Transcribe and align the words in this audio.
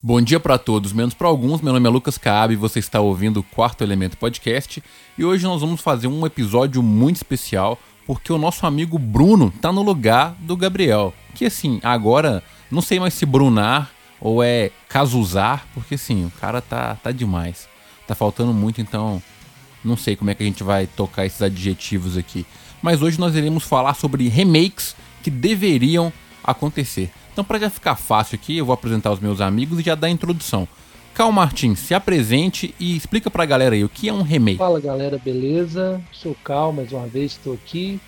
Bom 0.00 0.20
dia 0.20 0.38
para 0.38 0.56
todos, 0.56 0.92
menos 0.92 1.12
para 1.12 1.26
alguns. 1.26 1.60
Meu 1.60 1.72
nome 1.72 1.88
é 1.88 1.90
Lucas 1.90 2.16
Caab, 2.16 2.54
você 2.54 2.78
está 2.78 3.00
ouvindo 3.00 3.40
o 3.40 3.42
Quarto 3.42 3.82
Elemento 3.82 4.16
Podcast 4.16 4.80
e 5.18 5.24
hoje 5.24 5.42
nós 5.42 5.60
vamos 5.60 5.80
fazer 5.80 6.06
um 6.06 6.24
episódio 6.24 6.80
muito 6.84 7.16
especial 7.16 7.76
porque 8.06 8.32
o 8.32 8.38
nosso 8.38 8.64
amigo 8.64 8.96
Bruno 8.96 9.52
tá 9.60 9.72
no 9.72 9.82
lugar 9.82 10.36
do 10.38 10.56
Gabriel. 10.56 11.12
Que 11.34 11.46
assim, 11.46 11.80
agora 11.82 12.44
não 12.70 12.80
sei 12.80 13.00
mais 13.00 13.12
se 13.12 13.26
Brunar 13.26 13.90
ou 14.20 14.40
é 14.40 14.70
Casuzar, 14.88 15.66
porque 15.74 15.96
assim, 15.96 16.26
o 16.26 16.30
cara 16.30 16.60
tá, 16.60 16.94
tá 16.94 17.10
demais. 17.10 17.68
Tá 18.06 18.14
faltando 18.14 18.54
muito, 18.54 18.80
então 18.80 19.20
não 19.82 19.96
sei 19.96 20.14
como 20.14 20.30
é 20.30 20.34
que 20.36 20.44
a 20.44 20.46
gente 20.46 20.62
vai 20.62 20.86
tocar 20.86 21.26
esses 21.26 21.42
adjetivos 21.42 22.16
aqui. 22.16 22.46
Mas 22.80 23.02
hoje 23.02 23.18
nós 23.18 23.34
iremos 23.34 23.64
falar 23.64 23.94
sobre 23.94 24.28
remakes 24.28 24.94
que 25.24 25.30
deveriam 25.30 26.12
acontecer. 26.44 27.10
Então, 27.38 27.46
para 27.46 27.60
já 27.60 27.70
ficar 27.70 27.94
fácil 27.94 28.34
aqui, 28.34 28.56
eu 28.56 28.66
vou 28.66 28.72
apresentar 28.72 29.12
os 29.12 29.20
meus 29.20 29.40
amigos 29.40 29.78
e 29.78 29.82
já 29.84 29.94
dar 29.94 30.08
a 30.08 30.10
introdução. 30.10 30.66
Cal 31.14 31.30
Martins, 31.30 31.78
se 31.78 31.94
apresente 31.94 32.74
e 32.80 32.96
explica 32.96 33.30
pra 33.30 33.44
galera 33.44 33.76
aí 33.76 33.84
o 33.84 33.88
que 33.88 34.08
é 34.08 34.12
um 34.12 34.22
remake. 34.22 34.58
Fala 34.58 34.80
galera, 34.80 35.20
beleza? 35.24 36.02
Sou 36.10 36.36
Cal, 36.42 36.72
mais 36.72 36.90
uma 36.90 37.06
vez 37.06 37.30
estou 37.30 37.54
aqui 37.54 38.00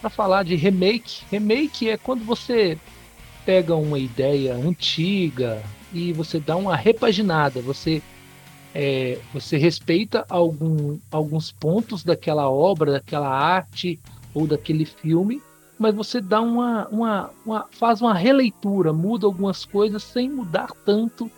para 0.00 0.10
falar 0.10 0.42
de 0.42 0.56
remake. 0.56 1.22
Remake 1.30 1.88
é 1.88 1.96
quando 1.96 2.24
você 2.24 2.76
pega 3.46 3.76
uma 3.76 3.96
ideia 3.96 4.56
antiga 4.56 5.62
e 5.92 6.12
você 6.12 6.40
dá 6.40 6.56
uma 6.56 6.74
repaginada, 6.74 7.60
você 7.60 8.02
é, 8.74 9.20
você 9.32 9.56
respeita 9.56 10.26
algum, 10.28 10.98
alguns 11.12 11.52
pontos 11.52 12.02
daquela 12.02 12.50
obra, 12.50 12.90
daquela 12.94 13.28
arte 13.28 14.00
ou 14.34 14.48
daquele 14.48 14.84
filme, 14.84 15.40
mas 15.78 15.94
você 15.94 16.20
dá 16.20 16.40
uma, 16.40 16.86
uma, 16.88 17.30
uma 17.44 17.66
faz 17.70 18.00
uma 18.00 18.14
releitura, 18.14 18.92
muda 18.92 19.26
algumas 19.26 19.64
coisas 19.64 20.02
sem 20.02 20.28
mudar 20.28 20.70
tanto 20.84 21.30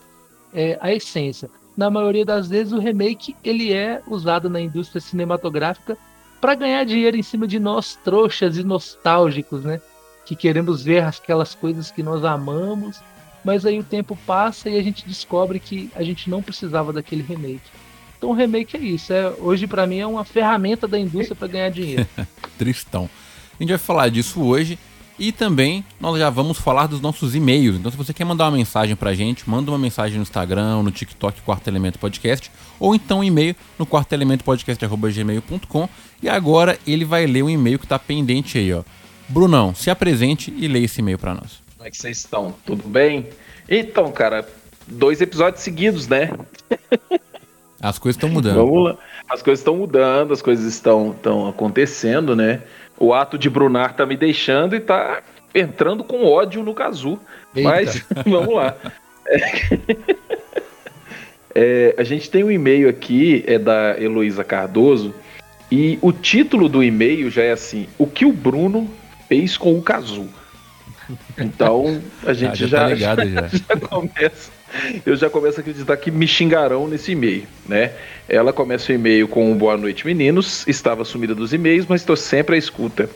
é, 0.53 0.79
a 0.81 0.93
essência. 0.93 1.51
Na 1.77 1.91
maioria 1.91 2.25
das 2.25 2.49
vezes 2.49 2.73
o 2.73 2.79
remake 2.79 3.37
ele 3.45 3.73
é 3.73 4.03
usado 4.07 4.49
na 4.49 4.61
indústria 4.61 5.01
cinematográfica 5.01 5.97
para 6.41 6.55
ganhar 6.55 6.85
dinheiro 6.85 7.17
em 7.17 7.23
cima 7.23 7.47
de 7.47 7.59
nós 7.59 7.97
trouxas 7.97 8.57
e 8.57 8.65
nostálgicos, 8.65 9.65
né? 9.65 9.81
Que 10.25 10.35
queremos 10.35 10.83
ver 10.83 11.05
aquelas 11.05 11.55
coisas 11.55 11.91
que 11.91 12.03
nós 12.03 12.25
amamos, 12.25 13.01
mas 13.45 13.65
aí 13.65 13.79
o 13.79 13.85
tempo 13.85 14.19
passa 14.27 14.69
e 14.69 14.79
a 14.79 14.83
gente 14.83 15.07
descobre 15.07 15.59
que 15.61 15.91
a 15.95 16.03
gente 16.03 16.29
não 16.29 16.43
precisava 16.43 16.93
daquele 16.93 17.23
remake. 17.23 17.71
Então 18.17 18.31
o 18.31 18.35
remake 18.35 18.77
é 18.77 18.81
isso, 18.81 19.13
é 19.13 19.31
hoje 19.39 19.67
para 19.67 19.87
mim 19.87 19.99
é 19.99 20.07
uma 20.07 20.25
ferramenta 20.25 20.89
da 20.89 20.99
indústria 20.99 21.37
para 21.37 21.49
ganhar 21.49 21.71
dinheiro. 21.71 22.07
Tristão. 22.59 23.09
A 23.59 23.63
gente 23.63 23.71
vai 23.71 23.79
falar 23.79 24.11
disso 24.11 24.43
hoje 24.43 24.79
e 25.19 25.33
também 25.33 25.83
nós 25.99 26.19
já 26.19 26.29
vamos 26.29 26.59
falar 26.59 26.87
dos 26.87 27.01
nossos 27.01 27.35
e-mails. 27.35 27.77
Então, 27.77 27.91
se 27.91 27.97
você 27.97 28.13
quer 28.13 28.25
mandar 28.25 28.45
uma 28.45 28.57
mensagem 28.57 28.95
pra 28.95 29.15
gente, 29.15 29.49
manda 29.49 29.71
uma 29.71 29.79
mensagem 29.79 30.17
no 30.17 30.23
Instagram, 30.23 30.83
no 30.83 30.91
TikTok 30.91 31.41
Quarto 31.41 31.69
Elemento 31.69 31.99
Podcast, 31.99 32.51
ou 32.79 32.95
então 32.95 33.21
um 33.21 33.25
e-mail 33.25 33.57
no 33.79 33.87
quartoelementopodcast.gmail.com. 33.87 35.89
E 36.23 36.29
agora 36.29 36.79
ele 36.87 37.07
vai 37.07 37.27
ler 37.27 37.43
um 37.43 37.51
e-mail 37.51 37.79
que 37.79 37.87
tá 37.87 37.99
pendente 37.99 38.59
aí, 38.59 38.75
ó. 38.75 38.83
Brunão, 39.29 39.75
se 39.75 39.91
apresente 39.91 40.55
e 40.57 40.69
leia 40.69 40.85
esse 40.85 41.01
e-mail 41.01 41.19
para 41.19 41.35
nós. 41.35 41.61
Como 41.77 41.89
é 41.89 41.91
que 41.91 41.97
vocês 41.97 42.19
estão? 42.19 42.55
Tudo 42.65 42.87
bem? 42.87 43.27
Então, 43.69 44.13
cara, 44.13 44.47
dois 44.87 45.21
episódios 45.21 45.63
seguidos, 45.63 46.07
né? 46.07 46.31
As 47.81 47.99
coisas 47.99 48.17
estão 48.17 48.29
mudando. 48.29 48.57
Vamos 48.57 48.85
lá. 48.85 48.97
As 49.29 49.43
coisas 49.43 49.61
estão 49.61 49.77
mudando, 49.77 50.33
as 50.33 50.41
coisas 50.41 50.65
estão, 50.65 51.11
estão 51.11 51.49
acontecendo, 51.49 52.37
né? 52.37 52.63
O 52.99 53.13
ato 53.13 53.39
de 53.39 53.51
Brunar 53.51 53.95
tá 53.95 54.07
me 54.07 54.17
deixando 54.17 54.75
e 54.75 54.81
tá 54.81 55.23
entrando 55.55 56.05
com 56.05 56.25
ódio 56.25 56.63
no 56.63 56.75
Cazu. 56.75 57.19
Mas 57.55 58.05
vamos 58.27 58.55
lá. 58.55 58.77
É, 59.27 59.97
é, 61.55 61.95
a 61.99 62.05
gente 62.05 62.31
tem 62.31 62.45
um 62.45 62.51
e-mail 62.51 62.89
aqui, 62.89 63.45
é 63.47 63.59
da 63.59 64.01
Heloísa 64.01 64.45
Cardoso, 64.45 65.15
e 65.71 65.99
o 66.01 66.13
título 66.13 66.69
do 66.69 66.83
e-mail 66.83 67.31
já 67.31 67.43
é 67.43 67.53
assim: 67.53 67.89
O 67.99 68.07
que 68.07 68.25
o 68.25 68.33
Bruno 68.33 68.89
fez 69.29 69.57
com 69.57 69.77
o 69.77 69.83
Cazu? 69.83 70.29
Então 71.39 72.03
a 72.25 72.33
gente 72.33 72.65
ah, 72.65 72.67
já, 72.67 72.67
já, 72.67 72.79
tá 72.79 72.89
ligado, 72.89 73.29
já, 73.29 73.49
já. 73.49 73.49
já 73.49 73.81
começa 73.81 74.51
eu 75.05 75.17
já 75.17 75.29
começo 75.31 75.59
a 75.59 75.61
acreditar 75.61 75.97
que 75.97 76.11
me 76.11 76.27
xingarão 76.27 76.89
nesse 76.89 77.13
e-mail, 77.13 77.45
né? 77.69 77.93
Ela 78.29 78.53
começa 78.53 78.93
o 78.93 78.95
e-mail 78.95 79.29
com 79.29 79.51
um 79.51 79.57
boa 79.57 79.77
noite, 79.77 80.07
meninos. 80.07 80.67
Estava 80.67 81.05
sumida 81.05 81.35
dos 81.35 81.53
e-mails, 81.53 81.87
mas 81.89 82.01
estou 82.01 82.17
sempre 82.17 82.57
à 82.57 82.59
escuta. 82.59 83.09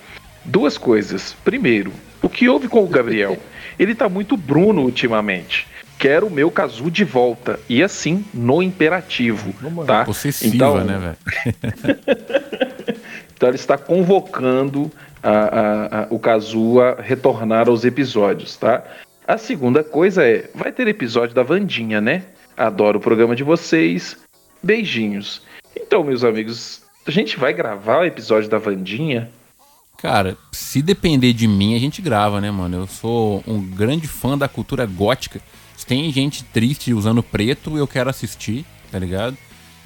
Duas 0.45 0.79
coisas. 0.79 1.35
Primeiro, 1.45 1.93
o 2.23 2.29
que 2.29 2.49
houve 2.49 2.69
com 2.69 2.83
o 2.83 2.89
Gabriel? 2.89 3.39
Ele 3.79 3.95
tá 3.95 4.09
muito 4.09 4.37
Bruno 4.37 4.83
ultimamente. 4.83 5.67
Quero 5.99 6.29
o 6.29 6.31
meu 6.31 6.51
Cazu 6.51 6.91
de 6.91 7.05
volta. 7.05 7.61
E 7.69 7.83
assim, 7.83 8.25
no 8.33 8.63
imperativo. 8.63 9.55
tá? 9.85 10.05
Possessiva, 10.05 10.55
então, 10.55 10.85
né, 10.85 10.99
velho? 10.99 11.99
então 13.35 13.49
ele 13.49 13.57
está 13.57 13.77
convocando 13.77 14.91
a, 15.23 15.31
a, 15.31 16.03
a, 16.03 16.07
o 16.11 16.19
Kazu 16.19 16.81
a 16.81 17.01
retornar 17.01 17.69
aos 17.69 17.85
episódios, 17.85 18.57
tá? 18.57 18.83
A 19.31 19.39
segunda 19.39 19.85
coisa 19.85 20.25
é, 20.25 20.51
vai 20.53 20.73
ter 20.73 20.89
episódio 20.89 21.37
da 21.37 21.45
Vandinha, 21.45 22.01
né? 22.01 22.25
Adoro 22.57 22.99
o 22.99 23.01
programa 23.01 23.37
de 23.37 23.45
vocês. 23.45 24.17
Beijinhos. 24.61 25.43
Então, 25.77 26.03
meus 26.03 26.25
amigos, 26.25 26.83
a 27.07 27.13
gente 27.13 27.39
vai 27.39 27.53
gravar 27.53 28.01
o 28.01 28.05
episódio 28.05 28.51
da 28.51 28.59
Vandinha? 28.59 29.31
Cara, 29.99 30.37
se 30.51 30.83
depender 30.83 31.33
de 31.33 31.47
mim, 31.47 31.77
a 31.77 31.79
gente 31.79 32.03
grava, 32.03 32.41
né, 32.41 32.51
mano? 32.51 32.79
Eu 32.79 32.87
sou 32.89 33.45
um 33.47 33.63
grande 33.63 34.09
fã 34.09 34.37
da 34.37 34.49
cultura 34.49 34.85
gótica. 34.85 35.41
Se 35.77 35.87
tem 35.87 36.11
gente 36.11 36.43
triste 36.43 36.93
usando 36.93 37.23
preto, 37.23 37.79
eu 37.79 37.87
quero 37.87 38.11
assistir, 38.11 38.67
tá 38.91 38.99
ligado? 38.99 39.37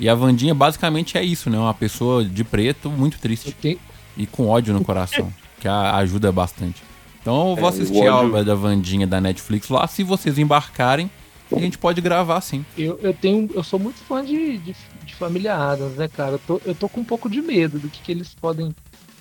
E 0.00 0.08
a 0.08 0.14
Vandinha 0.14 0.54
basicamente 0.54 1.18
é 1.18 1.22
isso, 1.22 1.50
né? 1.50 1.58
Uma 1.58 1.74
pessoa 1.74 2.24
de 2.24 2.44
preto 2.44 2.88
muito 2.88 3.18
triste. 3.18 3.78
E 4.16 4.26
com 4.26 4.48
ódio 4.48 4.72
no 4.72 4.82
coração, 4.82 5.30
que 5.60 5.68
ajuda 5.68 6.32
bastante. 6.32 6.93
Então 7.24 7.52
eu 7.52 7.56
vou 7.56 7.64
é, 7.64 7.68
assistir 7.70 8.06
a 8.06 8.20
obra 8.20 8.44
da 8.44 8.54
Vandinha 8.54 9.06
da 9.06 9.18
Netflix 9.18 9.70
lá. 9.70 9.88
Se 9.88 10.04
vocês 10.04 10.38
embarcarem, 10.38 11.10
a 11.50 11.58
gente 11.58 11.78
pode 11.78 12.02
gravar 12.02 12.38
sim. 12.42 12.66
Eu, 12.76 12.98
eu 13.00 13.14
tenho. 13.14 13.48
Eu 13.54 13.64
sou 13.64 13.78
muito 13.78 13.96
fã 14.00 14.22
de, 14.22 14.58
de, 14.58 14.76
de 15.06 15.14
Família 15.14 15.56
Adams, 15.56 15.96
né, 15.96 16.06
cara? 16.06 16.32
Eu 16.32 16.38
tô, 16.38 16.60
eu 16.66 16.74
tô 16.74 16.86
com 16.86 17.00
um 17.00 17.04
pouco 17.04 17.30
de 17.30 17.40
medo 17.40 17.78
do 17.78 17.88
que, 17.88 18.02
que 18.02 18.12
eles 18.12 18.34
podem 18.34 18.74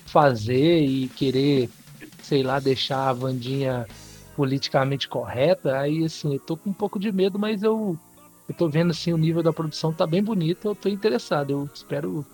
fazer 0.04 0.84
e 0.84 1.08
querer, 1.08 1.70
sei 2.22 2.42
lá, 2.42 2.60
deixar 2.60 3.08
a 3.08 3.12
Vandinha 3.14 3.86
politicamente 4.36 5.08
correta. 5.08 5.78
Aí, 5.78 6.04
assim, 6.04 6.34
eu 6.34 6.40
tô 6.40 6.58
com 6.58 6.68
um 6.68 6.74
pouco 6.74 6.98
de 6.98 7.10
medo, 7.10 7.38
mas 7.38 7.62
eu, 7.62 7.98
eu 8.46 8.54
tô 8.54 8.68
vendo 8.68 8.90
assim, 8.90 9.14
o 9.14 9.18
nível 9.18 9.42
da 9.42 9.50
produção 9.50 9.94
tá 9.94 10.06
bem 10.06 10.22
bonito, 10.22 10.68
eu 10.68 10.74
tô 10.74 10.90
interessado. 10.90 11.52
Eu 11.52 11.70
espero 11.72 12.26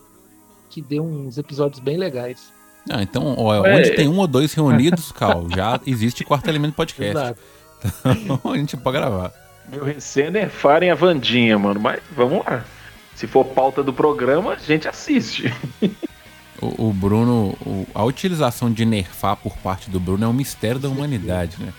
que 0.69 0.83
dê 0.83 0.99
uns 0.99 1.39
episódios 1.39 1.79
bem 1.79 1.97
legais. 1.97 2.53
Ah, 2.89 3.03
então, 3.03 3.35
ó, 3.37 3.67
é. 3.67 3.77
onde 3.77 3.91
tem 3.91 4.09
um 4.09 4.19
ou 4.19 4.27
dois 4.27 4.53
reunidos, 4.55 5.13
Cal, 5.13 5.47
já 5.55 5.81
existe 5.87 6.25
quarto 6.25 6.49
elemento 6.49 6.75
podcast. 6.75 7.17
Exato. 7.17 7.41
Então 8.05 8.41
a 8.53 8.57
gente 8.57 8.77
pode 8.77 8.97
gravar. 8.97 9.33
Meu 9.69 9.85
receio 9.85 10.37
é 10.37 10.49
farem 10.49 10.91
a 10.91 10.95
Vandinha, 10.95 11.59
mano, 11.59 11.81
mas 11.81 12.01
vamos 12.17 12.45
lá. 12.45 12.65
Se 13.15 13.27
for 13.27 13.45
pauta 13.45 13.83
do 13.83 13.93
programa, 13.93 14.55
a 14.55 14.57
gente 14.57 14.89
assiste. 14.89 15.53
O, 16.61 16.89
o 16.89 16.93
Bruno, 16.93 17.57
o, 17.65 17.87
a 17.95 18.03
utilização 18.05 18.73
de 18.73 18.85
nerfar 18.85 19.37
por 19.37 19.57
parte 19.59 19.91
do 19.91 20.01
Bruno 20.01 20.25
é 20.25 20.29
um 20.29 20.33
mistério 20.33 20.81
da 20.81 20.89
humanidade, 20.89 21.57
né? 21.61 21.73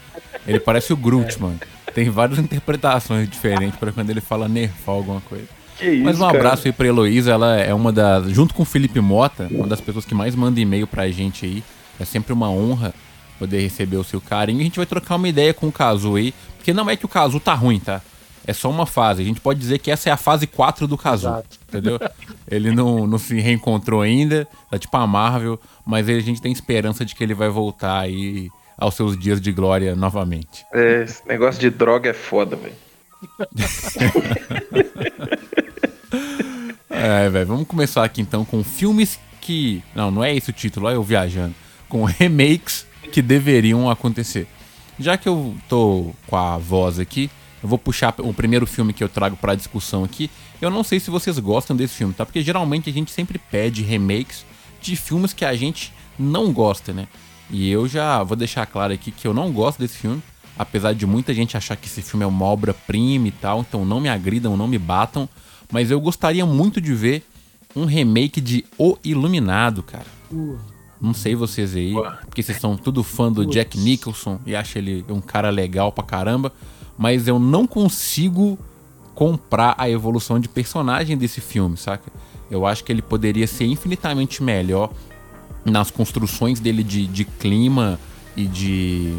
Ele 0.47 0.59
parece 0.59 0.93
o 0.93 0.97
Groot, 0.97 1.35
é. 1.35 1.39
mano. 1.39 1.59
Tem 1.93 2.09
várias 2.09 2.39
interpretações 2.39 3.29
diferentes 3.29 3.77
para 3.77 3.91
quando 3.91 4.09
ele 4.09 4.21
fala 4.21 4.47
nerfar 4.47 4.95
alguma 4.95 5.21
coisa. 5.21 5.47
Isso, 5.81 6.03
Mas 6.03 6.17
um 6.17 6.25
cara. 6.25 6.37
abraço 6.37 6.67
aí 6.67 6.71
pra 6.71 6.87
Heloísa, 6.87 7.31
ela 7.31 7.57
é 7.57 7.73
uma 7.73 7.91
das, 7.91 8.29
junto 8.29 8.53
com 8.53 8.63
o 8.63 8.65
Felipe 8.65 8.99
Mota, 8.99 9.47
uma 9.51 9.67
das 9.67 9.81
pessoas 9.81 10.05
que 10.05 10.13
mais 10.13 10.35
manda 10.35 10.59
e-mail 10.59 10.85
pra 10.87 11.09
gente 11.09 11.45
aí. 11.45 11.63
É 11.99 12.05
sempre 12.05 12.33
uma 12.33 12.49
honra 12.49 12.93
poder 13.39 13.59
receber 13.61 13.97
o 13.97 14.03
seu 14.03 14.21
carinho. 14.21 14.59
E 14.59 14.61
a 14.61 14.63
gente 14.65 14.77
vai 14.77 14.85
trocar 14.85 15.15
uma 15.15 15.27
ideia 15.27 15.53
com 15.53 15.67
o 15.67 15.71
Cazu 15.71 16.15
aí, 16.15 16.33
porque 16.57 16.73
não 16.73 16.89
é 16.89 16.95
que 16.95 17.05
o 17.05 17.09
Cazu 17.09 17.39
tá 17.39 17.53
ruim, 17.53 17.79
tá? 17.79 18.01
É 18.45 18.53
só 18.53 18.69
uma 18.69 18.85
fase. 18.85 19.21
A 19.21 19.25
gente 19.25 19.39
pode 19.39 19.59
dizer 19.59 19.79
que 19.79 19.91
essa 19.91 20.09
é 20.09 20.11
a 20.11 20.17
fase 20.17 20.47
4 20.47 20.87
do 20.87 20.97
Cazu. 20.97 21.43
Entendeu? 21.67 21.99
Ele 22.49 22.71
não, 22.71 23.05
não 23.05 23.17
se 23.17 23.39
reencontrou 23.39 24.01
ainda, 24.01 24.47
tá 24.69 24.79
tipo 24.79 24.95
a 24.97 25.05
Marvel, 25.05 25.59
mas 25.85 26.09
a 26.09 26.19
gente 26.19 26.41
tem 26.41 26.51
esperança 26.51 27.05
de 27.05 27.13
que 27.15 27.23
ele 27.23 27.33
vai 27.35 27.49
voltar 27.49 27.99
aí 27.99 28.49
aos 28.77 28.95
seus 28.95 29.17
dias 29.17 29.39
de 29.39 29.51
glória 29.51 29.95
novamente. 29.95 30.65
É, 30.73 31.03
esse 31.03 31.27
negócio 31.27 31.61
de 31.61 31.69
droga 31.69 32.09
é 32.09 32.13
foda, 32.13 32.55
velho. 32.55 32.73
É, 37.01 37.29
velho, 37.29 37.47
vamos 37.47 37.67
começar 37.67 38.03
aqui 38.03 38.21
então 38.21 38.45
com 38.45 38.63
filmes 38.63 39.19
que. 39.41 39.81
Não, 39.95 40.11
não 40.11 40.23
é 40.23 40.35
esse 40.35 40.51
o 40.51 40.53
título, 40.53 40.85
olha 40.85 40.95
eu 40.95 41.03
viajando. 41.03 41.55
Com 41.89 42.03
remakes 42.05 42.85
que 43.11 43.21
deveriam 43.21 43.89
acontecer. 43.89 44.47
Já 44.99 45.17
que 45.17 45.27
eu 45.27 45.55
tô 45.67 46.13
com 46.27 46.37
a 46.37 46.57
voz 46.57 46.99
aqui, 46.99 47.29
eu 47.61 47.67
vou 47.67 47.77
puxar 47.77 48.13
o 48.19 48.33
primeiro 48.33 48.67
filme 48.67 48.93
que 48.93 49.03
eu 49.03 49.09
trago 49.09 49.35
para 49.35 49.55
discussão 49.55 50.03
aqui. 50.03 50.29
Eu 50.61 50.69
não 50.69 50.83
sei 50.83 50.99
se 50.99 51.09
vocês 51.09 51.39
gostam 51.39 51.75
desse 51.75 51.95
filme, 51.95 52.13
tá? 52.13 52.23
Porque 52.23 52.41
geralmente 52.43 52.89
a 52.89 52.93
gente 52.93 53.11
sempre 53.11 53.39
pede 53.39 53.81
remakes 53.81 54.45
de 54.79 54.95
filmes 54.95 55.33
que 55.33 55.43
a 55.43 55.55
gente 55.55 55.91
não 56.19 56.53
gosta, 56.53 56.93
né? 56.93 57.07
E 57.49 57.69
eu 57.69 57.87
já 57.87 58.21
vou 58.21 58.37
deixar 58.37 58.65
claro 58.67 58.93
aqui 58.93 59.11
que 59.11 59.27
eu 59.27 59.33
não 59.33 59.51
gosto 59.51 59.79
desse 59.79 59.97
filme. 59.97 60.21
apesar 60.57 60.93
de 60.93 61.07
muita 61.07 61.33
gente 61.33 61.57
achar 61.57 61.75
que 61.75 61.87
esse 61.87 62.01
filme 62.01 62.23
é 62.23 62.27
uma 62.27 62.45
obra-prima 62.45 63.27
e 63.27 63.31
tal, 63.31 63.61
então 63.61 63.83
não 63.83 63.99
me 63.99 64.09
agridam, 64.09 64.55
não 64.55 64.67
me 64.67 64.77
batam, 64.77 65.27
mas 65.71 65.89
eu 65.89 65.99
gostaria 65.99 66.45
muito 66.45 66.81
de 66.81 66.93
ver 66.93 67.23
um 67.75 67.85
remake 67.85 68.41
de 68.41 68.65
O 68.77 68.97
Iluminado, 69.03 69.81
cara. 69.81 70.07
Uh. 70.31 70.57
Não 70.99 71.15
sei 71.15 71.33
vocês 71.33 71.75
aí, 71.75 71.95
porque 72.25 72.43
vocês 72.43 72.59
são 72.59 72.77
tudo 72.77 73.03
fã 73.03 73.31
do 73.31 73.43
Jack 73.43 73.75
Nicholson 73.75 74.39
e 74.45 74.55
acham 74.55 74.79
ele 74.79 75.03
um 75.09 75.19
cara 75.19 75.49
legal 75.49 75.91
pra 75.91 76.03
caramba, 76.03 76.53
mas 76.95 77.27
eu 77.27 77.39
não 77.39 77.65
consigo 77.65 78.59
comprar 79.15 79.73
a 79.79 79.89
evolução 79.89 80.39
de 80.39 80.47
personagem 80.47 81.17
desse 81.17 81.41
filme, 81.41 81.75
saca? 81.75 82.11
Eu 82.51 82.67
acho 82.67 82.83
que 82.83 82.91
ele 82.91 83.01
poderia 83.01 83.47
ser 83.47 83.65
infinitamente 83.65 84.43
melhor 84.43 84.91
nas 85.65 85.89
construções 85.89 86.59
dele 86.59 86.83
de, 86.83 87.07
de 87.07 87.25
clima 87.25 87.99
e 88.37 88.45
de, 88.45 89.15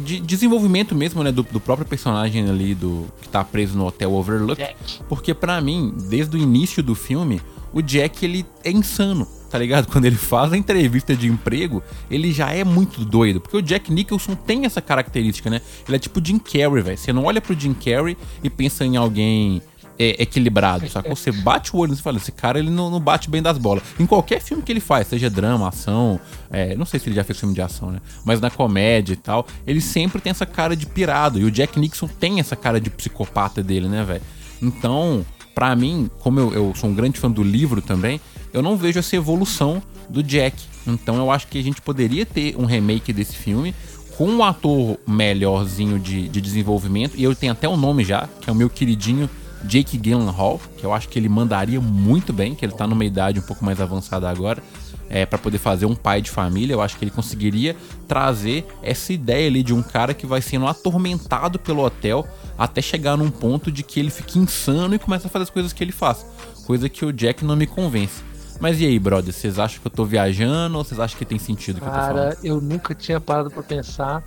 de 0.00 0.20
desenvolvimento 0.20 0.94
mesmo, 0.94 1.22
né, 1.22 1.30
do, 1.32 1.42
do, 1.42 1.60
próprio 1.60 1.86
personagem 1.86 2.48
ali 2.48 2.74
do 2.74 3.06
que 3.20 3.28
tá 3.28 3.44
preso 3.44 3.76
no 3.76 3.86
hotel 3.86 4.12
Overlook, 4.12 4.60
Jack. 4.60 5.00
porque 5.08 5.34
para 5.34 5.60
mim, 5.60 5.94
desde 6.08 6.36
o 6.36 6.40
início 6.40 6.82
do 6.82 6.94
filme, 6.94 7.40
o 7.72 7.80
Jack 7.82 8.24
ele 8.24 8.46
é 8.62 8.70
insano 8.70 9.26
tá 9.54 9.58
ligado? 9.58 9.86
Quando 9.92 10.04
ele 10.04 10.16
faz 10.16 10.52
a 10.52 10.56
entrevista 10.56 11.14
de 11.14 11.28
emprego, 11.28 11.80
ele 12.10 12.32
já 12.32 12.50
é 12.50 12.64
muito 12.64 13.04
doido. 13.04 13.40
Porque 13.40 13.56
o 13.56 13.62
Jack 13.62 13.92
Nicholson 13.92 14.34
tem 14.34 14.66
essa 14.66 14.82
característica, 14.82 15.48
né? 15.48 15.60
Ele 15.86 15.94
é 15.94 15.98
tipo 16.00 16.20
Jim 16.24 16.40
Carrey, 16.40 16.82
velho. 16.82 16.98
Você 16.98 17.12
não 17.12 17.24
olha 17.24 17.40
pro 17.40 17.58
Jim 17.58 17.72
Carrey 17.72 18.16
e 18.42 18.50
pensa 18.50 18.84
em 18.84 18.96
alguém 18.96 19.62
é, 19.98 20.22
equilibrado, 20.22 20.88
sacou? 20.88 21.14
Você 21.14 21.30
bate 21.30 21.74
o 21.74 21.78
olho 21.78 21.92
e 21.92 21.96
fala, 21.96 22.16
esse 22.16 22.32
cara 22.32 22.58
ele 22.58 22.70
não, 22.70 22.90
não, 22.90 23.00
bate 23.00 23.30
bem 23.30 23.42
das 23.42 23.58
bolas. 23.58 23.82
Em 23.98 24.06
qualquer 24.06 24.40
filme 24.40 24.62
que 24.62 24.72
ele 24.72 24.80
faz, 24.80 25.08
seja 25.08 25.30
drama, 25.30 25.68
ação, 25.68 26.20
é, 26.50 26.74
não 26.74 26.84
sei 26.84 27.00
se 27.00 27.08
ele 27.08 27.16
já 27.16 27.24
fez 27.24 27.38
filme 27.38 27.54
de 27.54 27.62
ação, 27.62 27.90
né? 27.90 28.00
Mas 28.24 28.40
na 28.40 28.50
comédia 28.50 29.12
e 29.12 29.16
tal, 29.16 29.46
ele 29.66 29.80
sempre 29.80 30.20
tem 30.20 30.30
essa 30.30 30.46
cara 30.46 30.76
de 30.76 30.86
pirado. 30.86 31.38
E 31.38 31.44
o 31.44 31.50
Jack 31.50 31.78
Nixon 31.78 32.08
tem 32.08 32.40
essa 32.40 32.56
cara 32.56 32.80
de 32.80 32.90
psicopata 32.90 33.62
dele, 33.62 33.88
né, 33.88 34.04
velho? 34.04 34.22
Então, 34.60 35.24
para 35.54 35.74
mim, 35.76 36.10
como 36.20 36.40
eu, 36.40 36.52
eu 36.52 36.72
sou 36.74 36.90
um 36.90 36.94
grande 36.94 37.18
fã 37.18 37.30
do 37.30 37.42
livro 37.42 37.80
também, 37.80 38.20
eu 38.52 38.62
não 38.62 38.76
vejo 38.76 38.98
essa 38.98 39.14
evolução 39.16 39.82
do 40.08 40.22
Jack. 40.22 40.56
Então 40.86 41.16
eu 41.16 41.30
acho 41.30 41.46
que 41.48 41.58
a 41.58 41.62
gente 41.62 41.80
poderia 41.80 42.26
ter 42.26 42.56
um 42.56 42.64
remake 42.64 43.12
desse 43.12 43.36
filme 43.36 43.74
com 44.16 44.28
um 44.28 44.44
ator 44.44 44.98
melhorzinho 45.06 45.98
de, 45.98 46.28
de 46.28 46.40
desenvolvimento. 46.40 47.14
E 47.16 47.24
eu 47.24 47.34
tenho 47.34 47.52
até 47.52 47.68
o 47.68 47.72
um 47.72 47.76
nome 47.76 48.04
já, 48.04 48.28
que 48.40 48.48
é 48.48 48.52
o 48.52 48.56
meu 48.56 48.70
queridinho 48.70 49.28
Jake 49.66 49.98
Gyllenhaal, 49.98 50.60
que 50.76 50.84
eu 50.84 50.92
acho 50.92 51.08
que 51.08 51.18
ele 51.18 51.28
mandaria 51.28 51.80
muito 51.80 52.32
bem, 52.32 52.54
que 52.54 52.64
ele 52.64 52.72
tá 52.72 52.86
numa 52.86 53.04
idade 53.04 53.38
um 53.38 53.42
pouco 53.42 53.64
mais 53.64 53.80
avançada 53.80 54.28
agora, 54.28 54.62
é, 55.08 55.26
para 55.26 55.38
poder 55.38 55.58
fazer 55.58 55.86
um 55.86 55.94
pai 55.94 56.20
de 56.20 56.30
família. 56.30 56.74
Eu 56.74 56.80
acho 56.80 56.96
que 56.96 57.04
ele 57.04 57.10
conseguiria 57.10 57.76
trazer 58.06 58.66
essa 58.82 59.12
ideia 59.12 59.48
ali 59.48 59.62
de 59.62 59.74
um 59.74 59.82
cara 59.82 60.14
que 60.14 60.26
vai 60.26 60.40
sendo 60.40 60.66
atormentado 60.66 61.58
pelo 61.58 61.84
hotel 61.84 62.26
até 62.58 62.80
chegar 62.80 63.16
num 63.16 63.30
ponto 63.30 63.70
de 63.70 63.82
que 63.82 63.98
ele 64.00 64.10
fique 64.10 64.38
insano 64.38 64.94
e 64.94 64.98
começa 64.98 65.26
a 65.26 65.30
fazer 65.30 65.44
as 65.44 65.50
coisas 65.50 65.72
que 65.72 65.82
ele 65.82 65.92
faz. 65.92 66.24
Coisa 66.66 66.88
que 66.88 67.04
o 67.04 67.12
Jack 67.12 67.44
não 67.44 67.56
me 67.56 67.66
convence. 67.66 68.22
Mas 68.60 68.80
e 68.80 68.86
aí, 68.86 68.98
brother? 68.98 69.32
Vocês 69.32 69.58
acham 69.58 69.80
que 69.80 69.86
eu 69.86 69.90
tô 69.90 70.04
viajando 70.04 70.78
ou 70.78 70.84
vocês 70.84 71.00
acham 71.00 71.18
que 71.18 71.24
tem 71.24 71.38
sentido 71.38 71.80
que 71.80 71.86
Cara, 71.86 72.36
eu, 72.42 72.56
eu 72.56 72.60
nunca 72.60 72.94
tinha 72.94 73.20
parado 73.20 73.50
pra 73.50 73.62
pensar 73.62 74.22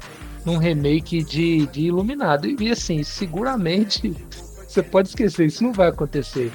num 0.46 0.58
remake 0.58 1.24
de, 1.24 1.66
de 1.68 1.82
Iluminado. 1.82 2.46
E 2.48 2.72
assim, 2.72 3.04
seguramente 3.04 4.16
você 4.68 4.84
pode 4.84 5.10
esquecer, 5.10 5.46
isso 5.46 5.64
não 5.64 5.74
vai 5.74 5.88
acontecer. 5.88 6.52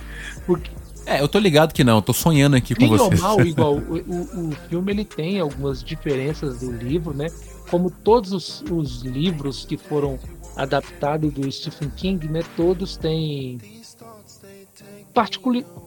Porque 0.47 0.71
é, 1.05 1.21
eu 1.21 1.29
tô 1.29 1.39
ligado 1.39 1.73
que 1.73 1.83
não, 1.83 1.97
eu 1.97 2.03
tô 2.03 2.13
sonhando 2.13 2.57
aqui 2.57 2.75
com 2.75 2.89
vocês. 2.89 3.21
Normal, 3.21 3.41
igual, 3.47 3.75
o, 3.75 3.97
o, 3.97 4.49
o, 4.49 4.53
filme 4.69 4.93
ele 4.93 5.05
tem 5.05 5.41
algumas 5.41 5.83
diferenças 5.83 6.61
do 6.61 6.71
livro, 6.71 7.13
né? 7.13 7.27
Como 7.71 7.91
todos 7.91 8.33
os, 8.33 8.65
os 8.71 9.03
livros 9.03 9.65
que 9.65 9.77
foram 9.77 10.19
adaptados 10.57 11.33
do 11.33 11.51
Stephen 11.51 11.91
King, 11.91 12.29
né? 12.29 12.43
Todos 12.57 12.97
têm 12.97 13.59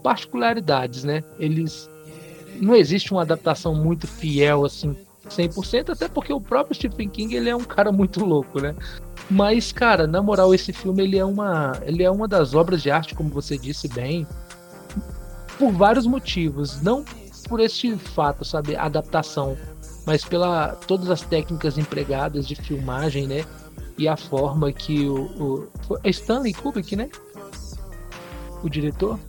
particularidades, 0.04 1.04
né? 1.04 1.24
Eles 1.39 1.89
não 2.60 2.75
existe 2.75 3.12
uma 3.12 3.21
adaptação 3.21 3.75
muito 3.75 4.07
fiel 4.07 4.66
assim 4.66 4.95
100%, 5.30 5.89
até 5.89 6.07
porque 6.07 6.31
o 6.31 6.39
próprio 6.39 6.75
Stephen 6.75 7.10
King 7.10 7.36
ele 7.36 7.50
é 7.50 7.56
um 7.56 7.63
cara 7.63 7.92
muito 7.92 8.24
louco, 8.24 8.62
né? 8.62 8.75
Mas 9.30 9.72
cara, 9.72 10.06
na 10.06 10.22
moral 10.22 10.54
esse 10.54 10.72
filme 10.72 11.04
ele 11.04 11.18
é 11.18 11.25
uma 11.25 11.74
ele 11.83 12.04
é 12.04 12.12
uma 12.12 12.27
das 12.27 12.54
obras 12.54 12.81
de 12.81 12.92
arte, 12.92 13.16
como 13.16 13.30
você 13.30 13.57
disse 13.57 13.88
bem, 13.88 14.27
por 15.57 15.72
vários 15.72 16.06
motivos, 16.06 16.81
não 16.81 17.04
por 17.48 17.60
este 17.60 17.95
fato, 17.95 18.44
sabe, 18.44 18.75
adaptação, 18.75 19.56
mas 20.06 20.25
pela 20.25 20.69
todas 20.88 21.10
as 21.10 21.22
técnicas 21.22 21.77
empregadas 21.77 22.48
de 22.48 22.56
filmagem, 22.56 23.27
né? 23.27 23.45
E 23.98 24.07
a 24.07 24.18
forma 24.18 24.72
que 24.72 25.07
o, 25.07 25.69
o 25.89 25.98
é 26.04 26.10
Stanley 26.10 26.54
Kubrick, 26.54 26.95
né? 26.95 27.10
o 28.66 28.69
diretor. 28.69 29.19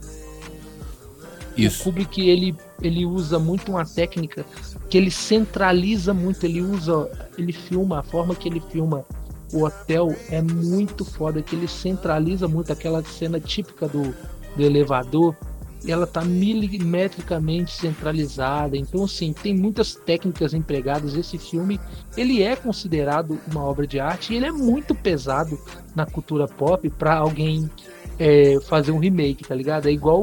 Isso. 1.55 1.81
O 1.81 1.83
Kubrick 1.85 2.21
ele, 2.27 2.55
ele 2.81 3.05
usa 3.05 3.39
muito 3.39 3.71
uma 3.71 3.85
técnica 3.85 4.45
que 4.89 4.97
ele 4.97 5.11
centraliza 5.11 6.13
muito, 6.13 6.45
ele 6.45 6.61
usa, 6.61 7.09
ele 7.37 7.51
filma, 7.51 7.99
a 7.99 8.03
forma 8.03 8.35
que 8.35 8.47
ele 8.47 8.61
filma 8.71 9.05
o 9.53 9.63
hotel 9.63 10.15
é 10.29 10.41
muito 10.41 11.05
foda, 11.05 11.41
que 11.41 11.55
ele 11.55 11.67
centraliza 11.67 12.47
muito 12.47 12.71
aquela 12.71 13.03
cena 13.03 13.39
típica 13.39 13.87
do, 13.87 14.13
do 14.55 14.63
elevador, 14.63 15.35
ela 15.85 16.07
tá 16.07 16.23
milimetricamente 16.23 17.71
centralizada. 17.71 18.75
Então, 18.75 19.03
assim, 19.03 19.31
tem 19.31 19.55
muitas 19.55 19.95
técnicas 19.95 20.53
empregadas. 20.53 21.15
Esse 21.15 21.37
filme, 21.37 21.79
ele 22.15 22.41
é 22.41 22.55
considerado 22.55 23.39
uma 23.49 23.63
obra 23.63 23.85
de 23.85 23.99
arte 23.99 24.33
e 24.33 24.37
ele 24.37 24.47
é 24.47 24.51
muito 24.51 24.95
pesado 24.95 25.59
na 25.95 26.05
cultura 26.05 26.47
pop 26.47 26.89
para 26.89 27.15
alguém 27.15 27.69
é, 28.19 28.59
fazer 28.61 28.91
um 28.91 28.99
remake, 28.99 29.43
tá 29.43 29.55
ligado? 29.55 29.87
É 29.87 29.91
igual 29.91 30.21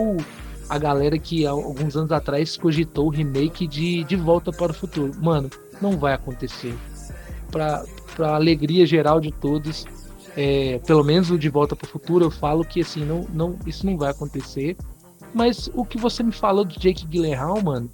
a 0.68 0.78
galera 0.78 1.18
que 1.18 1.46
alguns 1.46 1.96
anos 1.96 2.10
atrás 2.10 2.56
cogitou 2.56 3.06
o 3.06 3.10
remake 3.10 3.66
de 3.66 4.02
De 4.04 4.16
Volta 4.16 4.50
para 4.50 4.72
o 4.72 4.74
Futuro. 4.74 5.12
Mano, 5.22 5.48
não 5.80 5.98
vai 5.98 6.14
acontecer. 6.14 6.74
Pra, 7.54 7.84
pra 8.16 8.34
alegria 8.34 8.84
geral 8.84 9.20
de 9.20 9.30
todos, 9.30 9.86
é, 10.36 10.80
pelo 10.84 11.04
menos 11.04 11.30
o 11.30 11.38
De 11.38 11.48
Volta 11.48 11.76
para 11.76 11.86
o 11.86 11.88
Futuro, 11.88 12.24
eu 12.24 12.30
falo 12.32 12.64
que 12.64 12.80
assim, 12.80 13.04
não, 13.04 13.24
não, 13.32 13.56
isso 13.64 13.86
não 13.86 13.96
vai 13.96 14.10
acontecer. 14.10 14.76
Mas 15.32 15.70
o 15.72 15.84
que 15.84 15.96
você 15.96 16.24
me 16.24 16.32
falou 16.32 16.64
do 16.64 16.74
Jake 16.76 17.06
Gyllenhaal, 17.06 17.62
mano, 17.62 17.88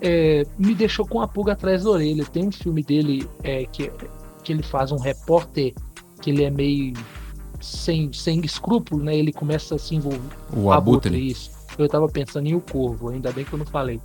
é, 0.00 0.46
me 0.58 0.74
deixou 0.74 1.06
com 1.06 1.20
a 1.20 1.28
pulga 1.28 1.52
atrás 1.52 1.84
da 1.84 1.90
orelha. 1.90 2.24
Tem 2.24 2.48
um 2.48 2.52
filme 2.52 2.82
dele 2.82 3.28
é, 3.42 3.66
que, 3.66 3.92
que 4.42 4.52
ele 4.54 4.62
faz 4.62 4.90
um 4.90 4.98
repórter 4.98 5.74
que 6.22 6.30
ele 6.30 6.42
é 6.42 6.50
meio 6.50 6.94
sem, 7.60 8.10
sem 8.10 8.40
escrúpulo, 8.40 9.04
né? 9.04 9.14
Ele 9.14 9.34
começa 9.34 9.74
a 9.74 9.78
se 9.78 9.94
envolver. 9.94 10.18
O 10.56 10.72
abutre. 10.72 11.30
Isso. 11.30 11.50
Eu 11.76 11.88
tava 11.90 12.08
pensando 12.08 12.46
em 12.46 12.54
o 12.54 12.60
corvo, 12.60 13.10
ainda 13.10 13.30
bem 13.32 13.44
que 13.44 13.52
eu 13.52 13.58
não 13.58 13.66
falei. 13.66 14.00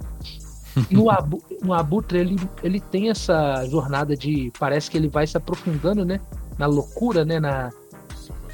No, 0.90 1.10
abu, 1.10 1.44
no 1.62 1.74
abutre, 1.74 2.20
ele, 2.20 2.36
ele 2.64 2.80
tem 2.80 3.10
essa 3.10 3.66
jornada 3.66 4.16
de. 4.16 4.52
Parece 4.60 4.90
que 4.90 4.98
ele 4.98 5.08
vai 5.08 5.26
se 5.26 5.38
aprofundando, 5.38 6.06
né? 6.06 6.20
Na 6.58 6.66
loucura, 6.66 7.26
né? 7.26 7.40
Na, 7.40 7.72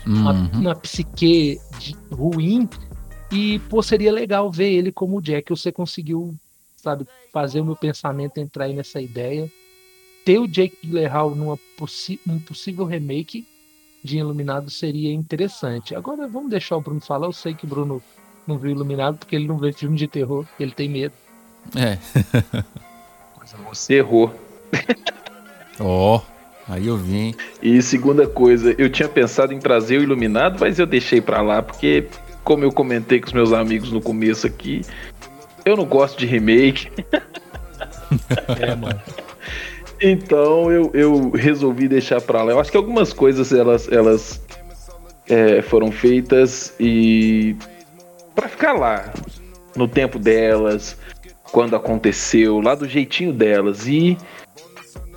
uhum. 0.07 0.61
na, 0.61 0.75
psique 0.75 1.59
de, 1.79 1.95
ruim. 2.11 2.69
E, 3.31 3.59
pô, 3.69 3.81
seria 3.81 4.11
legal 4.11 4.51
ver 4.51 4.71
ele 4.71 4.91
como 4.91 5.17
o 5.17 5.21
Jack. 5.21 5.49
Você 5.49 5.71
conseguiu, 5.71 6.33
sabe, 6.77 7.05
fazer 7.31 7.61
o 7.61 7.65
meu 7.65 7.75
pensamento 7.75 8.37
entrar 8.37 8.65
aí 8.65 8.73
nessa 8.73 9.01
ideia. 9.01 9.51
Ter 10.23 10.39
o 10.39 10.47
Jake 10.47 10.77
Gyllenhaal 10.83 11.35
num 11.35 11.55
possível 11.77 12.85
remake 12.85 13.45
de 14.03 14.17
Iluminado 14.17 14.69
seria 14.69 15.11
interessante. 15.11 15.95
Agora 15.95 16.27
vamos 16.27 16.49
deixar 16.49 16.77
o 16.77 16.81
Bruno 16.81 17.01
falar. 17.01 17.27
Eu 17.27 17.33
sei 17.33 17.53
que 17.53 17.65
o 17.65 17.67
Bruno 17.67 18.01
não 18.47 18.57
viu 18.57 18.71
Iluminado 18.71 19.17
porque 19.17 19.35
ele 19.35 19.47
não 19.47 19.57
vê 19.57 19.73
filme 19.73 19.97
de 19.97 20.07
terror, 20.07 20.45
ele 20.59 20.71
tem 20.71 20.87
medo. 20.87 21.13
É. 21.75 21.97
Você 23.69 23.95
errou. 23.95 24.33
Ó, 25.79 26.17
oh, 26.17 26.21
aí 26.67 26.87
eu 26.87 26.97
vim. 26.97 27.35
E 27.61 27.81
segunda 27.81 28.27
coisa, 28.27 28.75
eu 28.77 28.89
tinha 28.89 29.07
pensado 29.07 29.53
em 29.53 29.59
trazer 29.59 29.97
o 29.97 30.03
Iluminado, 30.03 30.57
mas 30.59 30.79
eu 30.79 30.85
deixei 30.85 31.21
para 31.21 31.41
lá 31.41 31.61
porque, 31.61 32.07
como 32.43 32.63
eu 32.63 32.71
comentei 32.71 33.19
com 33.19 33.27
os 33.27 33.33
meus 33.33 33.53
amigos 33.53 33.91
no 33.91 34.01
começo 34.01 34.47
aqui, 34.47 34.81
eu 35.63 35.75
não 35.75 35.85
gosto 35.85 36.19
de 36.19 36.25
remake. 36.25 36.89
É, 38.61 38.73
mano. 38.75 39.01
Então 40.01 40.71
eu, 40.71 40.91
eu 40.93 41.31
resolvi 41.31 41.87
deixar 41.87 42.21
para 42.21 42.43
lá. 42.43 42.51
Eu 42.51 42.59
acho 42.59 42.71
que 42.71 42.77
algumas 42.77 43.11
coisas 43.11 43.51
elas, 43.51 43.91
elas 43.91 44.41
é, 45.27 45.61
foram 45.61 45.91
feitas 45.91 46.73
e 46.79 47.55
para 48.33 48.47
ficar 48.47 48.73
lá 48.73 49.11
no 49.75 49.87
tempo 49.87 50.19
delas, 50.19 50.97
quando 51.55 51.73
aconteceu, 51.73 52.59
lá 52.59 52.75
do 52.75 52.85
jeitinho 52.85 53.31
delas. 53.31 53.87
E 53.87 54.17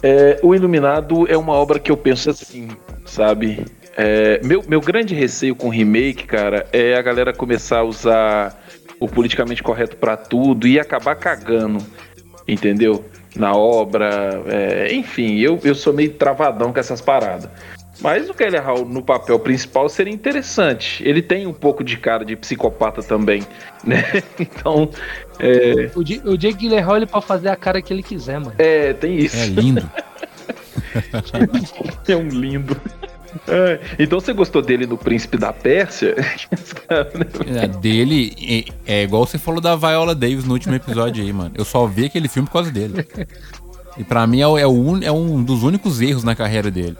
é, 0.05 0.39
o 0.41 0.55
Iluminado 0.55 1.27
é 1.29 1.37
uma 1.37 1.53
obra 1.53 1.81
que 1.81 1.91
eu 1.91 1.97
penso 1.97 2.31
assim, 2.31 2.69
sabe? 3.05 3.67
É, 3.97 4.41
meu, 4.45 4.63
meu 4.69 4.81
grande 4.81 5.17
receio 5.17 5.57
com 5.57 5.69
remake, 5.69 6.29
cara, 6.29 6.65
é 6.73 6.95
a 6.95 7.03
galera 7.03 7.33
começar 7.33 7.79
a 7.79 7.83
usar 7.83 8.63
o 9.01 9.09
politicamente 9.09 9.65
correto 9.65 9.97
para 9.97 10.17
tudo 10.17 10.69
e 10.69 10.79
acabar 10.79 11.17
cagando, 11.17 11.85
entendeu? 12.47 13.05
na 13.37 13.55
obra. 13.55 14.43
É, 14.47 14.95
enfim, 14.95 15.39
eu, 15.39 15.59
eu 15.63 15.75
sou 15.75 15.93
meio 15.93 16.13
travadão 16.15 16.73
com 16.73 16.79
essas 16.81 17.01
paradas. 17.01 17.49
Mas 18.01 18.31
o 18.31 18.35
Kelly 18.35 18.59
Hall 18.59 18.85
no 18.85 19.03
papel 19.03 19.39
principal 19.41 19.89
seria 19.89 20.13
interessante. 20.13 21.03
Ele 21.07 21.21
tem 21.21 21.47
um 21.47 21.53
pouco 21.53 21.83
de 21.83 21.97
cara 21.97 22.25
de 22.25 22.37
psicopata 22.37 23.03
também, 23.03 23.43
né? 23.85 24.05
Então. 24.39 24.91
É... 25.41 25.91
O, 25.95 26.01
o 26.31 26.37
Jake 26.37 26.59
Gyllenhaal 26.59 26.97
ele 26.97 27.07
pode 27.07 27.27
fazer 27.27 27.49
a 27.49 27.57
cara 27.57 27.81
que 27.83 27.93
ele 27.93 28.03
quiser, 28.03 28.39
mano. 28.41 28.55
É, 28.59 28.93
tem 28.93 29.19
isso. 29.19 29.37
É 29.37 29.47
lindo. 29.47 29.89
é 32.09 32.17
um 32.17 32.29
lindo. 32.29 32.77
É, 33.47 33.79
então 33.99 34.21
você 34.21 34.33
gostou 34.33 34.63
dele 34.63 34.87
no 34.87 34.97
Príncipe 34.97 35.37
da 35.37 35.53
Pérsia? 35.53 36.15
é, 36.89 37.69
dele 37.69 38.73
é, 38.87 39.01
é, 39.01 39.03
igual 39.03 39.27
você 39.27 39.39
falou 39.39 39.61
da 39.61 39.77
Viola 39.77 40.15
Davis 40.15 40.45
no 40.45 40.55
último 40.55 40.75
episódio 40.75 41.23
aí, 41.23 41.33
mano. 41.33 41.53
Eu 41.55 41.65
só 41.65 41.87
vi 41.87 42.07
aquele 42.07 42.29
filme 42.29 42.47
por 42.47 42.55
causa 42.55 42.71
dele. 42.71 43.07
E 43.97 44.05
pra 44.05 44.27
mim 44.27 44.39
é, 44.39 44.43
é, 44.43 44.67
o, 44.67 45.03
é 45.03 45.13
um 45.13 45.43
dos 45.43 45.63
únicos 45.63 46.01
erros 46.01 46.25
na 46.25 46.35
carreira 46.35 46.71
dele. 46.71 46.97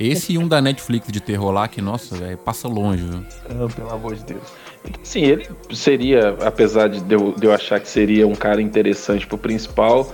Esse 0.00 0.32
e 0.32 0.38
um 0.38 0.48
da 0.48 0.62
Netflix 0.62 1.12
de 1.12 1.20
terror 1.20 1.50
lá, 1.50 1.68
que, 1.68 1.82
nossa, 1.82 2.16
véio, 2.16 2.38
passa 2.38 2.66
longe, 2.66 3.04
viu? 3.04 3.22
Ah, 3.50 3.68
pelo 3.68 3.90
amor 3.90 4.14
de 4.14 4.24
Deus. 4.24 4.42
Sim, 5.02 5.20
ele 5.24 5.46
seria, 5.74 6.36
apesar 6.40 6.88
de 6.88 7.14
eu, 7.14 7.32
de 7.32 7.46
eu 7.46 7.52
achar 7.52 7.78
que 7.78 7.86
seria 7.86 8.26
um 8.26 8.34
cara 8.34 8.62
interessante 8.62 9.26
pro 9.26 9.36
principal, 9.36 10.10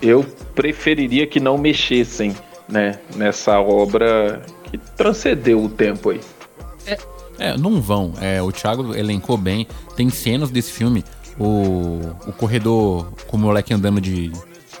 eu 0.00 0.24
preferiria 0.54 1.26
que 1.26 1.38
não 1.38 1.58
mexessem, 1.58 2.34
né, 2.66 2.98
nessa 3.14 3.60
obra 3.60 4.40
que 4.64 4.78
transcendeu 4.78 5.62
o 5.62 5.68
tempo 5.68 6.10
aí. 6.10 6.20
É, 6.86 6.98
é 7.38 7.58
não 7.58 7.78
vão. 7.78 8.14
É, 8.18 8.40
o 8.40 8.50
Thiago 8.50 8.94
elencou 8.94 9.36
bem. 9.36 9.66
Tem 9.94 10.08
cenas 10.08 10.50
desse 10.50 10.72
filme. 10.72 11.04
O, 11.38 12.00
o 12.26 12.32
corredor 12.32 13.12
com 13.26 13.36
o 13.36 13.40
moleque 13.40 13.74
andando 13.74 14.00
de, 14.00 14.32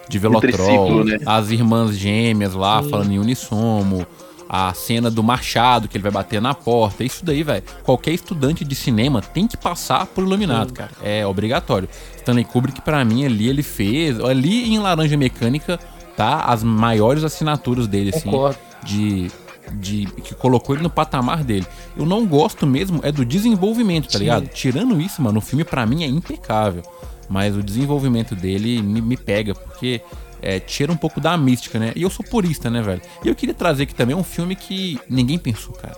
de 0.08 0.18
velotrol, 0.18 1.04
né? 1.04 1.18
as 1.26 1.50
irmãs 1.50 1.94
gêmeas 1.94 2.54
lá 2.54 2.82
Sim. 2.82 2.88
falando 2.88 3.12
em 3.12 3.18
unissomo, 3.18 4.06
a 4.48 4.72
cena 4.74 5.10
do 5.10 5.22
machado 5.22 5.88
que 5.88 5.96
ele 5.96 6.02
vai 6.02 6.12
bater 6.12 6.40
na 6.40 6.54
porta. 6.54 7.04
Isso 7.04 7.24
daí, 7.24 7.42
velho. 7.42 7.64
Qualquer 7.82 8.12
estudante 8.12 8.64
de 8.64 8.74
cinema 8.74 9.20
tem 9.20 9.46
que 9.46 9.56
passar 9.56 10.06
por 10.06 10.24
iluminado, 10.24 10.72
cara. 10.72 10.90
É 11.02 11.26
obrigatório. 11.26 11.88
Stanley 12.16 12.44
Kubrick, 12.44 12.80
para 12.80 13.04
mim, 13.04 13.24
ali 13.24 13.48
ele 13.48 13.62
fez. 13.62 14.20
Ali 14.20 14.72
em 14.72 14.78
Laranja 14.78 15.16
Mecânica, 15.16 15.78
tá? 16.16 16.40
As 16.42 16.62
maiores 16.62 17.24
assinaturas 17.24 17.86
dele, 17.86 18.10
assim. 18.14 18.30
Concordo. 18.30 18.58
De. 18.84 19.30
De, 19.72 20.06
que 20.22 20.32
colocou 20.32 20.76
ele 20.76 20.84
no 20.84 20.90
patamar 20.90 21.42
dele. 21.42 21.66
Eu 21.96 22.06
não 22.06 22.24
gosto 22.24 22.64
mesmo 22.64 23.00
é 23.02 23.10
do 23.10 23.24
desenvolvimento, 23.24 24.04
tá 24.06 24.12
Sim. 24.12 24.18
ligado? 24.20 24.46
Tirando 24.46 25.00
isso, 25.00 25.20
mano, 25.20 25.38
o 25.38 25.40
filme 25.40 25.64
para 25.64 25.84
mim 25.84 26.04
é 26.04 26.06
impecável. 26.06 26.84
Mas 27.28 27.56
o 27.56 27.62
desenvolvimento 27.64 28.36
dele 28.36 28.80
me, 28.80 29.00
me 29.00 29.16
pega, 29.16 29.56
porque 29.56 30.00
é, 30.42 30.60
tira 30.60 30.92
um 30.92 30.96
pouco 30.96 31.20
da 31.20 31.36
mística, 31.36 31.78
né? 31.78 31.92
E 31.96 32.02
eu 32.02 32.10
sou 32.10 32.24
purista, 32.24 32.70
né, 32.70 32.82
velho? 32.82 33.00
E 33.24 33.28
eu 33.28 33.34
queria 33.34 33.54
trazer 33.54 33.84
aqui 33.84 33.94
também 33.94 34.14
um 34.14 34.24
filme 34.24 34.54
que 34.54 34.98
ninguém 35.08 35.38
pensou, 35.38 35.74
cara. 35.74 35.96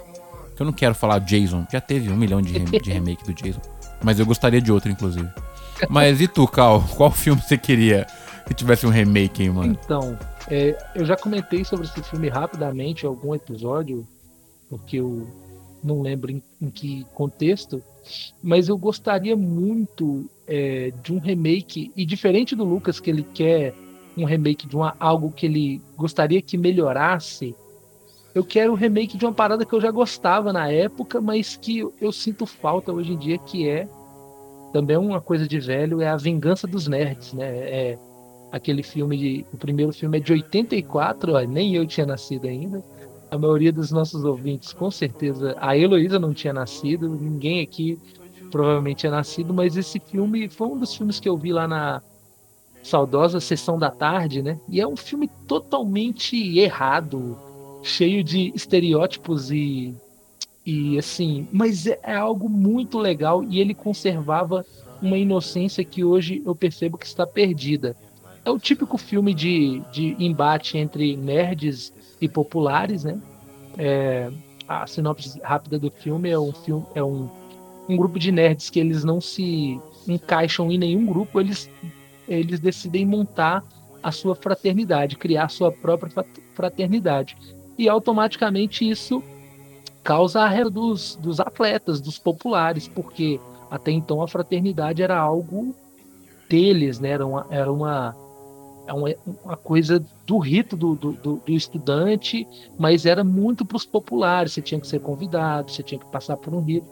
Que 0.55 0.63
eu 0.63 0.67
não 0.67 0.73
quero 0.73 0.95
falar 0.95 1.19
Jason. 1.21 1.67
Já 1.71 1.81
teve 1.81 2.11
um 2.11 2.17
milhão 2.17 2.43
de, 2.43 2.53
rem 2.53 2.65
de 2.65 2.91
remake 2.91 3.25
do 3.25 3.33
Jason. 3.33 3.61
Mas 4.03 4.19
eu 4.19 4.27
gostaria 4.27 4.61
de 4.61 4.73
outro, 4.73 4.91
inclusive. 4.91 5.29
Mas 5.89 6.21
e 6.21 6.29
tu, 6.29 6.47
Cal? 6.47 6.83
Qual 6.97 7.11
filme 7.11 7.41
você 7.41 7.57
queria 7.57 8.07
que 8.47 8.55
tivesse 8.55 8.87
um 8.87 8.91
remake, 8.91 9.43
hein, 9.43 9.51
mano? 9.51 9.79
Então, 9.85 10.19
é, 10.51 10.77
eu 10.95 11.05
já 11.05 11.17
comentei 11.17 11.65
sobre 11.65 11.87
esse 11.87 12.03
filme 12.03 12.29
rapidamente 12.29 13.05
em 13.05 13.07
algum 13.07 13.35
episódio, 13.35 14.07
porque 14.71 14.97
eu 14.97 15.29
não 15.85 16.01
lembro 16.01 16.31
em, 16.31 16.43
em 16.61 16.71
que 16.71 17.07
contexto, 17.15 17.83
mas 18.43 18.69
eu 18.69 18.79
gostaria 18.79 19.37
muito 19.37 20.29
é, 20.47 20.93
de 21.03 21.13
um 21.13 21.19
remake, 21.19 21.93
e 21.95 22.07
diferente 22.07 22.57
do 22.57 22.65
Lucas, 22.65 22.99
que 22.99 23.11
ele 23.11 23.23
quer 23.23 23.75
um 24.23 24.27
remake 24.27 24.67
de 24.67 24.77
uma, 24.77 24.95
algo 24.99 25.31
que 25.31 25.47
ele 25.47 25.83
gostaria 25.97 26.41
que 26.43 26.57
melhorasse, 26.57 27.55
eu 28.35 28.45
quero 28.45 28.73
um 28.73 28.77
remake 28.77 29.17
de 29.17 29.25
uma 29.25 29.33
parada 29.33 29.65
que 29.65 29.73
eu 29.73 29.81
já 29.81 29.91
gostava 29.91 30.53
na 30.53 30.71
época, 30.71 31.21
mas 31.21 31.57
que 31.57 31.85
eu, 32.01 32.13
sinto 32.13 32.47
falta 32.47 32.93
hoje 32.93 33.13
em 33.13 33.17
dia, 33.17 33.39
que 33.39 33.69
é 33.69 33.89
também 34.73 34.97
uma 34.97 35.21
coisa 35.21 35.49
de 35.49 35.59
velho, 35.59 36.01
é 36.01 36.09
a 36.09 36.17
Vingança 36.17 36.67
dos 36.67 36.87
Nerds, 36.87 37.33
né? 37.33 37.47
É 37.47 37.99
aquele 38.53 38.83
filme 38.83 39.17
de. 39.17 39.47
O 39.53 39.57
primeiro 39.57 39.93
filme 39.93 40.19
é 40.19 40.21
de 40.21 40.33
84, 40.33 41.33
ó, 41.33 41.41
nem 41.41 41.75
eu 41.75 41.87
tinha 41.87 42.07
nascido 42.07 42.47
ainda. 42.47 42.83
A 43.31 43.37
maioria 43.37 43.73
dos 43.73 43.91
nossos 43.91 44.25
ouvintes, 44.25 44.73
com 44.73 44.91
certeza. 44.91 45.57
A 45.59 45.77
Heloísa 45.77 46.19
não 46.19 46.33
tinha 46.33 46.53
nascido, 46.53 47.09
ninguém 47.09 47.61
aqui 47.61 47.99
provavelmente 48.51 48.99
tinha 48.99 49.13
nascido, 49.13 49.53
mas 49.53 49.77
esse 49.77 49.99
filme 49.99 50.49
foi 50.49 50.69
um 50.69 50.79
dos 50.79 50.95
filmes 50.95 51.21
que 51.21 51.29
eu 51.29 51.37
vi 51.37 51.53
lá 51.53 51.69
na 51.69 52.03
saudosa 52.83 53.41
Sessão 53.41 53.79
da 53.79 53.91
Tarde, 53.91 54.43
né? 54.43 54.59
E 54.69 54.81
é 54.81 54.87
um 54.87 54.97
filme 54.97 55.29
totalmente 55.47 56.59
errado, 56.59 57.37
cheio 57.83 58.23
de 58.25 58.53
estereótipos 58.55 59.51
e 59.51 59.95
e 60.71 60.99
assim, 60.99 61.49
mas 61.51 61.87
é, 61.87 61.99
é 62.03 62.15
algo 62.15 62.47
muito 62.47 62.99
legal 62.99 63.43
e 63.43 63.59
ele 63.59 63.73
conservava 63.73 64.67
uma 65.01 65.17
inocência 65.17 65.83
que 65.83 66.05
hoje 66.05 66.43
eu 66.45 66.55
percebo 66.55 66.99
que 66.99 67.07
está 67.07 67.27
perdida. 67.27 67.97
É 68.45 68.51
o 68.51 68.59
típico 68.59 68.99
filme 68.99 69.33
de, 69.33 69.81
de 69.91 70.15
embate 70.19 70.77
entre 70.77 71.17
nerds 71.17 71.91
e 72.21 72.29
populares, 72.29 73.03
né? 73.03 73.19
É, 73.79 74.31
a 74.69 74.87
sinopse 74.87 75.41
rápida 75.43 75.79
do 75.79 75.91
filme 75.91 76.29
é 76.29 76.39
um 76.39 76.53
filme 76.53 76.85
é 76.95 77.03
um, 77.03 77.31
um 77.89 77.97
grupo 77.97 78.19
de 78.19 78.31
nerds 78.31 78.69
que 78.69 78.79
eles 78.79 79.05
não 79.05 79.23
se 79.23 79.81
encaixam 80.07 80.71
em 80.71 80.77
nenhum 80.77 81.07
grupo, 81.07 81.41
eles 81.41 81.71
eles 82.29 82.61
decidem 82.61 83.07
montar 83.07 83.65
a 84.03 84.13
sua 84.13 84.35
fraternidade, 84.35 85.17
criar 85.17 85.47
a 85.47 85.49
sua 85.49 85.73
própria 85.73 86.25
fraternidade. 86.55 87.37
E 87.77 87.89
automaticamente 87.89 88.89
isso 88.89 89.23
causa 90.03 90.43
a 90.43 90.49
renda 90.49 90.71
dos, 90.71 91.17
dos 91.17 91.41
atletas, 91.41 92.01
dos 92.01 92.19
populares, 92.19 92.89
porque 92.89 93.41
até 93.71 93.91
então 93.91 94.23
a 94.23 94.29
fraternidade 94.29 95.03
era 95.03 95.19
algo 95.19 95.75
deles, 96.49 96.99
né? 96.99 97.11
Era 97.11 97.27
uma, 97.27 97.47
era 97.51 97.73
uma, 97.73 98.17
é 98.87 98.93
uma, 98.93 99.57
coisa 99.57 100.03
do 100.27 100.39
rito 100.39 100.77
do, 100.77 100.95
do, 100.95 101.13
do 101.13 101.43
estudante, 101.49 102.47
mas 102.79 103.05
era 103.05 103.23
muito 103.23 103.65
para 103.65 103.77
os 103.77 103.85
populares. 103.85 104.53
Você 104.53 104.63
tinha 104.63 104.81
que 104.81 104.87
ser 104.87 105.01
convidado, 105.01 105.71
você 105.71 105.83
tinha 105.83 105.99
que 105.99 106.07
passar 106.07 106.37
por 106.37 106.55
um 106.55 106.61
rito. 106.61 106.87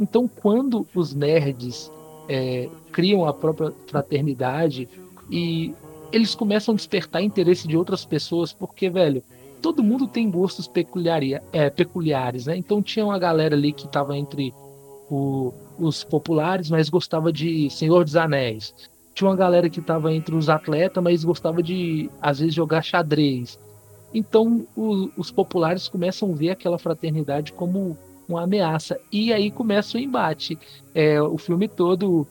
Então, 0.00 0.26
quando 0.26 0.86
os 0.94 1.14
nerds 1.14 1.90
é, 2.28 2.68
criam 2.92 3.26
a 3.26 3.32
própria 3.32 3.72
fraternidade 3.86 4.88
e 5.30 5.74
eles 6.12 6.34
começam 6.34 6.74
a 6.74 6.76
despertar 6.76 7.22
interesse 7.22 7.66
de 7.66 7.76
outras 7.76 8.04
pessoas, 8.04 8.52
porque, 8.52 8.88
velho, 8.88 9.22
todo 9.60 9.82
mundo 9.82 10.06
tem 10.06 10.30
gostos 10.30 10.70
é, 11.52 11.70
peculiares, 11.70 12.46
né? 12.46 12.56
Então 12.56 12.82
tinha 12.82 13.04
uma 13.04 13.18
galera 13.18 13.56
ali 13.56 13.72
que 13.72 13.86
estava 13.86 14.16
entre 14.16 14.54
o, 15.10 15.52
os 15.78 16.04
populares, 16.04 16.70
mas 16.70 16.88
gostava 16.88 17.32
de 17.32 17.68
Senhor 17.70 18.04
dos 18.04 18.14
Anéis. 18.14 18.74
Tinha 19.14 19.28
uma 19.28 19.36
galera 19.36 19.68
que 19.70 19.80
estava 19.80 20.12
entre 20.12 20.34
os 20.34 20.48
atletas, 20.48 21.02
mas 21.02 21.24
gostava 21.24 21.62
de, 21.62 22.10
às 22.20 22.40
vezes, 22.40 22.54
jogar 22.54 22.82
xadrez. 22.82 23.58
Então 24.12 24.66
o, 24.76 25.10
os 25.16 25.30
populares 25.30 25.88
começam 25.88 26.30
a 26.30 26.34
ver 26.34 26.50
aquela 26.50 26.78
fraternidade 26.78 27.52
como 27.52 27.98
uma 28.28 28.42
ameaça. 28.42 28.98
E 29.10 29.32
aí 29.32 29.50
começa 29.50 29.96
o 29.96 30.00
embate. 30.00 30.58
É, 30.94 31.20
o 31.20 31.38
filme 31.38 31.68
todo, 31.68 32.26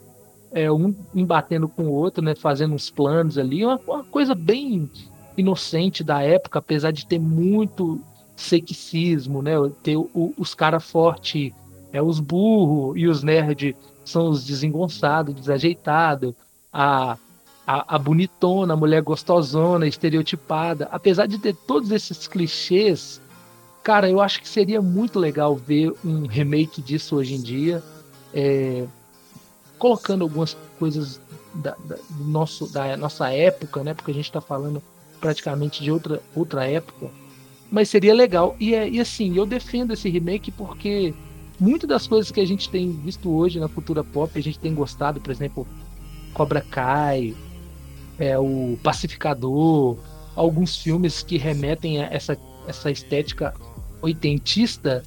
é, 0.52 0.72
um 0.72 0.96
embatendo 1.14 1.68
com 1.68 1.84
o 1.84 1.92
outro, 1.94 2.24
né, 2.24 2.36
fazendo 2.36 2.74
uns 2.74 2.90
planos 2.90 3.38
ali, 3.38 3.66
uma, 3.66 3.80
uma 3.88 4.04
coisa 4.04 4.34
bem 4.36 4.90
inocente 5.38 6.04
da 6.04 6.22
época, 6.22 6.60
apesar 6.60 6.92
de 6.92 7.06
ter 7.06 7.20
muito 7.20 8.00
sexismo, 8.36 9.42
né? 9.42 9.54
Ter 9.82 9.98
o, 9.98 10.34
os 10.38 10.54
caras 10.54 10.84
fortes 10.84 11.52
é 11.92 12.02
os 12.02 12.20
burros 12.20 12.98
e 12.98 13.08
os 13.08 13.24
nerds 13.24 13.76
são 14.04 14.30
os 14.30 14.44
desengonçados, 14.46 15.34
desajeitados. 15.34 16.34
A, 16.72 17.18
a, 17.66 17.96
a, 17.96 18.00
bonitona, 18.00 18.74
a 18.74 18.78
mulher 18.78 19.02
gostosona, 19.02 19.88
estereotipada. 19.88 20.88
Apesar 20.92 21.28
de 21.28 21.38
ter 21.38 21.56
todos 21.56 21.92
esses 21.92 22.28
clichês, 22.28 23.22
Cara, 23.84 24.10
eu 24.10 24.22
acho 24.22 24.42
que 24.42 24.48
seria 24.48 24.82
muito 24.82 25.20
legal 25.20 25.56
ver 25.58 25.94
um 26.06 26.26
remake 26.26 26.82
disso 26.82 27.18
hoje 27.18 27.36
em 27.36 27.42
dia, 27.42 27.84
é, 28.34 28.86
colocando 29.78 30.22
algumas 30.22 30.56
coisas 30.80 31.20
da, 31.54 31.76
da, 31.84 31.98
nosso, 32.18 32.72
da 32.72 32.96
nossa 32.96 33.30
época, 33.30 33.84
né? 33.84 33.94
Porque 33.94 34.12
a 34.12 34.14
gente 34.14 34.26
está 34.26 34.40
falando 34.40 34.82
praticamente 35.20 35.84
de 35.84 35.92
outra, 35.92 36.22
outra 36.34 36.66
época. 36.66 37.10
Mas 37.70 37.90
seria 37.90 38.14
legal. 38.14 38.56
E, 38.58 38.74
é, 38.74 38.90
e 38.90 39.02
assim, 39.02 39.36
eu 39.36 39.46
defendo 39.46 39.92
esse 39.92 40.10
remake 40.10 40.50
porque 40.50 41.14
muitas 41.60 41.90
das 41.90 42.08
coisas 42.08 42.32
que 42.32 42.40
a 42.40 42.48
gente 42.48 42.70
tem 42.70 42.90
visto 42.90 43.30
hoje 43.30 43.60
na 43.60 43.68
cultura 43.68 44.02
pop, 44.02 44.32
a 44.40 44.42
gente 44.42 44.60
tem 44.60 44.74
gostado, 44.74 45.20
por 45.20 45.30
exemplo, 45.30 45.68
Cobra 46.34 46.62
Kai, 46.62 47.36
é, 48.18 48.40
o 48.40 48.78
Pacificador, 48.82 49.98
alguns 50.36 50.78
filmes 50.78 51.22
que 51.22 51.38
remetem 51.38 52.02
a 52.02 52.06
essa, 52.06 52.38
essa 52.66 52.90
estética 52.90 53.54
oitentista 54.04 55.02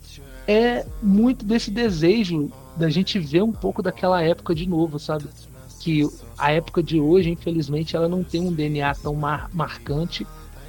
é 0.49 0.85
muito 1.03 1.45
desse 1.45 1.71
desejo 1.71 2.51
da 2.77 2.89
gente 2.89 3.19
ver 3.19 3.43
um 3.43 3.53
pouco 3.53 3.83
daquela 3.83 4.23
época 4.23 4.55
de 4.55 4.69
novo, 4.69 4.99
sabe? 4.99 5.27
Que 5.81 6.09
a 6.37 6.51
época 6.53 6.83
de 6.83 6.99
hoje, 6.99 7.31
infelizmente, 7.31 7.95
ela 7.95 8.09
não 8.09 8.25
tem 8.25 8.41
um 8.41 8.53
DNA 8.53 8.95
tão 8.95 9.15
mar 9.15 9.51
marcante 9.53 10.27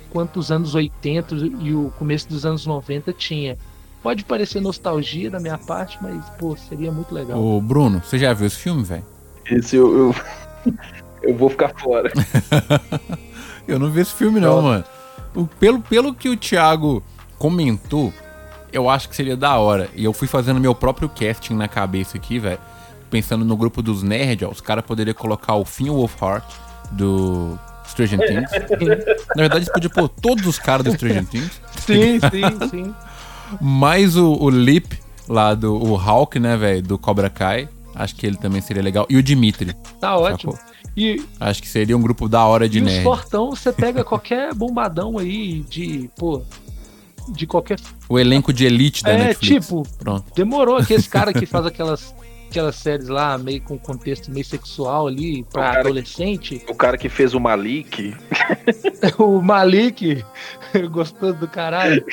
quanto 0.10 0.40
os 0.40 0.52
anos 0.52 0.76
80 0.76 1.36
e 1.62 1.74
o 1.74 1.92
começo 1.98 2.28
dos 2.30 2.46
anos 2.46 2.66
90 2.66 3.14
tinha. 3.14 3.58
Pode 4.02 4.24
parecer 4.24 4.62
nostalgia 4.62 5.30
da 5.30 5.40
minha 5.40 5.58
parte, 5.58 5.98
mas, 6.02 6.24
pô, 6.38 6.56
seria 6.56 6.92
muito 6.92 7.14
legal. 7.14 7.42
Ô, 7.42 7.60
Bruno, 7.60 8.02
você 8.04 8.18
já 8.18 8.34
viu 8.34 8.48
esse 8.48 8.58
filme, 8.58 8.84
velho? 8.84 9.06
Esse 9.46 9.76
eu, 9.76 9.98
eu, 9.98 10.16
eu, 11.24 11.36
vou 11.36 11.50
ficar 11.50 11.74
fora. 11.78 12.12
eu 13.68 13.80
não 13.80 13.92
vi 13.92 14.02
esse 14.02 14.14
filme, 14.14 14.40
não, 14.40 14.62
mano. 14.62 14.84
O, 15.36 15.46
pelo, 15.46 15.82
pelo 15.82 16.14
que 16.14 16.30
o 16.30 16.38
Thiago 16.38 17.04
comentou, 17.38 18.14
eu 18.72 18.90
acho 18.90 19.10
que 19.10 19.16
seria 19.16 19.38
da 19.38 19.58
hora. 19.58 19.90
E 19.96 20.04
eu 20.04 20.14
fui 20.14 20.28
fazendo 20.28 20.60
meu 20.60 20.76
próprio 20.76 21.10
casting 21.10 21.54
na 21.54 21.68
cabeça 21.68 22.18
aqui, 22.18 22.40
velho. 22.40 22.60
Pensando 23.10 23.46
no 23.46 23.56
grupo 23.56 23.82
dos 23.82 24.04
nerds, 24.04 24.48
os 24.52 24.62
caras 24.62 24.84
poderiam 24.84 25.14
colocar 25.14 25.56
o 25.56 25.64
Finn 25.64 25.90
Wolfhard 25.90 26.46
do 26.92 27.58
Stranger 27.88 28.20
Things. 28.28 28.52
Na 29.36 29.44
verdade, 29.44 29.60
eles 29.60 29.72
podiam 29.72 29.92
pôr 29.92 30.10
todos 30.10 30.46
os 30.46 30.60
caras 30.60 30.86
do 30.86 30.94
Stranger 30.94 31.26
Things. 31.26 31.62
Sim, 31.78 32.20
sim, 32.20 32.70
sim. 32.70 32.96
Mais 33.62 34.18
o, 34.18 34.34
o 34.34 34.50
Lip 34.50 35.00
lá 35.28 35.54
do 35.54 35.74
o 35.74 35.96
Hulk, 35.96 36.40
né, 36.40 36.58
velho, 36.58 36.82
do 36.82 36.98
Cobra 36.98 37.30
Kai. 37.30 37.70
Acho 37.96 38.16
que 38.16 38.28
ele 38.28 38.38
também 38.38 38.62
seria 38.62 38.84
legal. 38.84 39.06
E 39.10 39.18
o 39.18 39.24
Dimitri. 39.24 39.74
Tá 40.00 40.18
ótimo. 40.18 40.58
E, 40.96 41.24
Acho 41.40 41.62
que 41.62 41.68
seria 41.68 41.96
um 41.96 42.02
grupo 42.02 42.28
da 42.28 42.44
hora 42.46 42.68
de 42.68 42.80
e 42.80 42.82
nerd. 42.82 42.98
Os 42.98 43.04
fortão, 43.04 43.52
você 43.52 43.72
pega 43.72 44.04
qualquer 44.04 44.54
bombadão 44.54 45.18
aí 45.18 45.62
de, 45.62 46.10
pô, 46.16 46.42
de 47.30 47.48
qualquer. 47.48 47.80
O 48.10 48.18
elenco 48.18 48.52
de 48.54 48.66
elite 48.66 49.04
da 49.04 49.12
é, 49.12 49.18
Netflix. 49.18 49.66
tipo, 49.66 49.88
Pronto. 49.98 50.26
demorou 50.36 50.78
aquele 50.78 51.04
cara 51.08 51.34
que 51.34 51.46
faz 51.46 51.66
aquelas 51.66 52.14
aquelas 52.50 52.76
séries 52.76 53.08
lá, 53.08 53.38
meio 53.38 53.62
com 53.62 53.78
contexto 53.78 54.32
meio 54.32 54.46
sexual 54.46 55.08
ali, 55.08 55.44
pra 55.44 55.62
o 55.62 55.80
adolescente. 55.80 56.60
Que, 56.60 56.72
o 56.72 56.76
cara 56.76 56.98
que 56.98 57.10
fez 57.10 57.34
o 57.34 57.40
Malik. 57.40 58.16
o 59.20 59.42
Malik, 59.42 60.24
gostoso 60.90 61.34
do 61.34 61.48
caralho. 61.48 62.04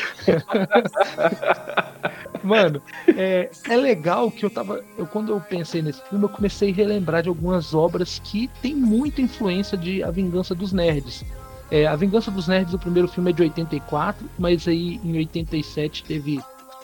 Mano, 2.42 2.82
é, 3.16 3.48
é 3.68 3.76
legal 3.76 4.30
que 4.30 4.44
eu 4.44 4.50
tava. 4.50 4.84
Eu, 4.98 5.06
quando 5.06 5.32
eu 5.32 5.40
pensei 5.40 5.80
nesse 5.80 6.02
filme, 6.08 6.24
eu 6.24 6.28
comecei 6.28 6.70
a 6.70 6.74
relembrar 6.74 7.22
de 7.22 7.28
algumas 7.28 7.72
obras 7.72 8.20
que 8.22 8.50
tem 8.60 8.74
muita 8.74 9.22
influência 9.22 9.78
de 9.78 10.02
A 10.02 10.10
Vingança 10.10 10.54
dos 10.54 10.72
Nerds. 10.72 11.24
É, 11.70 11.86
a 11.86 11.96
Vingança 11.96 12.30
dos 12.30 12.46
Nerds, 12.46 12.74
o 12.74 12.78
primeiro 12.78 13.08
filme 13.08 13.30
é 13.30 13.32
de 13.32 13.42
84, 13.42 14.28
mas 14.38 14.68
aí 14.68 15.00
em 15.02 15.16
87 15.16 16.04
teve 16.04 16.40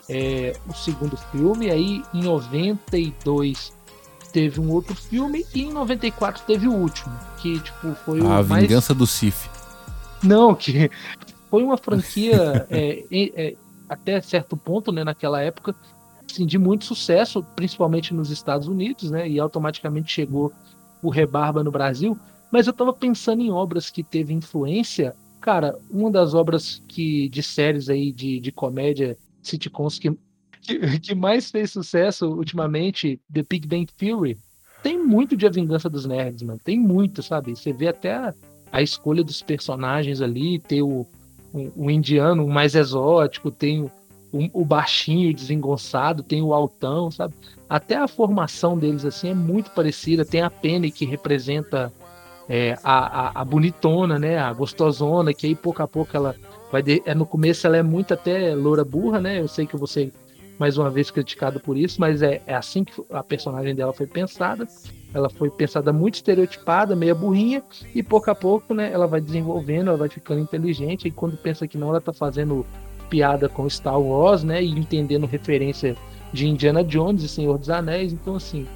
é, 0.09 0.57
o 0.69 0.73
segundo 0.73 1.17
filme, 1.17 1.71
aí 1.71 2.03
em 2.13 2.23
92 2.23 3.73
teve 4.33 4.61
um 4.61 4.71
outro 4.71 4.95
filme 4.95 5.45
e 5.55 5.65
em 5.65 5.73
94 5.73 6.43
teve 6.47 6.67
o 6.67 6.73
último, 6.73 7.15
que 7.39 7.61
tipo 7.61 7.95
foi 8.05 8.21
a 8.21 8.43
Vingança 8.43 8.95
mais... 8.95 8.99
do 8.99 9.07
Sif. 9.07 9.49
Não, 10.23 10.55
que 10.55 10.91
foi 11.51 11.63
uma 11.63 11.77
franquia 11.77 12.67
é, 12.71 13.05
é, 13.11 13.57
até 13.89 14.21
certo 14.21 14.57
ponto, 14.57 14.93
né, 14.93 15.05
naquela 15.05 15.41
época, 15.43 15.75
assim, 16.31 16.47
de 16.47 16.59
muito 16.59 16.85
sucesso, 16.85 17.43
principalmente 17.57 18.15
nos 18.15 18.31
Estados 18.31 18.69
Unidos, 18.69 19.11
né, 19.11 19.29
e 19.29 19.39
automaticamente 19.39 20.13
chegou 20.13 20.53
o 21.03 21.11
Rebarba 21.11 21.65
no 21.65 21.71
Brasil. 21.71 22.19
Mas 22.50 22.66
eu 22.66 22.73
estava 22.73 22.92
pensando 22.92 23.42
em 23.42 23.50
obras 23.50 23.90
que 23.90 24.02
teve 24.02 24.35
influência. 24.35 25.14
Cara, 25.40 25.78
uma 25.90 26.11
das 26.11 26.35
obras 26.35 26.83
que 26.88 27.28
de 27.28 27.42
séries 27.42 27.88
aí 27.88 28.12
de, 28.12 28.40
de 28.40 28.52
comédia 28.52 29.16
sitcoms 29.42 29.99
que, 29.99 30.11
que, 30.61 31.00
que, 31.00 31.14
mais 31.14 31.50
fez 31.50 31.71
sucesso 31.71 32.28
ultimamente, 32.28 33.19
The 33.33 33.45
Big 33.49 33.66
Bang 33.66 33.87
Theory, 33.97 34.38
tem 34.83 34.99
muito 34.99 35.37
de 35.37 35.47
A 35.47 35.50
Vingança 35.50 35.88
dos 35.88 36.07
Nerds, 36.07 36.42
mano. 36.42 36.61
Tem 36.62 36.78
muito, 36.78 37.23
sabe? 37.23 37.54
Você 37.54 37.73
vê 37.73 37.88
até 37.88 38.14
a, 38.14 38.35
a 38.73 38.83
escolha 38.83 39.23
dos 39.23 39.42
personagens 39.42 40.21
ali, 40.21 40.59
ter 40.59 40.83
o, 40.83 41.07
o, 41.52 41.73
o 41.76 41.90
indiano 41.90 42.47
mais 42.47 42.75
exótico, 42.75 43.50
tem 43.50 43.83
o, 43.83 43.90
o, 44.33 44.62
o, 44.62 44.64
baixinho 44.64 45.35
desengonçado, 45.35 46.23
tem 46.23 46.42
o 46.42 46.54
altão, 46.54 47.11
sabe? 47.11 47.35
Até 47.69 47.97
a 47.97 48.09
formação 48.09 48.78
deles, 48.78 49.04
assim, 49.04 49.30
é 49.30 49.35
muito 49.35 49.71
parecida. 49.71 50.25
Tem 50.25 50.40
a 50.40 50.50
Penny, 50.50 50.90
que 50.90 51.04
representa 51.04 51.93
é, 52.50 52.76
a, 52.82 53.28
a, 53.28 53.43
a 53.43 53.45
bonitona, 53.45 54.19
né? 54.19 54.36
A 54.36 54.52
gostosona, 54.52 55.32
que 55.32 55.47
aí 55.47 55.54
pouco 55.54 55.80
a 55.84 55.86
pouco 55.86 56.17
ela 56.17 56.34
vai 56.73 56.82
de, 56.82 57.00
é, 57.06 57.15
no 57.15 57.25
começo 57.25 57.65
ela 57.65 57.76
é 57.76 57.82
muito 57.82 58.13
até 58.13 58.56
loura 58.56 58.84
burra, 58.84 59.21
né? 59.21 59.41
Eu 59.41 59.47
sei 59.47 59.67
que 59.67 59.76
você 59.76 60.13
mais 60.58 60.76
uma 60.76 60.91
vez 60.91 61.10
criticado 61.10 61.60
por 61.60 61.76
isso, 61.76 62.00
mas 62.00 62.23
é, 62.23 62.43
é 62.47 62.54
assim 62.54 62.82
que 62.82 62.93
a 63.10 63.23
personagem 63.23 63.73
dela 63.73 63.93
foi 63.93 64.06
pensada. 64.06 64.67
Ela 65.15 65.30
foi 65.30 65.49
pensada 65.49 65.93
muito 65.93 66.17
estereotipada, 66.17 66.97
meia 66.97 67.15
burrinha, 67.15 67.63
e 67.95 68.02
pouco 68.02 68.30
a 68.30 68.34
pouco, 68.34 68.75
né, 68.75 68.93
ela 68.93 69.06
vai 69.06 69.21
desenvolvendo, 69.21 69.89
ela 69.89 69.97
vai 69.97 70.08
ficando 70.08 70.41
inteligente, 70.41 71.08
e 71.08 71.10
quando 71.10 71.36
pensa 71.36 71.67
que 71.67 71.78
não, 71.78 71.89
ela 71.89 72.00
tá 72.00 72.13
fazendo 72.13 72.67
piada 73.08 73.49
com 73.49 73.69
Star 73.69 73.99
Wars, 73.99 74.45
né, 74.45 74.63
e 74.63 74.71
entendendo 74.71 75.26
referência 75.26 75.97
de 76.32 76.47
Indiana 76.47 76.84
Jones 76.84 77.25
e 77.25 77.28
Senhor 77.28 77.58
dos 77.58 77.71
Anéis, 77.71 78.13
então 78.13 78.36
assim, 78.36 78.69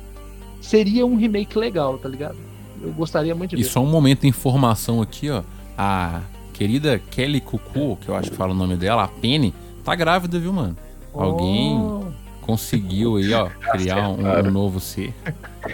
seria 0.60 1.06
um 1.06 1.16
remake 1.16 1.56
legal, 1.56 1.98
tá 1.98 2.08
ligado? 2.08 2.53
Eu 2.84 2.92
gostaria 2.92 3.34
muito 3.34 3.50
de 3.50 3.56
ver. 3.56 3.62
E 3.62 3.64
só 3.64 3.80
um 3.80 3.86
momento 3.86 4.20
de 4.22 4.28
informação 4.28 5.00
aqui, 5.00 5.30
ó. 5.30 5.42
A 5.76 6.20
querida 6.52 7.00
Kelly 7.10 7.40
Cucu, 7.40 7.96
que 8.00 8.08
eu 8.08 8.14
acho 8.14 8.30
que 8.30 8.36
fala 8.36 8.52
o 8.52 8.56
nome 8.56 8.76
dela, 8.76 9.04
a 9.04 9.08
Penny, 9.08 9.52
tá 9.84 9.94
grávida, 9.94 10.38
viu, 10.38 10.52
mano? 10.52 10.76
Alguém 11.12 11.76
oh. 11.76 12.04
conseguiu 12.40 13.16
aí, 13.16 13.32
ó, 13.32 13.48
criar 13.72 14.08
um, 14.08 14.20
um, 14.20 14.50
novo 14.50 14.80
ser. 14.80 15.14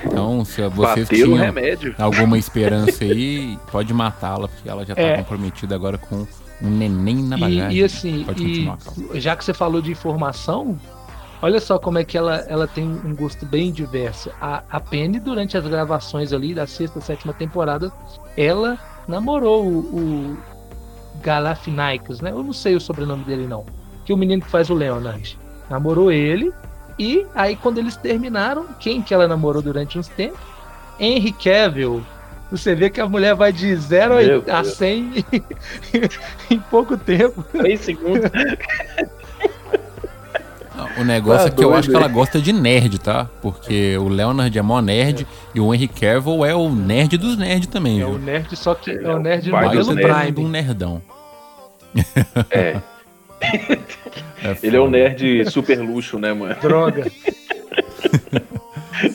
Então, 0.05 0.45
se 0.45 0.67
vocês 0.69 1.09
tinham 1.09 1.37
alguma 1.99 2.39
esperança 2.39 3.05
aí, 3.05 3.59
pode 3.71 3.93
matá-la, 3.93 4.49
porque 4.49 4.69
ela 4.69 4.85
já 4.85 4.95
tá 4.95 5.03
é. 5.03 5.17
comprometida 5.19 5.75
agora 5.75 5.99
com 5.99 6.27
um 6.63 6.71
neném 6.71 7.17
na 7.17 7.37
bagagem. 7.37 7.73
E, 7.73 7.81
e 7.81 7.85
assim, 7.85 8.27
e, 9.15 9.21
já 9.21 9.35
que 9.35 9.45
você 9.45 9.55
falou 9.55 9.81
de 9.81 9.91
informação, 9.91 10.79
olha 11.43 11.61
só 11.61 11.79
como 11.79 11.99
é 11.99 12.05
que 12.05 12.17
ela, 12.17 12.45
ela 12.49 12.67
tem 12.67 12.85
um 12.85 13.15
gosto 13.15 13.47
bem 13.47 13.73
diverso. 13.73 14.31
A, 14.41 14.63
a 14.71 14.81
Penny, 14.81 15.19
durante 15.19 15.57
as 15.57 15.67
gravações 15.67 16.33
ali 16.33 16.55
da 16.55 16.67
sexta, 16.67 17.01
sétima 17.01 17.33
temporada, 17.33 17.93
ela 18.37 18.79
namorou 19.07 19.65
o, 19.65 19.79
o 19.79 20.39
Galafinaicos, 21.23 22.21
né? 22.21 22.31
Eu 22.31 22.43
não 22.43 22.53
sei 22.53 22.77
o 22.77 22.81
sobrenome 22.81 23.25
dele, 23.25 23.47
não. 23.47 23.65
Que 24.05 24.13
o 24.13 24.17
menino 24.17 24.43
que 24.43 24.51
faz 24.51 24.71
o 24.71 24.75
Leonard. 24.75 25.39
Namorou 25.69 26.11
ele. 26.11 26.53
E 26.99 27.27
aí, 27.35 27.57
quando 27.57 27.79
eles 27.79 27.97
terminaram, 27.97 28.67
quem 28.79 29.03
que 29.03 29.15
ela 29.15 29.27
namorou 29.27 29.63
durante 29.63 29.99
uns 29.99 30.09
tempos? 30.09 30.41
Henry 30.99 31.33
Cavill. 31.33 32.05
Você 32.51 32.75
vê 32.75 32.91
que 32.91 33.01
a 33.01 33.09
mulher 33.09 33.35
vai 33.35 33.53
de 33.53 33.75
0 33.77 34.15
a 34.53 34.65
100 34.65 35.25
em 36.51 36.59
pouco 36.59 36.97
tempo. 36.97 37.43
3 37.45 37.81
segundos. 37.81 38.31
O 40.99 41.05
negócio 41.05 41.49
tá 41.49 41.55
é 41.55 41.57
que 41.57 41.65
eu 41.65 41.75
acho 41.75 41.89
que 41.89 41.97
ela 41.97 42.09
gosta 42.09 42.41
de 42.41 42.53
nerd, 42.53 42.99
tá? 42.99 43.29
Porque 43.41 43.97
o 43.99 44.09
Leonard 44.09 44.57
é 44.57 44.63
mó 44.63 44.81
nerd 44.81 45.23
é. 45.23 45.27
e 45.55 45.61
o 45.61 45.75
Henry 45.75 45.89
Cavill 45.89 46.45
é 46.45 46.55
o 46.55 46.69
nerd 46.71 47.17
dos 47.17 47.37
nerds 47.37 47.69
também, 47.69 48.01
É 48.01 48.05
viu? 48.05 48.15
o 48.15 48.19
nerd, 48.19 48.57
só 48.57 48.75
que 48.75 48.91
é, 48.91 49.09
o 49.09 49.19
nerd 49.19 49.51
no 49.51 49.61
modelo 49.61 49.95
Prime. 49.95 50.35
um 50.39 50.49
nerdão. 50.49 51.03
É. 52.51 52.77
é 54.43 54.57
Ele 54.63 54.77
é 54.77 54.81
um 54.81 54.91
nerd 54.91 55.51
super 55.51 55.79
luxo, 55.81 56.19
né, 56.19 56.33
mano? 56.33 56.55
Droga. 56.61 57.11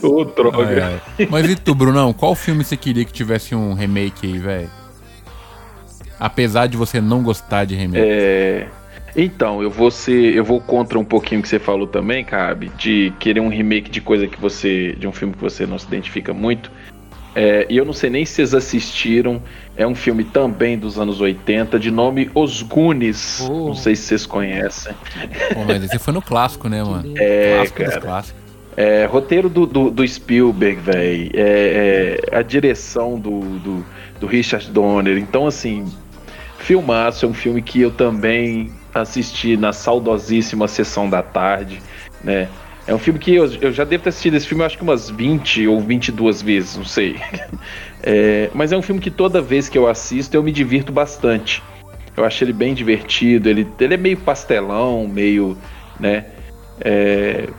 Ô, 0.02 0.22
oh, 0.22 0.26
droga. 0.26 0.66
Ai, 0.66 1.00
ai. 1.20 1.28
Mas 1.30 1.50
e 1.50 1.56
tu, 1.56 1.76
Brunão? 1.76 2.12
Qual 2.12 2.34
filme 2.34 2.64
você 2.64 2.76
queria 2.76 3.06
que 3.06 3.14
tivesse 3.14 3.54
um 3.54 3.74
remake 3.74 4.26
aí, 4.26 4.40
velho? 4.40 4.70
Apesar 6.20 6.68
de 6.68 6.78
você 6.78 7.00
não 7.00 7.22
gostar 7.22 7.66
de 7.66 7.76
remake. 7.76 8.08
É. 8.08 8.68
Então, 9.16 9.64
eu 9.64 9.70
vou 9.70 9.90
ser, 9.90 10.36
eu 10.36 10.44
vou 10.44 10.60
contra 10.60 11.00
um 11.00 11.06
pouquinho 11.06 11.42
que 11.42 11.48
você 11.48 11.58
falou 11.58 11.88
também, 11.88 12.26
Cabe, 12.26 12.70
de 12.78 13.14
querer 13.20 13.40
um 13.40 13.48
remake 13.48 13.90
de 13.90 14.02
coisa 14.02 14.28
que 14.28 14.40
você, 14.40 14.94
de 14.94 15.08
um 15.08 15.12
filme 15.14 15.34
que 15.34 15.42
você 15.42 15.66
não 15.66 15.80
se 15.80 15.88
identifica 15.88 16.34
muito. 16.34 16.70
É, 17.34 17.66
e 17.70 17.76
eu 17.76 17.84
não 17.84 17.92
sei 17.92 18.10
nem 18.10 18.26
se 18.26 18.36
vocês 18.36 18.54
assistiram. 18.54 19.42
É 19.76 19.86
um 19.86 19.94
filme 19.94 20.24
também 20.24 20.78
dos 20.78 20.98
anos 20.98 21.20
80, 21.20 21.78
de 21.78 21.92
nome 21.92 22.30
Os 22.34 22.62
Goonies. 22.62 23.42
Oh. 23.42 23.68
Não 23.68 23.76
sei 23.76 23.96
se 23.96 24.04
vocês 24.04 24.26
conhecem. 24.26 24.94
Pô, 25.54 25.66
mas 25.66 25.84
esse 25.84 26.00
foi 26.00 26.14
no 26.14 26.22
clássico, 26.22 26.70
né, 26.70 26.82
mano? 26.82 27.14
É, 27.18 27.56
clássico 27.58 27.78
cara. 27.78 27.92
dos 27.92 28.00
clássicos. 28.04 28.46
É, 28.78 29.06
roteiro 29.06 29.50
do, 29.50 29.66
do, 29.66 29.90
do 29.90 30.08
Spielberg, 30.08 30.80
velho. 30.82 31.32
É, 31.34 32.20
é, 32.32 32.38
a 32.38 32.42
direção 32.42 33.20
do, 33.20 33.40
do, 33.60 33.86
do 34.20 34.28
Richard 34.28 34.70
Donner. 34.72 35.18
Então, 35.18 35.46
assim, 35.46 35.86
filmaço. 36.58 37.26
É 37.26 37.30
um 37.30 37.34
filme 37.34 37.62
que 37.62 37.82
eu 37.82 37.92
também 37.92 38.72
assisti 39.02 39.58
na 39.58 39.74
saudosíssima 39.74 40.68
sessão 40.68 41.10
da 41.10 41.22
tarde, 41.22 41.82
né? 42.24 42.50
É 42.88 42.94
um 42.94 43.00
filme 43.00 43.20
que 43.20 43.34
eu, 43.34 43.46
eu 43.62 43.72
já 43.72 43.84
devo 43.84 44.04
ter 44.04 44.10
assistido 44.10 44.36
esse 44.36 44.48
filme, 44.48 44.64
acho 44.64 44.78
que 44.78 44.84
umas 44.84 45.10
20 45.10 45.68
ou 45.68 45.82
22 45.82 46.42
vezes, 46.42 46.78
não 46.78 46.86
sei. 46.86 47.20
É, 48.08 48.52
mas 48.54 48.72
é 48.72 48.78
um 48.78 48.84
filme 48.84 49.02
que 49.02 49.10
toda 49.10 49.42
vez 49.42 49.68
que 49.68 49.76
eu 49.76 49.88
assisto 49.88 50.38
eu 50.38 50.44
me 50.44 50.52
divirto 50.52 50.92
bastante. 50.92 51.64
Eu 52.16 52.24
acho 52.24 52.44
ele 52.44 52.54
bem 52.54 52.72
divertido, 52.76 53.50
ele, 53.50 53.68
ele 53.80 53.96
é 53.96 53.98
meio 53.98 54.18
pastelão, 54.18 55.08
meio, 55.08 55.58
né? 56.00 56.26
É, 56.80 57.50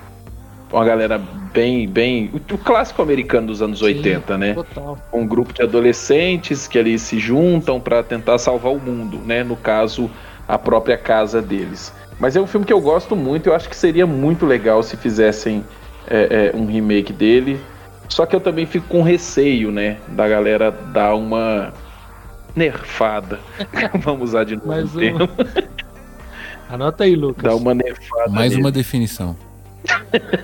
uma 0.72 0.84
galera 0.84 1.18
bem, 1.52 1.88
bem. 1.88 2.30
O, 2.32 2.58
clássico 2.58 3.02
americano 3.02 3.48
dos 3.48 3.62
anos 3.62 3.80
Sim, 3.80 3.86
80, 3.86 4.38
né? 4.38 4.54
Total. 4.54 4.98
Um 5.12 5.26
grupo 5.26 5.52
de 5.52 5.62
adolescentes 5.62 6.68
que 6.68 6.78
ali 6.78 6.98
se 6.98 7.18
juntam 7.18 7.80
para 7.80 8.02
tentar 8.02 8.38
salvar 8.38 8.72
o 8.72 8.78
mundo, 8.78 9.18
né? 9.18 9.42
No 9.42 9.56
caso, 9.56 10.10
a 10.46 10.58
própria 10.58 10.96
casa 10.96 11.42
deles. 11.42 11.92
Mas 12.18 12.36
é 12.36 12.40
um 12.40 12.46
filme 12.46 12.64
que 12.64 12.72
eu 12.72 12.80
gosto 12.80 13.14
muito, 13.14 13.48
eu 13.48 13.54
acho 13.54 13.68
que 13.68 13.76
seria 13.76 14.06
muito 14.06 14.46
legal 14.46 14.82
se 14.82 14.96
fizessem 14.96 15.64
é, 16.08 16.52
é, 16.54 16.56
um 16.56 16.66
remake 16.66 17.12
dele. 17.12 17.60
Só 18.08 18.24
que 18.24 18.34
eu 18.34 18.40
também 18.40 18.66
fico 18.66 18.86
com 18.86 19.02
receio, 19.02 19.70
né? 19.70 19.98
Da 20.08 20.28
galera 20.28 20.70
dar 20.70 21.14
uma 21.14 21.72
nerfada. 22.54 23.40
Vamos 24.00 24.30
usar 24.30 24.44
de 24.44 24.56
novo 24.56 24.68
Mais 24.68 24.92
termo. 24.92 25.28
Anota 26.70 27.04
aí, 27.04 27.14
Lucas. 27.14 27.44
Dar 27.44 27.56
uma 27.56 27.74
nerfada. 27.74 28.30
Mais 28.30 28.50
nele. 28.50 28.62
uma 28.62 28.72
definição. 28.72 29.36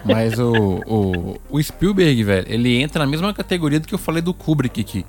Mas 0.04 0.38
o, 0.38 0.52
o, 0.86 1.40
o 1.50 1.62
Spielberg, 1.62 2.22
velho, 2.22 2.46
ele 2.48 2.80
entra 2.80 3.04
na 3.04 3.10
mesma 3.10 3.32
categoria 3.32 3.80
do 3.80 3.88
que 3.88 3.94
eu 3.94 3.98
falei 3.98 4.22
do 4.22 4.34
Kubrick 4.34 4.80
aqui. 4.80 5.06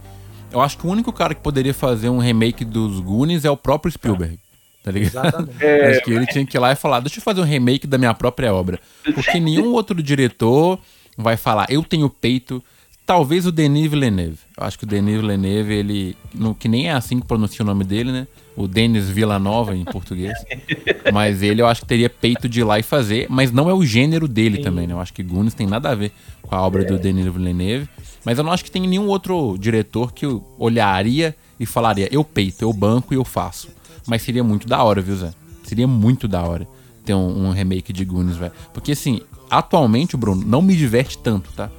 Eu 0.52 0.62
acho 0.62 0.78
que 0.78 0.88
o 0.88 0.90
único 0.90 1.12
cara 1.12 1.34
que 1.34 1.42
poderia 1.42 1.74
fazer 1.74 2.10
um 2.10 2.20
remake 2.20 2.64
dos 2.64 3.00
Goonies 3.00 3.46
é 3.46 3.52
o 3.52 3.58
próprio 3.58 3.92
Spielberg. 3.92 4.40
Tá 4.84 4.92
ligado? 4.92 5.26
Exatamente. 5.26 5.64
É, 5.64 5.92
acho 5.96 6.04
que 6.04 6.12
ele 6.12 6.28
tinha 6.28 6.46
que 6.46 6.58
ir 6.58 6.60
lá 6.60 6.74
e 6.74 6.76
falar: 6.76 7.00
deixa 7.00 7.20
eu 7.20 7.24
fazer 7.24 7.40
um 7.40 7.46
remake 7.46 7.88
da 7.88 7.98
minha 7.98 8.14
própria 8.14 8.54
obra. 8.54 8.80
Porque 9.16 9.40
nenhum 9.40 9.72
outro 9.72 10.04
diretor 10.04 10.78
vai 11.18 11.38
falar, 11.38 11.66
eu 11.70 11.82
tenho 11.84 12.10
peito. 12.10 12.62
Talvez 13.06 13.46
o 13.46 13.52
Denis 13.52 13.92
Villeneuve. 13.92 14.38
Eu 14.58 14.66
acho 14.66 14.78
que 14.78 14.86
o 14.86 14.88
Denis 14.88 15.20
Villeneuve, 15.20 15.74
ele. 15.74 16.18
No, 16.34 16.56
que 16.56 16.70
nem 16.70 16.88
é 16.88 16.94
assim 16.94 17.20
que 17.20 17.28
pronuncia 17.28 17.62
o 17.62 17.66
nome 17.66 17.84
dele, 17.84 18.14
né? 18.14 18.28
O 18.56 18.66
Denis 18.66 19.10
Villanova 19.10 19.76
em 19.76 19.84
português. 19.84 20.34
mas 21.12 21.42
ele 21.42 21.62
eu 21.62 21.68
acho 21.68 21.82
que 21.82 21.88
teria 21.88 22.10
peito 22.10 22.48
de 22.48 22.62
ir 22.62 22.64
lá 22.64 22.80
e 22.80 22.84
fazer, 22.84 23.28
mas 23.30 23.52
não 23.52 23.70
é 23.70 23.74
o 23.74 23.86
gênero 23.86 24.26
dele 24.26 24.58
Sim. 24.58 24.64
também, 24.64 24.88
né? 24.88 24.94
Eu 24.94 25.02
acho 25.02 25.14
que 25.14 25.22
Goonies 25.22 25.54
tem 25.54 25.68
nada 25.68 25.90
a 25.90 25.96
ver 25.96 26.14
com 26.42 26.56
a 26.56 26.62
obra 26.62 26.84
é. 26.84 26.86
do 26.86 26.98
Denis 26.98 27.26
Villeneuve. 27.26 27.90
Mas 28.24 28.38
eu 28.38 28.44
não 28.44 28.54
acho 28.54 28.64
que 28.64 28.72
tem 28.72 28.88
nenhum 28.88 29.08
outro 29.08 29.58
diretor 29.60 30.14
que 30.14 30.26
olharia 30.58 31.36
e 31.60 31.66
falaria, 31.66 32.08
eu 32.10 32.24
peito, 32.24 32.64
eu 32.64 32.72
banco 32.72 33.14
e 33.14 33.18
eu 33.18 33.26
faço. 33.26 33.68
Mas 34.08 34.22
seria 34.22 34.44
muito 34.44 34.68
da 34.68 34.84
hora, 34.84 35.02
viu, 35.02 35.16
Zé? 35.16 35.32
Seria 35.64 35.88
muito 35.88 36.28
da 36.28 36.42
hora 36.44 36.68
ter 37.04 37.14
um, 37.14 37.48
um 37.48 37.52
remake 37.52 37.92
de 37.92 38.06
Goonies, 38.06 38.38
velho. 38.38 38.54
Porque 38.74 38.94
assim, 38.94 39.22
atualmente, 39.50 40.16
Bruno, 40.16 40.44
não 40.46 40.62
me 40.62 40.76
diverte 40.76 41.18
tanto, 41.18 41.52
tá? 41.54 41.70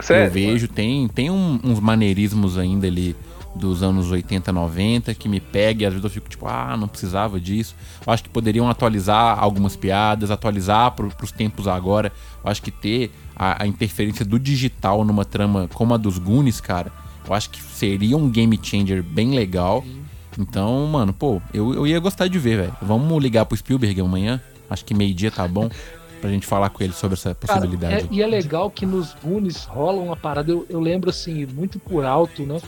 Sério? 0.00 0.26
Eu 0.26 0.30
vejo, 0.30 0.68
tem, 0.68 1.08
tem 1.08 1.30
um, 1.30 1.58
uns 1.64 1.80
maneirismos 1.80 2.58
ainda 2.58 2.86
ali 2.86 3.16
dos 3.54 3.82
anos 3.82 4.10
80, 4.10 4.52
90 4.52 5.14
que 5.14 5.28
me 5.28 5.40
pega 5.40 5.82
e 5.82 5.86
às 5.86 5.92
vezes 5.92 6.04
eu 6.04 6.10
fico 6.10 6.28
tipo, 6.28 6.46
ah, 6.46 6.76
não 6.76 6.86
precisava 6.86 7.40
disso. 7.40 7.74
Eu 8.06 8.12
acho 8.12 8.22
que 8.22 8.28
poderiam 8.28 8.68
atualizar 8.68 9.38
algumas 9.38 9.74
piadas, 9.74 10.30
atualizar 10.30 10.92
pro, 10.92 11.08
pros 11.08 11.32
tempos 11.32 11.66
agora. 11.66 12.12
Eu 12.44 12.50
acho 12.50 12.62
que 12.62 12.70
ter 12.70 13.10
a, 13.34 13.62
a, 13.62 13.66
interferência 13.66 14.24
do 14.24 14.38
digital 14.38 15.04
numa 15.04 15.24
trama 15.24 15.68
como 15.72 15.94
a 15.94 15.96
dos 15.96 16.18
Goonies, 16.18 16.60
cara, 16.60 16.92
eu 17.26 17.34
acho 17.34 17.50
que 17.50 17.62
seria 17.62 18.16
um 18.16 18.28
game 18.28 18.58
changer 18.62 19.02
bem 19.02 19.34
legal. 19.34 19.82
Então, 20.38 20.86
mano, 20.86 21.12
pô, 21.12 21.40
eu, 21.52 21.74
eu 21.74 21.86
ia 21.86 21.98
gostar 21.98 22.28
de 22.28 22.38
ver, 22.38 22.58
velho. 22.58 22.76
Vamos 22.82 23.22
ligar 23.22 23.46
pro 23.46 23.56
Spielberg 23.56 24.00
amanhã. 24.00 24.40
Acho 24.68 24.84
que 24.84 24.94
meio-dia 24.94 25.30
tá 25.30 25.46
bom 25.46 25.68
pra 26.20 26.30
gente 26.30 26.46
falar 26.46 26.70
com 26.70 26.82
ele 26.82 26.92
sobre 26.92 27.14
essa 27.14 27.34
possibilidade. 27.34 27.94
Cara, 27.94 28.06
é, 28.10 28.14
e 28.14 28.22
é 28.22 28.26
legal 28.26 28.70
que 28.70 28.84
nos 28.84 29.14
Goonies 29.22 29.64
rola 29.64 30.00
uma 30.00 30.16
parada, 30.16 30.50
eu, 30.50 30.66
eu, 30.68 30.80
lembro 30.80 31.10
assim, 31.10 31.46
muito 31.46 31.78
por 31.78 32.04
alto, 32.04 32.42
né? 32.42 32.60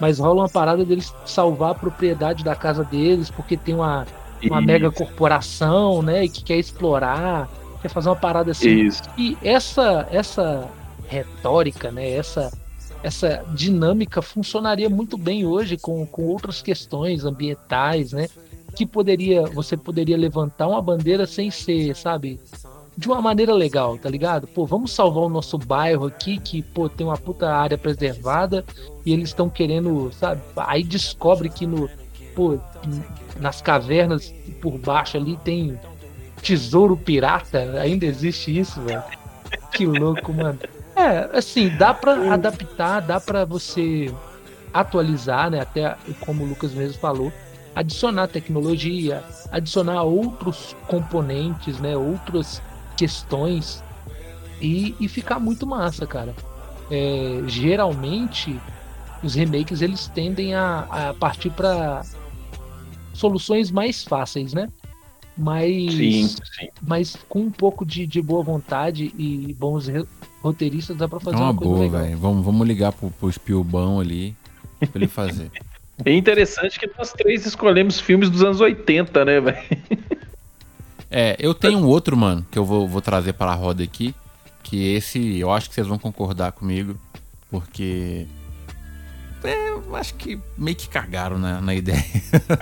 Mas 0.00 0.18
rola 0.18 0.42
uma 0.42 0.48
parada 0.48 0.84
deles 0.84 1.12
salvar 1.24 1.70
a 1.70 1.74
propriedade 1.74 2.44
da 2.44 2.54
casa 2.54 2.84
deles, 2.84 3.30
porque 3.30 3.56
tem 3.56 3.74
uma, 3.74 4.06
uma 4.44 4.60
mega 4.60 4.90
corporação, 4.90 6.02
né? 6.02 6.24
E 6.24 6.28
que 6.28 6.42
quer 6.42 6.56
explorar, 6.56 7.48
quer 7.80 7.88
fazer 7.88 8.08
uma 8.08 8.16
parada 8.16 8.50
assim. 8.50 8.86
Isso. 8.86 9.02
E 9.16 9.36
essa, 9.42 10.06
essa 10.10 10.68
retórica, 11.08 11.90
né? 11.90 12.10
Essa, 12.10 12.50
essa 13.02 13.44
dinâmica 13.54 14.20
funcionaria 14.20 14.88
muito 14.88 15.16
bem 15.16 15.44
hoje 15.44 15.76
com, 15.76 16.04
com 16.06 16.24
outras 16.24 16.60
questões 16.62 17.24
ambientais, 17.24 18.12
né? 18.12 18.28
Que 18.74 18.84
poderia, 18.86 19.42
você 19.42 19.76
poderia 19.76 20.16
levantar 20.16 20.68
uma 20.68 20.82
bandeira 20.82 21.26
sem 21.26 21.50
ser, 21.50 21.94
sabe, 21.96 22.40
de 22.96 23.06
uma 23.06 23.22
maneira 23.22 23.54
legal, 23.54 23.96
tá 23.96 24.10
ligado? 24.10 24.46
Pô, 24.48 24.66
vamos 24.66 24.90
salvar 24.92 25.24
o 25.24 25.28
nosso 25.28 25.56
bairro 25.56 26.06
aqui, 26.06 26.38
que, 26.38 26.62
pô, 26.62 26.88
tem 26.88 27.06
uma 27.06 27.16
puta 27.16 27.48
área 27.48 27.78
preservada 27.78 28.64
e 29.06 29.12
eles 29.12 29.28
estão 29.28 29.48
querendo, 29.48 30.10
sabe? 30.12 30.42
Aí 30.56 30.82
descobre 30.82 31.48
que 31.48 31.66
no, 31.66 31.88
pô, 32.34 32.58
nas 33.40 33.62
cavernas 33.62 34.34
por 34.60 34.76
baixo 34.78 35.16
ali 35.16 35.36
tem 35.38 35.78
tesouro 36.42 36.96
pirata, 36.96 37.58
ainda 37.80 38.04
existe 38.04 38.56
isso, 38.56 38.80
velho. 38.80 39.02
Que 39.72 39.86
louco, 39.86 40.32
mano. 40.32 40.58
É, 40.98 41.38
assim, 41.38 41.68
dá 41.68 41.94
para 41.94 42.34
adaptar, 42.34 43.00
dá 43.00 43.20
para 43.20 43.44
você 43.44 44.12
atualizar, 44.74 45.48
né? 45.48 45.60
Até 45.60 45.96
como 46.20 46.42
o 46.42 46.48
Lucas 46.48 46.74
mesmo 46.74 46.98
falou, 46.98 47.32
adicionar 47.72 48.26
tecnologia, 48.26 49.22
adicionar 49.52 50.02
outros 50.02 50.74
componentes, 50.88 51.78
né? 51.78 51.96
Outras 51.96 52.60
questões 52.96 53.82
e, 54.60 54.96
e 54.98 55.06
ficar 55.06 55.38
muito 55.38 55.64
massa, 55.64 56.04
cara. 56.04 56.34
É, 56.90 57.42
geralmente 57.46 58.60
os 59.22 59.34
remakes 59.34 59.82
eles 59.82 60.08
tendem 60.08 60.54
a, 60.54 60.80
a 61.10 61.14
partir 61.14 61.50
para 61.50 62.02
soluções 63.12 63.70
mais 63.70 64.02
fáceis, 64.02 64.52
né? 64.52 64.68
Mas, 65.36 65.92
sim, 65.94 66.26
sim. 66.26 66.68
mas 66.82 67.16
com 67.28 67.42
um 67.42 67.50
pouco 67.50 67.86
de, 67.86 68.04
de 68.04 68.20
boa 68.20 68.42
vontade 68.42 69.14
e 69.16 69.54
bons 69.54 69.86
roteiristas 70.42 70.96
dá 70.96 71.08
pra 71.08 71.20
fazer 71.20 71.36
é 71.36 71.40
uma, 71.40 71.50
uma 71.50 71.52
boa, 71.52 71.88
velho. 71.88 72.16
Vamos, 72.18 72.44
vamos 72.44 72.66
ligar 72.66 72.92
pro, 72.92 73.10
pro 73.10 73.32
Spielbão 73.32 74.00
ali 74.00 74.34
pra 74.78 74.90
ele 74.94 75.08
fazer. 75.08 75.50
É 76.04 76.12
interessante 76.12 76.78
que 76.78 76.88
nós 76.96 77.12
três 77.12 77.44
escolhemos 77.44 77.98
filmes 77.98 78.30
dos 78.30 78.44
anos 78.44 78.60
80, 78.60 79.24
né, 79.24 79.40
velho? 79.40 79.58
É, 81.10 81.36
eu 81.38 81.54
tenho 81.54 81.78
um 81.78 81.86
outro, 81.86 82.16
mano, 82.16 82.46
que 82.50 82.58
eu 82.58 82.64
vou, 82.64 82.86
vou 82.86 83.00
trazer 83.00 83.32
para 83.32 83.50
a 83.50 83.54
roda 83.54 83.82
aqui. 83.82 84.14
Que 84.62 84.94
esse 84.94 85.38
eu 85.38 85.50
acho 85.50 85.68
que 85.68 85.74
vocês 85.74 85.86
vão 85.86 85.98
concordar 85.98 86.52
comigo. 86.52 86.96
Porque. 87.50 88.26
É, 89.42 89.96
acho 89.96 90.14
que 90.14 90.38
meio 90.56 90.76
que 90.76 90.88
cagaram 90.88 91.38
na, 91.38 91.60
na 91.60 91.72
ideia, 91.74 92.04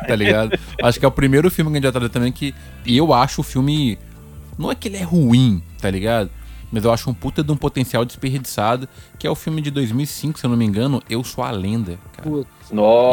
tá 0.07 0.15
ligado? 0.15 0.59
acho 0.83 0.99
que 0.99 1.05
é 1.05 1.09
o 1.09 1.13
primeiro 1.13 1.51
filme 1.51 1.71
que 1.71 1.77
a 1.77 1.79
gente 1.79 1.85
vai 1.85 1.93
trazer 1.93 2.09
também 2.11 2.31
que 2.31 2.55
eu 2.87 3.13
acho 3.13 3.41
o 3.41 3.45
filme. 3.45 3.99
Não 4.59 4.71
é 4.71 4.75
que 4.75 4.89
ele 4.89 4.97
é 4.97 5.03
ruim, 5.03 5.63
tá 5.81 5.91
ligado? 5.91 6.31
Mas 6.71 6.85
eu 6.85 6.93
acho 6.93 7.09
um 7.09 7.15
puta 7.15 7.43
de 7.45 7.53
um 7.53 7.57
potencial 7.57 8.05
desperdiçado, 8.05 8.89
que 9.19 9.27
é 9.27 9.31
o 9.31 9.35
filme 9.35 9.63
de 9.63 9.71
2005, 9.71 10.39
se 10.39 10.45
eu 10.45 10.51
não 10.51 10.57
me 10.57 10.65
engano, 10.65 11.03
Eu 11.09 11.23
Sou 11.23 11.45
a 11.45 11.51
Lenda, 11.51 11.99
cara. 12.13 12.29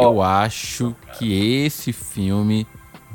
Eu 0.02 0.22
acho 0.22 0.94
que 1.18 1.32
esse 1.32 1.92
filme 1.92 2.66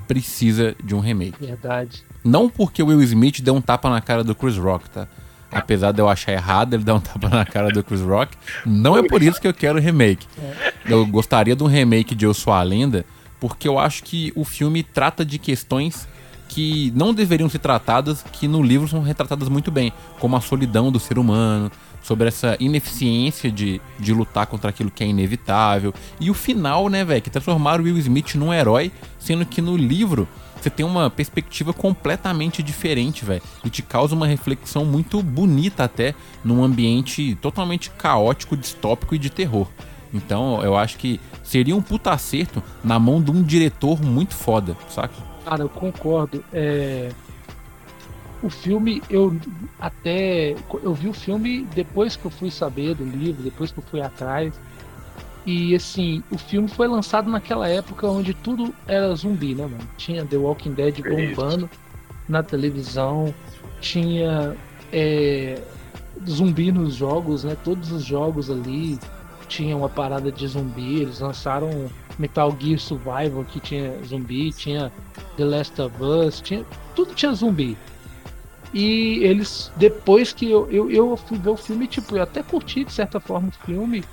precisa 0.08 0.76
de 0.84 0.96
um 0.96 1.00
remake. 1.00 1.36
Verdade. 1.40 2.04
Não 2.24 2.50
porque 2.50 2.82
o 2.82 2.88
Will 2.88 3.02
Smith 3.04 3.42
deu 3.42 3.54
um 3.56 3.62
tapa 3.62 3.90
na 3.90 4.02
cara 4.02 4.24
do 4.24 4.34
Chris 4.34 4.58
Rock, 4.58 4.90
tá? 4.90 5.08
Apesar 5.52 5.92
de 5.92 6.02
eu 6.02 6.08
achar 6.08 6.32
errado 6.32 6.74
ele 6.76 6.84
dar 6.84 6.96
um 6.96 7.00
tapa 7.00 7.30
na 7.30 7.46
cara 7.46 7.72
do 7.72 7.84
Chris 7.84 8.02
Rock, 8.02 8.38
não 8.66 8.98
é 8.98 9.04
por 9.08 9.22
isso 9.22 9.40
que 9.40 9.48
eu 9.48 9.54
quero 9.54 9.80
remake. 9.80 10.26
Eu 10.86 11.06
gostaria 11.06 11.56
de 11.56 11.64
um 11.64 11.68
remake 11.68 12.16
de 12.16 12.26
Eu 12.26 12.34
Sou 12.34 12.54
a 12.54 12.62
Lenda, 12.64 13.06
porque 13.40 13.68
eu 13.68 13.78
acho 13.80 14.04
que 14.04 14.32
o 14.36 14.44
filme 14.44 14.84
trata 14.84 15.26
de 15.26 15.38
questões 15.38 16.08
que 16.50 16.92
não 16.96 17.14
deveriam 17.14 17.48
ser 17.48 17.60
tratadas, 17.60 18.26
que 18.34 18.48
no 18.48 18.62
livro 18.62 18.88
são 18.88 19.02
retratadas 19.02 19.48
muito 19.48 19.72
bem, 19.72 19.94
como 20.20 20.36
a 20.36 20.42
solidão 20.42 20.92
do 20.92 21.00
ser 21.00 21.18
humano, 21.18 21.72
sobre 22.02 22.28
essa 22.28 22.58
ineficiência 22.60 23.52
de, 23.52 23.80
de 24.00 24.14
lutar 24.14 24.48
contra 24.48 24.72
aquilo 24.72 24.90
que 24.90 25.04
é 25.04 25.08
inevitável. 25.08 25.94
E 26.20 26.30
o 26.30 26.34
final, 26.34 26.90
né, 26.90 27.06
velho, 27.06 27.22
que 27.22 27.30
transformaram 27.30 27.84
o 27.84 27.86
Will 27.86 27.98
Smith 28.00 28.36
num 28.36 28.54
herói, 28.54 28.92
sendo 29.20 29.46
que 29.46 29.62
no 29.62 29.78
livro 29.78 30.28
você 30.60 30.70
tem 30.70 30.86
uma 30.86 31.10
perspectiva 31.10 31.72
completamente 31.72 32.62
diferente, 32.62 33.24
velho. 33.24 33.42
E 33.64 33.70
te 33.70 33.82
causa 33.82 34.16
uma 34.16 34.28
reflexão 34.28 34.84
muito 34.84 35.22
bonita 35.22 35.86
até 35.86 36.16
num 36.44 36.64
ambiente 36.64 37.38
totalmente 37.42 37.92
caótico, 37.92 38.58
distópico 38.58 39.16
e 39.16 39.20
de 39.20 39.30
terror. 39.30 39.68
Então, 40.12 40.62
eu 40.64 40.76
acho 40.76 40.98
que 40.98 41.20
seria 41.44 41.76
um 41.76 41.82
puta 41.82 42.12
acerto 42.12 42.62
na 42.84 42.98
mão 42.98 43.22
de 43.22 43.30
um 43.30 43.44
diretor 43.44 44.02
muito 44.02 44.34
foda, 44.34 44.76
saca? 44.90 45.29
Cara, 45.50 45.64
eu 45.64 45.70
concordo. 45.70 46.46
É... 46.54 47.10
O 48.44 48.52
filme, 48.52 49.02
eu 49.10 49.36
até. 49.80 50.56
Eu 50.84 50.94
vi 50.94 51.08
o 51.08 51.14
filme 51.14 51.66
depois 51.74 52.16
que 52.16 52.24
eu 52.24 52.30
fui 52.30 52.52
saber 52.52 52.94
do 52.94 53.04
livro, 53.04 53.42
depois 53.42 53.72
que 53.72 53.80
eu 53.80 53.84
fui 53.84 54.00
atrás. 54.00 54.54
E 55.48 55.74
assim, 55.74 56.24
o 56.30 56.38
filme 56.38 56.68
foi 56.68 56.88
lançado 56.88 57.32
naquela 57.32 57.68
época 57.68 58.08
onde 58.08 58.32
tudo 58.36 58.74
era 58.88 59.14
zumbi, 59.16 59.56
né, 59.56 59.64
mano? 59.64 59.90
Tinha 59.98 60.24
The 60.24 60.38
Walking 60.38 60.74
Dead 60.74 61.02
bombando 61.02 61.68
na 62.28 62.44
televisão, 62.44 63.34
tinha 63.82 64.56
é, 64.94 65.60
zumbi 66.30 66.72
nos 66.72 66.94
jogos, 66.94 67.44
né? 67.44 67.58
Todos 67.64 67.92
os 67.92 68.04
jogos 68.04 68.52
ali 68.52 69.00
tinham 69.50 69.80
uma 69.80 69.90
parada 69.90 70.32
de 70.32 70.48
zumbi. 70.48 71.02
Eles 71.02 71.20
lançaram 71.20 71.90
Metal 72.18 72.56
Gear 72.60 72.80
Survival 72.80 73.44
que 73.46 73.60
tinha 73.60 73.94
zumbi, 74.06 74.54
tinha 74.54 74.92
The 75.36 75.44
Last 75.44 75.82
of 75.82 76.02
Us, 76.02 76.40
tinha 76.40 76.66
tudo 76.96 77.14
tinha 77.14 77.34
zumbi. 77.34 77.78
E 78.74 79.24
eles, 79.24 79.72
depois 79.76 80.32
que 80.32 80.50
eu, 80.50 80.70
eu, 80.70 80.92
eu 80.92 81.18
fui 81.18 81.38
ver 81.38 81.50
o 81.50 81.58
filme, 81.58 81.88
tipo, 81.88 82.16
eu 82.16 82.24
até 82.24 82.44
curti 82.44 82.84
de 82.84 82.94
certa 82.94 83.20
forma 83.20 83.50
o 83.50 83.66
filme, 83.66 84.04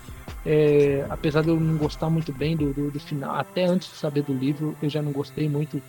é, 0.47 1.05
apesar 1.11 1.43
de 1.43 1.49
eu 1.49 1.61
não 1.61 1.77
gostar 1.77 2.09
muito 2.09 2.33
bem 2.33 2.57
do, 2.57 2.73
do, 2.73 2.91
do, 2.91 2.99
final, 2.99 3.35
até 3.35 3.65
antes 3.65 3.91
de 3.91 3.97
saber 3.97 4.23
do 4.23 4.33
livro, 4.33 4.75
eu 4.81 4.89
já 4.89 5.03
não 5.03 5.13
gostei 5.13 5.49
muito 5.49 5.83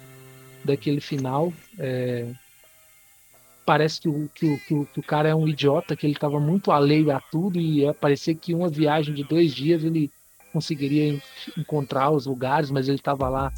daquele 0.65 0.99
final. 0.99 1.53
É, 1.79 2.25
parece 3.67 3.99
que 3.99 4.07
o, 4.07 4.29
que, 4.33 4.45
o, 4.45 4.57
que, 4.85 4.99
o, 5.01 5.03
cara 5.03 5.27
é 5.27 5.35
um 5.35 5.45
idiota, 5.45 5.93
que 5.93 6.05
ele 6.05 6.13
estava 6.13 6.39
muito 6.39 6.71
alheio 6.71 7.11
a 7.11 7.19
tudo 7.19 7.59
e 7.59 7.81
ia 7.81 7.93
parecer 7.93 8.35
que 8.35 8.53
uma 8.53 8.69
viagem 8.69 9.13
de 9.13 9.25
dois 9.25 9.53
dias 9.53 9.83
ele 9.83 10.09
conseguiria 10.53 11.21
encontrar 11.57 12.09
os 12.09 12.25
lugares, 12.25 12.71
mas 12.71 12.87
ele 12.87 12.95
estava 12.95 13.27
lá 13.27 13.51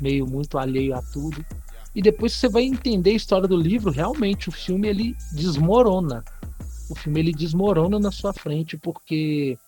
meio 0.00 0.24
muito 0.24 0.56
alheio 0.56 0.94
a 0.94 1.02
tudo. 1.02 1.44
E 1.92 2.00
depois 2.00 2.32
você 2.32 2.48
vai 2.48 2.62
entender 2.62 3.10
a 3.10 3.14
história 3.14 3.48
do 3.48 3.56
livro, 3.56 3.90
realmente 3.90 4.48
o 4.48 4.52
filme 4.52 4.86
ele 4.86 5.16
desmorona. 5.32 6.24
O 6.88 6.94
filme 6.94 7.18
ele 7.18 7.32
desmorona 7.32 7.98
na 7.98 8.12
sua 8.12 8.32
frente 8.32 8.76
porque 8.76 9.58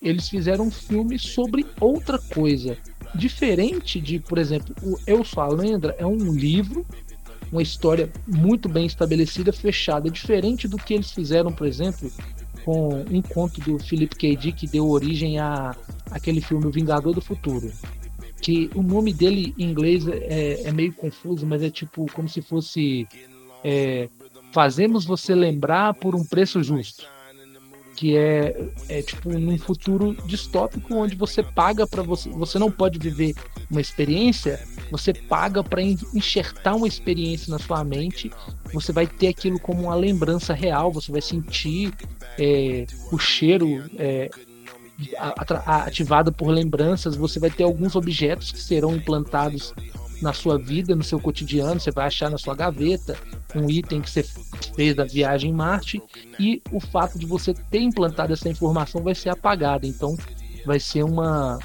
eles 0.00 0.30
fizeram 0.30 0.68
um 0.68 0.70
filme 0.70 1.18
sobre 1.18 1.66
outra 1.78 2.18
coisa. 2.18 2.78
Diferente 3.14 4.00
de, 4.00 4.18
por 4.18 4.38
exemplo, 4.38 4.74
o 4.82 4.98
Eu 5.06 5.22
Sou 5.22 5.42
a 5.42 5.48
Lenda 5.48 5.94
é 5.98 6.06
um 6.06 6.32
livro, 6.32 6.86
uma 7.50 7.62
história 7.62 8.10
muito 8.26 8.68
bem 8.68 8.86
estabelecida, 8.86 9.52
fechada. 9.52 10.10
Diferente 10.10 10.66
do 10.66 10.76
que 10.76 10.94
eles 10.94 11.10
fizeram, 11.12 11.52
por 11.52 11.66
exemplo, 11.66 12.10
com 12.64 13.04
um 13.10 13.22
conto 13.22 13.60
do 13.60 13.78
Philip 13.78 14.14
K. 14.16 14.36
Dick 14.36 14.58
que 14.58 14.66
deu 14.66 14.88
origem 14.88 15.38
a 15.38 15.74
aquele 16.10 16.40
filme 16.40 16.66
O 16.66 16.70
Vingador 16.70 17.14
do 17.14 17.20
Futuro 17.20 17.72
que 18.40 18.70
o 18.74 18.82
nome 18.82 19.12
dele 19.12 19.54
em 19.58 19.64
inglês 19.64 20.06
é, 20.06 20.62
é 20.68 20.72
meio 20.72 20.92
confuso, 20.92 21.46
mas 21.46 21.62
é 21.62 21.70
tipo 21.70 22.06
como 22.12 22.28
se 22.28 22.42
fosse 22.42 23.06
é, 23.64 24.08
fazemos 24.52 25.04
você 25.04 25.34
lembrar 25.34 25.94
por 25.94 26.14
um 26.14 26.24
preço 26.24 26.62
justo, 26.62 27.08
que 27.96 28.14
é, 28.14 28.54
é 28.90 29.00
tipo 29.00 29.30
num 29.30 29.58
futuro 29.58 30.14
distópico 30.26 30.94
onde 30.94 31.16
você 31.16 31.42
paga 31.42 31.86
para 31.86 32.02
você, 32.02 32.28
você 32.28 32.58
não 32.58 32.70
pode 32.70 32.98
viver 32.98 33.34
uma 33.70 33.80
experiência, 33.80 34.62
você 34.90 35.14
paga 35.14 35.64
para 35.64 35.80
enxertar 35.82 36.76
uma 36.76 36.86
experiência 36.86 37.50
na 37.50 37.58
sua 37.58 37.82
mente, 37.82 38.30
você 38.72 38.92
vai 38.92 39.06
ter 39.06 39.28
aquilo 39.28 39.58
como 39.58 39.84
uma 39.84 39.94
lembrança 39.94 40.52
real, 40.52 40.92
você 40.92 41.10
vai 41.10 41.22
sentir 41.22 41.92
é, 42.38 42.86
o 43.10 43.18
cheiro 43.18 43.84
é, 43.98 44.28
ativada 45.66 46.30
por 46.30 46.48
lembranças, 46.48 47.16
você 47.16 47.40
vai 47.40 47.50
ter 47.50 47.64
alguns 47.64 47.96
objetos 47.96 48.52
que 48.52 48.60
serão 48.60 48.94
implantados 48.94 49.74
na 50.20 50.32
sua 50.32 50.58
vida, 50.58 50.96
no 50.96 51.02
seu 51.02 51.20
cotidiano, 51.20 51.80
você 51.80 51.90
vai 51.90 52.06
achar 52.06 52.30
na 52.30 52.38
sua 52.38 52.54
gaveta 52.54 53.16
um 53.54 53.68
item 53.68 54.00
que 54.00 54.10
você 54.10 54.24
fez 54.74 54.94
da 54.94 55.04
viagem 55.04 55.50
em 55.50 55.54
Marte 55.54 56.02
e 56.38 56.62
o 56.72 56.80
fato 56.80 57.18
de 57.18 57.26
você 57.26 57.52
ter 57.52 57.80
implantado 57.80 58.32
essa 58.32 58.48
informação 58.48 59.02
vai 59.02 59.14
ser 59.14 59.30
apagada. 59.30 59.86
Então 59.86 60.16
vai 60.64 60.80
ser 60.80 61.02
uma 61.02 61.58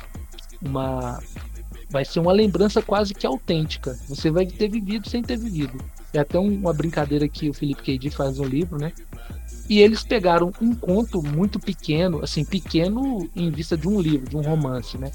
uma 0.62 1.20
vai 1.90 2.06
ser 2.06 2.20
uma 2.20 2.32
lembrança 2.32 2.82
quase 2.82 3.14
que 3.14 3.28
autêntica. 3.28 4.00
Você 4.08 4.32
vai 4.32 4.46
ter 4.46 4.70
vivido 4.70 5.10
sem 5.10 5.22
ter 5.22 5.38
vivido. 5.38 5.78
É 6.14 6.20
até 6.20 6.40
uma 6.40 6.74
brincadeira 6.74 7.28
que 7.28 7.50
o 7.50 7.54
Felipe 7.54 7.84
K.D. 7.84 8.10
faz 8.12 8.38
no 8.38 8.46
livro, 8.46 8.78
né? 8.78 8.92
E 9.70 9.80
eles 9.80 10.04
pegaram 10.04 10.52
um 10.62 10.76
conto 10.76 11.22
muito 11.22 11.60
pequeno, 11.60 12.22
assim, 12.24 12.44
pequeno 12.44 13.30
em 13.36 13.50
vista 13.50 13.78
de 13.78 13.88
um 13.88 14.02
livro, 14.02 14.30
de 14.30 14.36
um 14.36 14.42
romance, 14.42 14.98
né? 14.98 15.12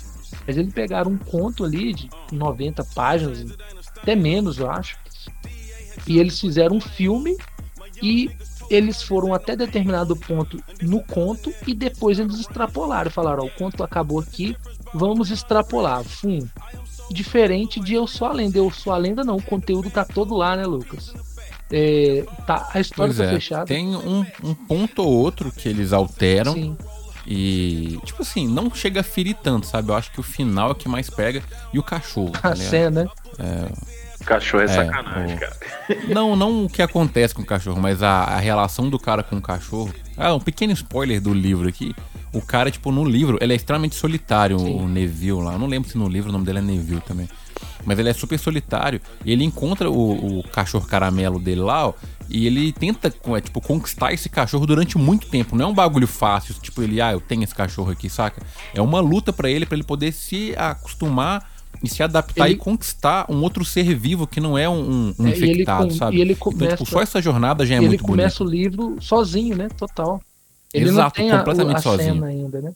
Mas 0.46 0.56
eles 0.56 0.72
pegaram 0.72 1.10
um 1.10 1.18
conto 1.18 1.64
ali 1.64 1.92
de 1.92 2.08
90 2.32 2.82
páginas, 2.94 3.44
até 4.00 4.14
menos, 4.14 4.58
eu 4.58 4.70
acho. 4.70 4.96
E 6.06 6.18
eles 6.18 6.40
fizeram 6.40 6.76
um 6.76 6.80
filme 6.80 7.36
e 8.02 8.30
eles 8.70 9.02
foram 9.02 9.32
até 9.32 9.54
determinado 9.54 10.16
ponto 10.16 10.62
no 10.82 11.02
conto 11.02 11.52
e 11.66 11.74
depois 11.74 12.18
eles 12.18 12.38
extrapolaram. 12.38 13.10
Falaram: 13.10 13.44
ó, 13.44 13.46
o 13.46 13.50
conto 13.50 13.82
acabou 13.82 14.20
aqui, 14.20 14.56
vamos 14.94 15.30
extrapolar. 15.30 16.02
Fum. 16.04 16.46
Diferente 17.10 17.78
de 17.78 17.94
Eu 17.94 18.06
Sou 18.06 18.26
a 18.26 18.32
Lenda. 18.32 18.58
Eu 18.58 18.70
Sou 18.70 18.92
a 18.92 18.96
Lenda, 18.96 19.22
não. 19.22 19.36
O 19.36 19.42
conteúdo 19.42 19.90
tá 19.90 20.04
todo 20.04 20.34
lá, 20.34 20.56
né, 20.56 20.64
Lucas? 20.64 21.14
É, 21.70 22.24
tá, 22.46 22.68
a 22.72 22.81
história 22.81 23.12
pois 23.12 23.18
tá 23.18 23.33
é. 23.33 23.35
fechada. 23.35 23.64
Tem 23.66 23.96
um, 23.96 24.24
um, 24.42 24.55
ponto 24.55 25.02
ou 25.02 25.12
outro 25.12 25.50
que 25.50 25.68
eles 25.68 25.92
alteram. 25.92 26.55
Sim. 26.55 26.76
E, 27.26 27.98
tipo 28.05 28.22
assim, 28.22 28.46
não 28.46 28.72
chega 28.72 29.00
a 29.00 29.02
ferir 29.02 29.35
tanto, 29.42 29.66
sabe? 29.66 29.90
Eu 29.90 29.96
acho 29.96 30.12
que 30.12 30.20
o 30.20 30.22
final 30.22 30.68
é 30.68 30.72
o 30.72 30.74
que 30.76 30.88
mais 30.88 31.11
pega. 31.11 31.42
E 31.72 31.79
o 31.79 31.83
cachorro. 31.83 32.33
A 32.35 32.50
tá 32.50 32.57
cena, 32.57 33.11
É. 33.38 33.96
Cachorro 34.24 34.62
é, 34.62 34.64
é 34.64 34.68
sacanagem, 34.68 35.37
o... 35.37 35.38
cara. 35.38 35.57
Não, 36.12 36.35
não 36.35 36.64
o 36.64 36.68
que 36.68 36.83
acontece 36.83 37.33
com 37.33 37.42
o 37.42 37.46
cachorro, 37.46 37.81
mas 37.81 38.02
a, 38.02 38.24
a 38.24 38.38
relação 38.38 38.90
do 38.90 38.98
cara 38.98 39.22
com 39.22 39.37
o 39.37 39.40
cachorro. 39.40 39.94
Ah, 40.16 40.35
um 40.35 40.40
pequeno 40.40 40.72
spoiler 40.72 41.20
do 41.20 41.33
livro 41.33 41.68
aqui. 41.68 41.94
O 42.33 42.42
cara, 42.42 42.68
tipo, 42.68 42.90
no 42.90 43.05
livro, 43.05 43.38
ele 43.40 43.52
é 43.52 43.57
extremamente 43.57 43.94
solitário, 43.94 44.59
Sim. 44.59 44.81
o 44.81 44.88
Neville 44.88 45.42
lá. 45.42 45.52
Eu 45.52 45.61
não 45.61 45.68
lembro 45.68 45.88
se 45.88 45.96
no 45.96 46.09
livro 46.09 46.31
o 46.31 46.33
nome 46.33 46.44
dele 46.44 46.59
é 46.59 46.62
Neville 46.62 47.00
também. 47.02 47.29
Mas 47.84 47.98
ele 47.98 48.08
é 48.08 48.12
super 48.12 48.38
solitário. 48.38 49.00
E 49.24 49.32
ele 49.32 49.44
encontra 49.44 49.90
o, 49.90 50.40
o 50.40 50.42
cachorro 50.48 50.86
caramelo 50.86 51.38
dele 51.38 51.60
lá, 51.60 51.88
ó, 51.88 51.94
e 52.28 52.46
ele 52.46 52.72
tenta, 52.72 53.08
é, 53.08 53.40
tipo, 53.40 53.60
conquistar 53.60 54.12
esse 54.12 54.28
cachorro 54.28 54.66
durante 54.66 54.98
muito 54.98 55.28
tempo. 55.28 55.54
Não 55.56 55.66
é 55.66 55.68
um 55.68 55.74
bagulho 55.74 56.06
fácil, 56.06 56.54
tipo, 56.54 56.82
ele, 56.82 57.00
ah, 57.00 57.12
eu 57.12 57.20
tenho 57.20 57.44
esse 57.44 57.54
cachorro 57.54 57.90
aqui, 57.92 58.10
saca? 58.10 58.42
É 58.74 58.82
uma 58.82 59.00
luta 59.00 59.32
para 59.32 59.48
ele, 59.48 59.64
para 59.64 59.76
ele 59.76 59.84
poder 59.84 60.12
se 60.12 60.54
acostumar 60.56 61.48
e 61.82 61.88
se 61.88 62.02
adaptar 62.02 62.46
ele... 62.46 62.54
e 62.54 62.56
conquistar 62.56 63.26
um 63.28 63.42
outro 63.42 63.64
ser 63.64 63.94
vivo 63.94 64.26
que 64.26 64.40
não 64.40 64.58
é 64.58 64.68
um, 64.68 65.14
um 65.18 65.26
é, 65.26 65.30
infectado, 65.30 65.88
com... 65.88 65.94
sabe? 65.94 66.16
E 66.16 66.20
ele 66.20 66.34
começa... 66.34 66.64
Então, 66.64 66.76
tipo, 66.78 66.90
só 66.90 67.00
essa 67.00 67.22
jornada 67.22 67.64
já 67.64 67.76
é 67.76 67.80
muito 67.80 68.02
bonita. 68.02 68.04
Ele 68.04 68.16
começa 68.16 68.42
o 68.42 68.46
livro 68.46 68.96
sozinho, 69.00 69.56
né? 69.56 69.68
Total. 69.76 70.20
Ele 70.74 70.88
Exato, 70.88 71.22
completamente 71.22 71.76
a, 71.76 71.78
a 71.78 71.82
sozinho. 71.82 72.24
ainda, 72.24 72.60
né? 72.60 72.72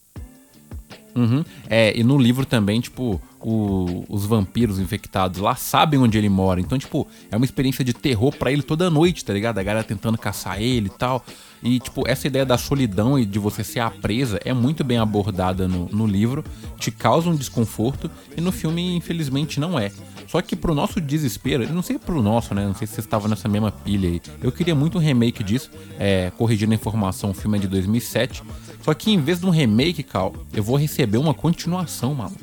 Uhum. 1.14 1.44
É, 1.68 1.98
e 1.98 2.04
no 2.04 2.16
livro 2.16 2.46
também, 2.46 2.80
tipo, 2.80 3.20
o, 3.40 4.04
os 4.08 4.26
vampiros 4.26 4.78
infectados 4.78 5.40
lá 5.40 5.54
sabem 5.54 5.98
onde 5.98 6.18
ele 6.18 6.28
mora. 6.28 6.60
Então, 6.60 6.78
tipo, 6.78 7.06
é 7.30 7.36
uma 7.36 7.44
experiência 7.44 7.84
de 7.84 7.92
terror 7.92 8.34
para 8.36 8.52
ele 8.52 8.62
toda 8.62 8.90
noite, 8.90 9.24
tá 9.24 9.32
ligado? 9.32 9.58
A 9.58 9.62
galera 9.62 9.84
tentando 9.84 10.18
caçar 10.18 10.60
ele 10.60 10.86
e 10.86 10.98
tal. 10.98 11.24
E, 11.62 11.78
tipo, 11.78 12.08
essa 12.08 12.26
ideia 12.26 12.44
da 12.46 12.56
solidão 12.56 13.18
e 13.18 13.26
de 13.26 13.38
você 13.38 13.62
ser 13.62 13.80
a 13.80 13.90
presa 13.90 14.40
é 14.44 14.52
muito 14.52 14.82
bem 14.82 14.98
abordada 14.98 15.68
no, 15.68 15.86
no 15.86 16.06
livro, 16.06 16.44
te 16.78 16.90
causa 16.90 17.28
um 17.28 17.36
desconforto, 17.36 18.10
e 18.36 18.40
no 18.40 18.50
filme, 18.50 18.96
infelizmente, 18.96 19.60
não 19.60 19.78
é. 19.78 19.92
Só 20.26 20.40
que 20.40 20.54
pro 20.54 20.74
nosso 20.74 21.00
desespero, 21.00 21.64
eu 21.64 21.74
não 21.74 21.82
sei 21.82 21.98
pro 21.98 22.22
nosso, 22.22 22.54
né? 22.54 22.64
Não 22.64 22.74
sei 22.74 22.86
se 22.86 22.94
você 22.94 23.00
estava 23.00 23.26
nessa 23.26 23.48
mesma 23.48 23.72
pilha 23.72 24.08
aí. 24.08 24.22
Eu 24.40 24.52
queria 24.52 24.76
muito 24.76 24.96
um 24.96 25.00
remake 25.00 25.42
disso, 25.42 25.70
é, 25.98 26.30
corrigindo 26.38 26.72
a 26.72 26.76
informação, 26.76 27.30
o 27.30 27.34
filme 27.34 27.58
é 27.58 27.60
de 27.60 27.66
2007. 27.66 28.42
Só 28.80 28.94
que 28.94 29.10
em 29.10 29.20
vez 29.20 29.40
de 29.40 29.46
um 29.46 29.50
remake, 29.50 30.02
Cal, 30.02 30.32
eu 30.54 30.62
vou 30.62 30.76
receber 30.76 31.18
uma 31.18 31.34
continuação, 31.34 32.14
mano. 32.14 32.36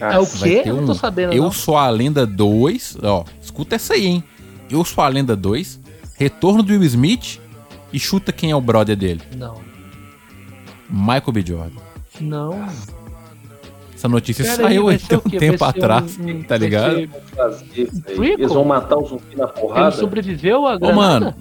É 0.00 0.18
o 0.18 0.26
quê? 0.26 0.62
Um, 0.64 0.68
eu 0.68 0.76
não 0.76 0.86
tô 0.86 0.94
sabendo. 0.94 1.32
Eu 1.32 1.42
não. 1.42 1.52
sou 1.52 1.76
a 1.76 1.90
Lenda 1.90 2.24
2. 2.24 2.98
Ó, 3.02 3.24
escuta 3.42 3.74
essa 3.74 3.94
aí, 3.94 4.06
hein? 4.06 4.24
Eu 4.70 4.84
sou 4.84 5.02
a 5.02 5.08
Lenda 5.08 5.34
2. 5.34 5.80
Retorno 6.16 6.62
do 6.62 6.72
Will 6.72 6.84
Smith. 6.84 7.40
E 7.92 7.98
chuta 7.98 8.32
quem 8.32 8.50
é 8.50 8.56
o 8.56 8.60
brother 8.60 8.96
dele. 8.96 9.22
Não. 9.36 9.60
Michael 10.88 11.32
B. 11.32 11.44
Jordan. 11.46 11.80
Não. 12.20 12.66
Essa 13.94 14.08
notícia 14.08 14.44
Pera 14.44 14.56
saiu 14.56 14.88
aí, 14.88 14.98
um 15.26 15.30
tempo 15.30 15.62
atrás, 15.62 16.18
um, 16.18 16.30
um, 16.30 16.42
tá 16.42 16.56
ligado? 16.56 17.08
Eles 18.16 18.50
vão 18.52 18.64
matar 18.64 18.96
o 18.96 19.06
zumbi 19.06 19.36
na 19.36 19.46
porrada. 19.46 19.88
Ele 19.88 19.96
sobreviveu 19.96 20.66
a 20.66 20.78
granada? 20.78 20.98
Ô, 20.98 21.02
mano, 21.02 21.34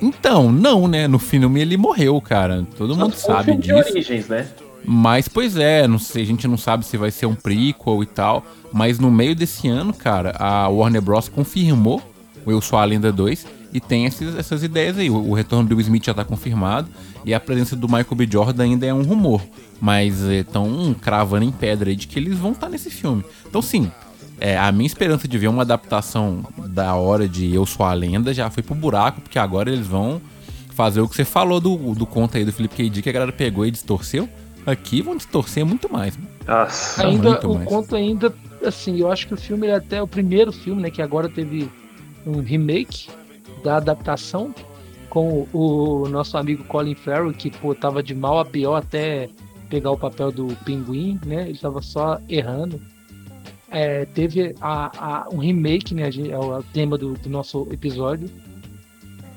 então, 0.00 0.50
não, 0.50 0.88
né? 0.88 1.06
No 1.06 1.18
filme 1.18 1.60
ele 1.60 1.76
morreu, 1.76 2.18
cara. 2.20 2.66
Todo 2.78 2.94
Só 2.94 3.00
mundo 3.00 3.14
sabe 3.14 3.56
disso. 3.56 3.90
Origens, 3.90 4.28
né? 4.28 4.48
Mas, 4.82 5.28
pois 5.28 5.58
é, 5.58 5.86
não 5.86 5.98
sei, 5.98 6.22
a 6.22 6.26
gente 6.26 6.48
não 6.48 6.56
sabe 6.56 6.86
se 6.86 6.96
vai 6.96 7.10
ser 7.10 7.26
um 7.26 7.34
prequel 7.34 8.02
e 8.02 8.06
tal. 8.06 8.42
Mas 8.72 8.98
no 8.98 9.10
meio 9.10 9.36
desse 9.36 9.68
ano, 9.68 9.92
cara, 9.92 10.34
a 10.38 10.66
Warner 10.68 11.02
Bros. 11.02 11.28
confirmou 11.28 12.00
o 12.46 12.50
Eu 12.50 12.62
Sou 12.62 12.78
a 12.78 12.84
Lenda 12.86 13.12
2 13.12 13.59
e 13.72 13.80
tem 13.80 14.06
esses, 14.06 14.34
essas 14.36 14.62
ideias 14.62 14.98
aí. 14.98 15.10
O, 15.10 15.16
o, 15.16 15.34
retorno 15.34 15.68
do 15.68 15.74
Will 15.74 15.82
Smith 15.82 16.04
já 16.04 16.14
tá 16.14 16.24
confirmado 16.24 16.88
e 17.24 17.32
a 17.32 17.40
presença 17.40 17.76
do 17.76 17.86
Michael 17.86 18.14
B. 18.14 18.28
Jordan 18.30 18.64
ainda 18.64 18.86
é 18.86 18.94
um 18.94 19.02
rumor. 19.02 19.42
Mas 19.80 20.20
estão 20.20 20.94
é, 20.98 21.02
cravando 21.02 21.44
em 21.44 21.52
pedra 21.52 21.90
aí 21.90 21.96
de 21.96 22.06
que 22.06 22.18
eles 22.18 22.36
vão 22.38 22.52
estar 22.52 22.66
tá 22.66 22.72
nesse 22.72 22.90
filme. 22.90 23.24
Então, 23.46 23.62
sim, 23.62 23.90
é, 24.40 24.58
a 24.58 24.72
minha 24.72 24.86
esperança 24.86 25.28
de 25.28 25.38
ver 25.38 25.48
uma 25.48 25.62
adaptação 25.62 26.44
da 26.68 26.94
hora 26.94 27.28
de 27.28 27.54
Eu 27.54 27.64
Sou 27.66 27.86
a 27.86 27.92
Lenda 27.92 28.32
já 28.34 28.50
foi 28.50 28.62
pro 28.62 28.74
buraco, 28.74 29.20
porque 29.20 29.38
agora 29.38 29.70
eles 29.70 29.86
vão 29.86 30.20
fazer 30.70 31.00
o 31.00 31.08
que 31.08 31.14
você 31.14 31.24
falou 31.24 31.60
do, 31.60 31.94
do 31.94 32.06
conto 32.06 32.36
aí 32.36 32.44
do 32.44 32.52
Felipe 32.52 32.74
K.D. 32.74 33.02
que 33.02 33.08
a 33.08 33.12
galera 33.12 33.32
pegou 33.32 33.66
e 33.66 33.70
distorceu. 33.70 34.28
Aqui 34.66 35.02
vão 35.02 35.16
distorcer 35.16 35.64
muito 35.64 35.90
mais. 35.92 36.18
Nossa, 36.46 37.06
ainda, 37.06 37.30
muito 37.30 37.50
o 37.50 37.54
mais. 37.54 37.68
conto 37.68 37.96
ainda, 37.96 38.34
assim, 38.64 38.98
eu 38.98 39.10
acho 39.10 39.26
que 39.26 39.34
o 39.34 39.36
filme 39.36 39.66
é 39.66 39.74
até 39.74 40.02
o 40.02 40.06
primeiro 40.06 40.52
filme, 40.52 40.82
né, 40.82 40.90
que 40.90 41.00
agora 41.02 41.28
teve 41.28 41.70
um 42.26 42.40
remake 42.40 43.08
da 43.62 43.76
adaptação 43.76 44.54
com 45.08 45.46
o, 45.52 46.08
nosso 46.08 46.36
amigo 46.36 46.64
Colin 46.64 46.94
Farrell, 46.94 47.32
que, 47.32 47.50
pô, 47.50 47.74
tava 47.74 48.02
de 48.02 48.14
mal 48.14 48.38
a 48.38 48.44
pior 48.44 48.76
até 48.76 49.28
pegar 49.68 49.90
o 49.90 49.98
papel 49.98 50.30
do 50.30 50.46
pinguim, 50.64 51.18
né, 51.24 51.48
ele 51.48 51.58
tava 51.58 51.82
só 51.82 52.20
errando 52.28 52.80
é, 53.70 54.04
teve 54.04 54.54
a, 54.60 55.22
a, 55.22 55.28
um 55.30 55.38
remake, 55.38 55.94
né? 55.94 56.10
É 56.28 56.38
o 56.38 56.62
tema 56.62 56.98
do, 56.98 57.14
do, 57.14 57.30
nosso 57.30 57.68
episódio. 57.70 58.28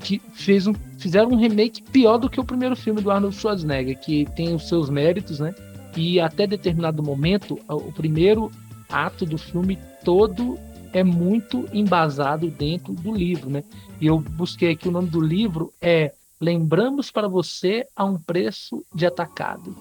que 0.01 0.19
fez 0.33 0.65
um, 0.65 0.73
fizeram 0.97 1.29
um 1.29 1.37
remake 1.37 1.83
pior 1.83 2.17
do 2.17 2.29
que 2.29 2.39
o 2.39 2.43
primeiro 2.43 2.75
filme 2.75 3.01
do 3.01 3.11
Arnold 3.11 3.35
Schwarzenegger, 3.35 3.99
que 3.99 4.25
tem 4.35 4.53
os 4.53 4.67
seus 4.67 4.89
méritos, 4.89 5.39
né? 5.39 5.53
E 5.95 6.19
até 6.19 6.47
determinado 6.47 7.03
momento, 7.03 7.59
o 7.69 7.91
primeiro 7.91 8.51
ato 8.89 9.25
do 9.25 9.37
filme 9.37 9.77
todo 10.03 10.57
é 10.93 11.03
muito 11.03 11.67
embasado 11.73 12.47
dentro 12.49 12.93
do 12.93 13.11
livro, 13.11 13.49
né? 13.49 13.63
E 13.99 14.07
eu 14.07 14.19
busquei 14.19 14.71
aqui 14.71 14.87
o 14.87 14.91
nome 14.91 15.09
do 15.09 15.19
livro 15.19 15.73
é 15.81 16.13
Lembramos 16.43 17.09
para 17.09 17.29
você 17.29 17.87
a 17.95 18.03
um 18.03 18.17
preço 18.17 18.83
de 18.93 19.05
atacado. 19.05 19.73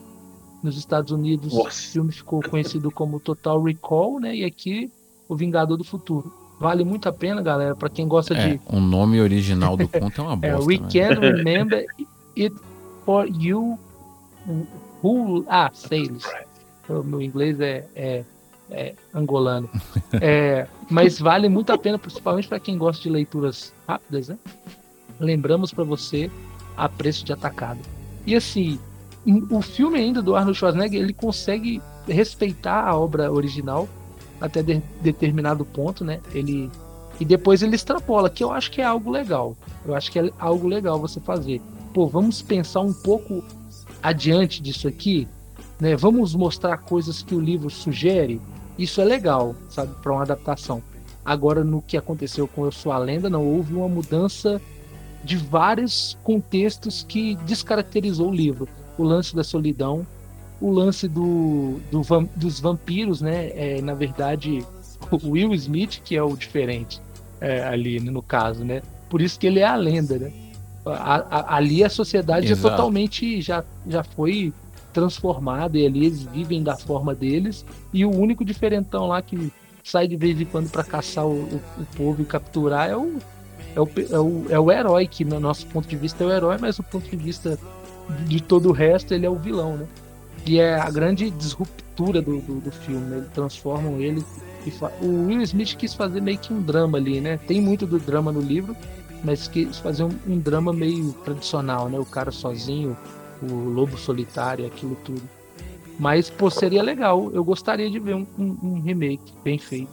Nos 0.62 0.79
Estados 0.79 1.11
Unidos, 1.11 1.53
Nossa. 1.53 1.70
o 1.70 1.72
filme 1.72 2.12
ficou 2.12 2.40
conhecido 2.40 2.88
como 2.88 3.18
Total 3.18 3.61
Recall, 3.61 4.20
né? 4.20 4.37
E 4.37 4.44
aqui, 4.44 4.88
O 5.29 5.35
Vingador 5.35 5.77
do 5.77 5.83
Futuro. 5.83 6.33
Vale 6.61 6.85
muito 6.85 7.09
a 7.09 7.12
pena, 7.12 7.42
galera, 7.42 7.75
para 7.75 7.88
quem 7.88 8.07
gosta 8.07 8.35
é, 8.35 8.51
de. 8.51 8.61
O 8.66 8.79
nome 8.79 9.20
original 9.20 9.77
do 9.77 9.88
conto 9.88 10.20
é 10.20 10.25
uma 10.25 10.38
é, 10.46 10.53
bosta. 10.53 10.62
é, 10.62 10.66
we 10.66 10.79
né? 10.79 10.88
can 10.88 11.18
remember 11.18 11.85
it 12.38 12.55
for 13.05 13.27
you 13.27 13.77
who. 15.03 15.44
Ah, 15.48 15.68
sailors. 15.75 16.25
O 16.88 17.03
meu 17.03 17.20
inglês 17.20 17.59
é, 17.59 17.85
é, 17.96 18.25
é 18.72 18.94
angolano. 19.14 19.68
É, 20.20 20.66
mas 20.90 21.18
vale 21.18 21.48
muito 21.48 21.72
a 21.72 21.78
pena, 21.78 21.98
principalmente 21.98 22.48
para 22.48 22.61
quem 22.61 22.76
gosta 22.76 23.02
de 23.02 23.08
leituras 23.08 23.72
rápidas, 23.88 24.28
né? 24.28 24.38
Lembramos 25.18 25.72
para 25.72 25.85
você 25.85 26.30
a 26.76 26.88
preço 26.88 27.24
de 27.24 27.32
atacado. 27.32 27.80
E 28.26 28.35
assim, 28.35 28.78
o 29.50 29.61
filme 29.62 29.98
ainda 29.98 30.20
do 30.20 30.35
Arnold 30.35 30.58
Schwarzenegger, 30.58 31.00
ele 31.00 31.12
consegue 31.12 31.80
respeitar 32.06 32.87
a 32.87 32.96
obra 32.96 33.30
original 33.30 33.88
até 34.40 34.62
de, 34.62 34.82
determinado 35.00 35.64
ponto, 35.64 36.04
né? 36.04 36.20
Ele 36.35 36.70
e 37.20 37.24
depois 37.24 37.62
ele 37.62 37.76
extrapola, 37.76 38.28
que 38.28 38.42
eu 38.42 38.50
acho 38.50 38.70
que 38.70 38.80
é 38.80 38.85
algo 38.85 39.11
legal. 39.11 39.56
Eu 39.87 39.94
acho 39.94 40.11
que 40.11 40.18
é 40.18 40.30
algo 40.38 40.66
legal 40.66 40.98
você 40.98 41.20
fazer. 41.20 41.61
Pô, 41.94 42.06
vamos 42.08 42.42
pensar 42.42 42.80
um 42.80 42.92
pouco 42.92 43.44
adiante 44.02 44.61
disso 44.61 44.88
aqui, 44.88 45.28
né? 45.78 45.94
Vamos 45.94 46.35
mostrar 46.35 46.78
coisas 46.78 47.22
que 47.22 47.35
o 47.35 47.40
livro 47.40 47.70
sugere. 47.70 48.40
Isso 48.78 49.00
é 49.00 49.04
legal, 49.04 49.54
sabe, 49.68 49.94
para 50.02 50.12
uma 50.12 50.22
adaptação. 50.22 50.82
Agora, 51.24 51.62
no 51.62 51.80
que 51.80 51.96
aconteceu 51.96 52.48
com 52.48 52.64
Eu 52.64 52.72
Sou 52.72 52.90
a 52.90 52.98
Lenda, 52.98 53.30
não 53.30 53.46
houve 53.46 53.74
uma 53.74 53.88
mudança 53.88 54.61
de 55.22 55.37
vários 55.37 56.18
contextos 56.24 57.04
que 57.08 57.37
descaracterizou 57.44 58.28
o 58.28 58.35
livro. 58.35 58.68
O 58.98 59.04
lance 59.04 59.35
da 59.35 59.44
solidão, 59.44 60.06
o 60.61 60.70
lance 60.70 61.08
do, 61.08 61.80
do 61.90 62.02
dos 62.35 62.61
vampiros, 62.61 63.20
né? 63.20 63.50
É, 63.54 63.80
na 63.80 63.94
verdade, 63.94 64.64
o 65.11 65.30
Will 65.30 65.54
Smith 65.54 66.00
que 66.04 66.16
é 66.16 66.22
o 66.22 66.37
diferente 66.37 67.00
é, 67.40 67.62
ali 67.64 68.00
no 68.00 68.22
caso, 68.22 68.64
né? 68.64 68.82
Por 69.08 69.20
isso 69.20 69.38
que 69.38 69.46
ele 69.46 69.61
é 69.61 69.66
a 69.66 69.76
lenda, 69.76 70.18
né? 70.18 70.32
A, 70.85 71.16
a, 71.16 71.56
ali 71.56 71.85
a 71.85 71.88
sociedade 71.88 72.46
já 72.46 72.56
totalmente 72.56 73.40
já, 73.40 73.64
já 73.87 74.02
foi 74.02 74.52
transformada 74.92 75.78
e 75.78 75.87
ali 75.87 76.07
eles 76.07 76.22
vivem 76.22 76.62
da 76.62 76.76
forma 76.76 77.14
deles 77.14 77.64
e 77.92 78.05
o 78.05 78.11
único 78.11 78.44
diferentão 78.44 79.07
lá 79.07 79.20
que 79.22 79.52
sai 79.83 80.07
de 80.07 80.16
vez 80.16 80.40
em 80.40 80.44
quando 80.44 80.70
para 80.70 80.85
caçar 80.85 81.26
o, 81.26 81.33
o, 81.33 81.61
o, 81.78 81.87
povo 81.96 82.22
e 82.22 82.24
capturar 82.24 82.90
é 82.90 82.96
o, 82.96 83.16
é 83.74 83.81
o, 83.81 83.88
é 84.11 84.18
o, 84.18 84.46
é 84.50 84.61
o 84.61 84.70
herói 84.70 85.07
que 85.07 85.24
no 85.24 85.40
nosso 85.40 85.66
ponto 85.66 85.88
de 85.88 85.96
vista 85.96 86.22
é 86.22 86.26
o 86.26 86.31
herói 86.31 86.57
mas 86.61 86.76
do 86.76 86.83
ponto 86.83 87.09
de 87.09 87.16
vista 87.16 87.59
de 88.26 88.40
todo 88.40 88.68
o 88.68 88.72
resto 88.72 89.14
ele 89.14 89.26
é 89.26 89.31
o 89.31 89.37
vilão 89.37 89.76
né 89.76 89.87
e 90.46 90.59
é 90.59 90.74
a 90.74 90.90
grande 90.90 91.31
disruptura 91.31 92.20
do, 92.20 92.40
do, 92.40 92.61
do 92.61 92.70
filme, 92.70 93.07
né? 93.07 93.18
Eles 93.18 93.31
transformam 93.33 94.00
ele. 94.00 94.24
O 95.00 95.26
Will 95.26 95.42
Smith 95.42 95.76
quis 95.76 95.94
fazer 95.94 96.20
meio 96.20 96.38
que 96.38 96.52
um 96.52 96.61
drama 96.61 96.98
ali, 96.98 97.20
né? 97.20 97.38
Tem 97.46 97.61
muito 97.61 97.87
do 97.87 97.98
drama 97.98 98.33
no 98.33 98.40
livro, 98.40 98.76
mas 99.24 99.48
quis 99.48 99.78
fazer 99.78 100.05
um, 100.05 100.11
um 100.26 100.38
drama 100.38 100.72
meio 100.72 101.12
tradicional, 101.24 101.88
né? 101.88 101.98
O 101.98 102.05
cara 102.05 102.31
sozinho, 102.31 102.96
o 103.42 103.68
lobo 103.68 103.96
solitário, 103.96 104.66
aquilo 104.66 104.96
tudo. 105.05 105.22
Mas, 105.98 106.31
pô, 106.31 106.50
seria 106.50 106.83
legal. 106.83 107.31
Eu 107.33 107.44
gostaria 107.44 107.90
de 107.90 107.98
ver 107.98 108.14
um, 108.14 108.26
um, 108.38 108.59
um 108.62 108.81
remake 108.81 109.33
bem 109.44 109.59
feito. 109.59 109.90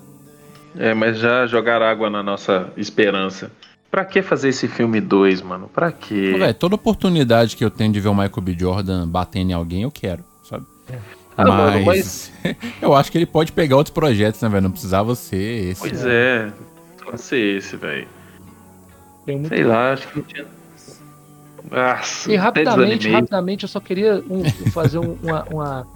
É, 0.77 0.93
mas 0.93 1.17
já 1.17 1.45
jogar 1.45 1.81
água 1.81 2.09
na 2.09 2.23
nossa 2.23 2.71
esperança. 2.77 3.51
Pra 3.91 4.05
que 4.05 4.21
fazer 4.21 4.49
esse 4.49 4.67
filme 4.67 5.01
2, 5.01 5.41
mano? 5.41 5.67
Pra 5.67 5.91
quê? 5.91 6.35
Véio, 6.37 6.53
toda 6.53 6.75
oportunidade 6.75 7.55
que 7.55 7.65
eu 7.65 7.71
tenho 7.71 7.91
de 7.91 7.99
ver 7.99 8.09
o 8.09 8.13
Michael 8.13 8.41
B. 8.41 8.55
Jordan 8.57 9.07
batendo 9.07 9.49
em 9.49 9.53
alguém, 9.53 9.81
eu 9.81 9.91
quero 9.91 10.23
sabe? 10.49 10.65
Ah, 11.37 11.45
mas, 11.45 11.47
mano, 11.47 11.85
mas, 11.85 12.31
eu 12.81 12.95
acho 12.95 13.11
que 13.11 13.17
ele 13.17 13.25
pode 13.25 13.51
pegar 13.51 13.77
outros 13.77 13.93
projetos, 13.93 14.41
né, 14.41 14.49
velho? 14.49 14.63
Não 14.63 14.71
precisava 14.71 15.15
ser 15.15 15.69
esse. 15.69 15.81
Pois 15.81 16.05
é, 16.05 16.51
pode 17.03 17.21
ser 17.21 17.57
esse, 17.57 17.77
velho. 17.77 18.07
Sei 19.47 19.63
lá, 19.63 19.93
acho 19.93 20.07
que 20.07 20.17
não 20.17 20.25
tinha. 20.25 20.58
Nossa, 21.71 22.31
e 22.31 22.35
rapidamente, 22.35 23.09
rapidamente, 23.09 23.63
eu 23.63 23.69
só 23.69 23.79
queria 23.79 24.23
um, 24.29 24.43
fazer 24.71 24.99
um, 24.99 25.17
uma, 25.21 25.43
uma, 25.45 25.87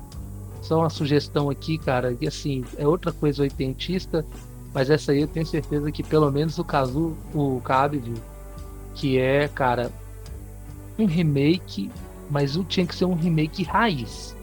só 0.61 0.79
uma 0.79 0.89
sugestão 0.89 1.49
aqui, 1.49 1.77
cara, 1.77 2.13
que 2.13 2.27
assim, 2.27 2.63
é 2.77 2.87
outra 2.87 3.11
coisa 3.11 3.41
oitentista, 3.41 4.25
mas 4.73 4.89
essa 4.89 5.11
aí 5.11 5.21
eu 5.21 5.27
tenho 5.27 5.45
certeza 5.45 5.91
que 5.91 6.03
pelo 6.03 6.31
menos 6.31 6.57
o 6.59 6.63
Kazu, 6.63 7.15
o 7.33 7.61
Cabe 7.63 7.97
viu, 7.97 8.15
que 8.93 9.19
é, 9.19 9.47
cara, 9.47 9.91
um 10.97 11.05
remake, 11.05 11.89
mas 12.29 12.55
o 12.55 12.63
tinha 12.63 12.85
que 12.85 12.95
ser 12.95 13.05
um 13.05 13.15
remake 13.15 13.63
raiz 13.63 14.35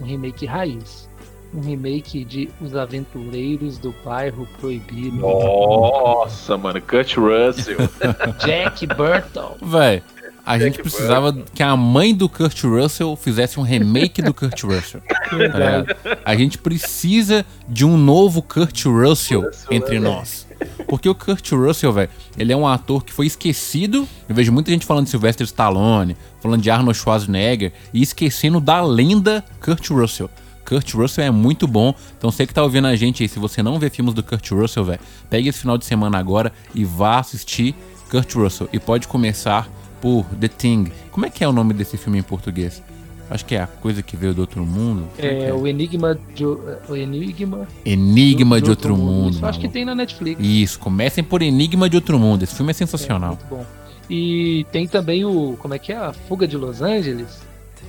um 0.00 0.04
remake 0.04 0.46
raiz. 0.46 1.08
Um 1.54 1.60
remake 1.60 2.24
de 2.24 2.50
Os 2.60 2.74
Aventureiros 2.74 3.78
do 3.78 3.94
Bairro 4.04 4.46
Proibido. 4.60 5.16
Nossa, 5.16 6.56
mano, 6.56 6.80
Kurt 6.82 7.16
Russell. 7.16 7.78
Jack 8.44 8.86
Burton. 8.86 9.56
Véi, 9.62 10.02
a 10.46 10.58
gente 10.60 10.80
precisava 10.80 11.32
Burton. 11.32 11.50
que 11.52 11.62
a 11.62 11.76
mãe 11.76 12.14
do 12.14 12.28
Kurt 12.28 12.62
Russell 12.62 13.16
fizesse 13.16 13.58
um 13.58 13.64
remake 13.64 14.22
do 14.22 14.32
Kurt 14.32 14.62
Russell. 14.62 15.00
Tá 15.00 16.18
a 16.24 16.36
gente 16.36 16.56
precisa 16.56 17.44
de 17.68 17.84
um 17.84 17.98
novo 17.98 18.40
Kurt 18.40 18.84
Russell, 18.84 19.42
Russell 19.42 19.72
entre 19.72 19.98
nós. 19.98 20.46
Porque 20.86 21.08
o 21.08 21.14
Kurt 21.14 21.50
Russell, 21.50 21.92
velho, 21.92 22.08
ele 22.38 22.52
é 22.52 22.56
um 22.56 22.66
ator 22.66 23.04
que 23.04 23.12
foi 23.12 23.26
esquecido. 23.26 24.08
Eu 24.28 24.34
vejo 24.36 24.52
muita 24.52 24.70
gente 24.70 24.86
falando 24.86 25.04
de 25.04 25.10
Sylvester 25.10 25.44
Stallone, 25.44 26.16
falando 26.40 26.62
de 26.62 26.70
Arnold 26.70 26.96
Schwarzenegger 26.96 27.72
e 27.92 28.00
esquecendo 28.00 28.60
da 28.60 28.80
lenda 28.80 29.44
Kurt 29.60 29.90
Russell. 29.90 30.30
Kurt 30.64 30.94
Russell 30.94 31.24
é 31.24 31.30
muito 31.30 31.66
bom. 31.66 31.92
Então 32.16 32.30
você 32.30 32.46
que 32.46 32.54
tá 32.54 32.62
ouvindo 32.62 32.86
a 32.86 32.94
gente 32.94 33.22
aí, 33.22 33.28
se 33.28 33.40
você 33.40 33.64
não 33.64 33.80
vê 33.80 33.90
filmes 33.90 34.14
do 34.14 34.22
Kurt 34.22 34.48
Russell, 34.52 34.84
velho, 34.84 35.00
pegue 35.28 35.48
esse 35.48 35.58
final 35.58 35.76
de 35.76 35.84
semana 35.84 36.18
agora 36.18 36.52
e 36.72 36.84
vá 36.84 37.18
assistir 37.18 37.74
Kurt 38.08 38.32
Russell. 38.34 38.68
E 38.72 38.78
pode 38.78 39.08
começar 39.08 39.68
por 40.06 40.24
The 40.36 40.46
Thing. 40.46 40.92
Como 41.10 41.26
é 41.26 41.30
que 41.30 41.42
é 41.42 41.48
o 41.48 41.52
nome 41.52 41.74
desse 41.74 41.96
filme 41.96 42.20
em 42.20 42.22
português? 42.22 42.80
Acho 43.28 43.44
que 43.44 43.56
é 43.56 43.62
a 43.62 43.66
coisa 43.66 44.04
que 44.04 44.16
veio 44.16 44.32
do 44.32 44.40
outro 44.40 44.64
mundo. 44.64 45.08
É, 45.18 45.26
é, 45.26 45.48
é? 45.48 45.52
o 45.52 45.66
Enigma 45.66 46.16
de 46.32 46.44
o 46.44 46.94
Enigma. 46.94 47.66
Enigma 47.84 48.60
de, 48.60 48.66
de 48.66 48.70
outro, 48.70 48.92
outro, 48.92 49.04
mundo. 49.04 49.34
Isso, 49.34 49.46
acho 49.46 49.58
que 49.58 49.68
tem 49.68 49.84
na 49.84 49.96
Netflix. 49.96 50.40
Isso, 50.40 50.78
comecem 50.78 51.24
por 51.24 51.42
Enigma 51.42 51.90
de 51.90 51.96
outro 51.96 52.20
mundo. 52.20 52.44
Esse 52.44 52.54
filme 52.54 52.70
é 52.70 52.74
sensacional. 52.74 53.32
É, 53.32 53.34
muito 53.34 53.46
bom. 53.50 53.66
E 54.08 54.64
tem 54.70 54.86
também 54.86 55.24
o 55.24 55.56
como 55.58 55.74
é 55.74 55.78
que 55.80 55.90
é 55.90 55.96
a 55.96 56.12
Fuga 56.12 56.46
de 56.46 56.56
Los 56.56 56.82
Angeles. 56.82 57.42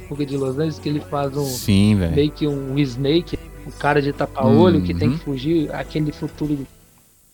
Fuga 0.10 0.26
de 0.26 0.36
Los 0.36 0.56
Angeles 0.56 0.80
que 0.80 0.90
ele 0.90 1.02
faz 1.02 1.38
um 1.38 1.46
Sim, 1.46 1.94
meio 2.16 2.32
que 2.32 2.48
um 2.48 2.80
Snake, 2.80 3.38
o 3.64 3.70
um 3.70 3.72
cara 3.74 4.02
de 4.02 4.12
tapa-olho 4.12 4.80
uhum. 4.80 4.84
que 4.84 4.96
tem 4.96 5.10
que 5.10 5.18
uhum. 5.18 5.22
fugir, 5.22 5.72
aquele 5.72 6.12
futuro 6.12 6.66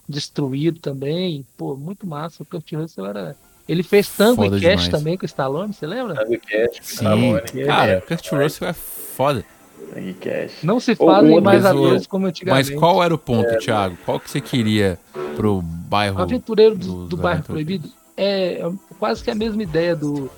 destruído 0.10 0.82
também. 0.82 1.46
Pô, 1.58 1.78
muito 1.78 2.06
massa. 2.06 2.43
O 2.43 2.46
Kurt 2.46 2.69
Russell 2.74 3.06
era 3.06 3.34
ele 3.67 3.84
fez 3.84 4.10
Tango 4.10 4.43
foda 4.43 4.58
e 4.58 4.62
Cash 4.62 4.84
demais. 4.84 4.89
também 4.89 5.17
com 5.17 5.23
o 5.23 5.26
Stallone, 5.26 5.73
você 5.73 5.88
lembra? 5.88 6.15
Tango 6.15 6.34
e 6.34 6.39
Cash, 6.39 6.78
Sim, 6.82 6.93
Stallone. 6.95 7.65
Cara, 7.65 8.04
Kurt 8.08 8.32
Russell 8.32 8.67
é 8.67 8.73
foda. 8.73 9.45
Tango 9.93 10.10
e 10.10 10.13
Cash. 10.13 10.63
Não 10.63 10.80
se 10.80 10.95
fazem 10.95 11.41
mais 11.41 11.65
atores 11.65 12.08
como 12.08 12.28
antigamente. 12.28 12.71
Mas 12.71 12.80
qual 12.80 13.04
era 13.04 13.13
o 13.13 13.17
ponto, 13.17 13.49
é, 13.49 13.58
Thiago? 13.58 13.97
Qual 14.06 14.19
que 14.19 14.30
você 14.30 14.41
queria 14.41 14.99
pro 15.36 15.62
bairro... 15.62 16.21
Aventureiro 16.21 16.76
do, 16.76 17.08
do 17.08 17.17
Bairro 17.17 17.43
Proibido 17.43 17.89
é, 18.15 18.62
é 18.62 18.71
quase 18.99 19.23
que 19.23 19.32
a 19.32 19.36
mesma 19.36 19.63
ideia 19.63 19.95
do 19.95 20.30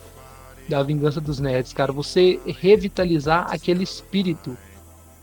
da 0.67 0.81
Vingança 0.81 1.21
dos 1.21 1.39
Nerds, 1.39 1.73
cara. 1.73 1.91
Você 1.91 2.39
revitalizar 2.45 3.47
aquele 3.51 3.83
espírito 3.83 4.57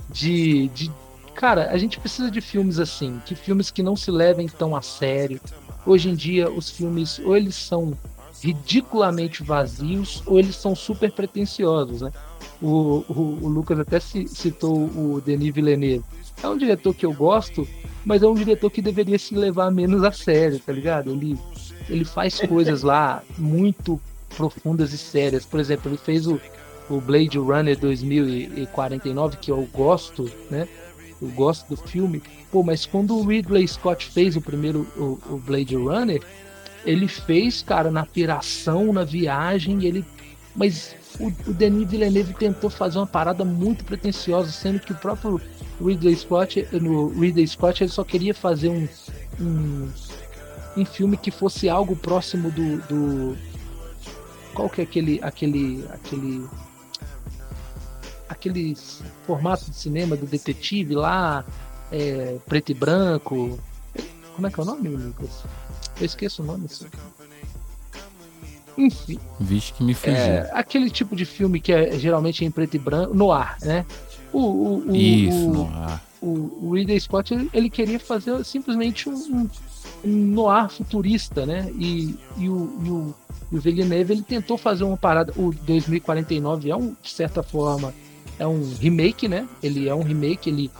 de, 0.09 0.69
de... 0.69 0.91
Cara, 1.35 1.71
a 1.71 1.77
gente 1.77 1.99
precisa 1.99 2.31
de 2.31 2.41
filmes 2.41 2.79
assim, 2.79 3.21
que 3.25 3.35
filmes 3.35 3.71
que 3.71 3.83
não 3.83 3.97
se 3.97 4.11
levem 4.11 4.47
tão 4.47 4.77
a 4.77 4.83
sério, 4.83 5.41
Hoje 5.85 6.11
em 6.11 6.15
dia, 6.15 6.51
os 6.51 6.71
filmes 6.71 7.19
ou 7.19 7.37
eles 7.37 7.55
são 7.55 7.97
ridiculamente 8.43 9.43
vazios 9.43 10.23
ou 10.27 10.39
eles 10.39 10.57
são 10.57 10.75
super 10.75 11.13
pretensiosos, 11.13 12.01
né? 12.01 12.13
O, 12.61 13.05
o, 13.09 13.39
o 13.43 13.49
Lucas 13.49 13.79
até 13.79 13.99
citou 14.01 14.77
o 14.77 15.23
Denis 15.25 15.53
Villeneuve. 15.53 16.05
É 16.43 16.49
um 16.49 16.57
diretor 16.57 16.95
que 16.95 17.05
eu 17.05 17.13
gosto, 17.13 17.67
mas 18.05 18.23
é 18.23 18.27
um 18.27 18.35
diretor 18.35 18.71
que 18.71 18.83
deveria 18.83 19.19
se 19.19 19.35
levar 19.35 19.71
menos 19.71 20.03
a 20.05 20.13
sério, 20.13 20.61
tá 20.61 20.73
ligado? 20.73 21.11
Ele, 21.11 21.39
ele 21.89 22.05
faz 22.05 22.41
coisas 22.49 22.83
lá 22.83 23.23
muito 23.37 24.01
profundas 24.37 24.93
e 24.93 24.99
sérias. 24.99 25.45
Por 25.45 25.61
exemplo, 25.61 25.91
ele 25.91 25.99
fez 25.99 26.27
o, 26.27 26.41
o 26.89 27.01
Blade 27.01 27.39
Runner 27.39 27.79
2049, 27.79 29.37
que 29.39 29.51
eu 29.51 29.69
gosto, 29.73 30.31
né? 30.51 30.69
Eu 31.23 31.29
gosto 31.29 31.69
do 31.69 31.77
filme. 31.77 32.21
Pô, 32.51 32.63
mas 32.63 32.85
quando 32.85 33.17
o 33.17 33.25
Ridley 33.25 33.67
Scott 33.67 34.07
fez 34.07 34.37
o 34.37 34.41
primeiro 34.41 34.81
o, 34.97 35.19
o 35.35 35.39
Blade 35.39 35.77
Runner, 35.77 36.21
ele 36.85 37.07
fez, 37.07 37.63
cara, 37.63 37.91
na 37.91 38.05
piração, 38.05 38.93
na 38.93 39.05
viagem, 39.05 39.85
ele. 39.85 40.05
Mas 40.55 40.95
o, 41.21 41.29
o 41.49 41.55
Denis 41.55 41.89
Villeneuve 41.89 42.35
tentou 42.35 42.69
fazer 42.69 42.99
uma 42.99 43.07
parada 43.07 43.45
muito 43.45 43.85
pretensiosa, 43.85 44.51
sendo 44.51 44.81
que 44.81 44.93
o 44.93 44.97
próprio 44.97 45.41
Ridley 45.81 46.17
Scott, 46.17 46.67
no 46.73 47.09
Ridley 47.09 47.47
Scott, 47.47 47.83
ele 47.83 47.91
só 47.91 48.03
queria 48.05 48.35
fazer 48.35 48.69
um, 48.69 48.89
um, 49.41 49.89
um 50.77 50.85
filme 50.85 51.17
que 51.17 51.31
fosse 51.31 51.69
algo 51.69 51.95
próximo 51.95 52.51
do, 52.51 52.79
do 52.89 53.39
qual 54.55 54.69
que 54.69 54.81
é 54.81 54.85
aquele 54.85 55.21
aquele 55.23 55.85
aquele 55.91 56.47
aquele 58.43 58.77
formato 59.25 59.71
de 59.71 59.77
cinema 59.77 60.17
do 60.17 60.27
detetive 60.27 60.95
lá 60.95 61.45
é, 61.93 62.37
preto 62.47 62.73
e 62.73 62.75
branco. 62.75 63.59
Como 64.35 64.47
é 64.47 64.51
que 64.51 64.59
é 64.59 64.63
o 64.63 64.67
nome 64.67 64.89
Lucas? 64.89 65.45
Eu 66.01 66.07
esqueço 66.07 66.43
o 66.43 66.47
nome 66.47 66.65
assim. 66.65 66.87
enfim. 68.77 69.19
Vixe 69.39 69.73
que 69.75 69.85
me 69.85 69.95
fugiu. 69.95 70.17
É, 70.17 70.51
aquele 70.53 70.91
tipo 70.91 71.15
de 71.15 71.25
filme 71.25 71.61
que 71.61 71.73
é 71.73 71.97
geralmente 71.99 72.45
em 72.45 72.51
preto 72.51 72.75
e 72.75 72.79
branco 72.79 73.15
no 73.15 73.31
ar 73.31 73.59
né? 73.63 73.87
O, 74.33 74.41
o, 74.41 74.91
o 74.91 74.97
isso 74.97 75.51
o, 75.51 75.53
no 75.53 75.67
ar. 75.67 76.03
o, 76.21 76.59
o 76.63 76.75
Ridley 76.75 76.99
Scott 76.99 77.33
ele, 77.33 77.51
ele 77.53 77.71
queria 77.71 78.01
fazer 78.01 78.43
simplesmente 78.45 79.09
um, 79.09 79.49
um 80.05 80.11
noir 80.11 80.69
futurista, 80.69 81.47
né? 81.47 81.71
E, 81.79 82.17
e, 82.39 82.49
o, 82.49 82.81
e, 82.83 82.91
o, 82.91 83.15
e 83.53 83.57
o 83.57 83.61
Villeneuve 83.61 84.15
ele 84.15 84.23
tentou 84.23 84.57
fazer 84.57 84.83
uma 84.85 84.97
parada. 84.97 85.33
O 85.37 85.53
2049 85.53 86.71
é 86.71 86.77
um, 86.77 86.97
de 87.03 87.11
certa 87.11 87.43
forma, 87.43 87.93
é 88.43 88.47
um 88.47 88.75
remake, 88.75 89.29
né? 89.29 89.49
Ele 89.63 89.89
é 89.89 89.95
um 89.95 90.03
remake, 90.03 90.51
ele 90.51 90.71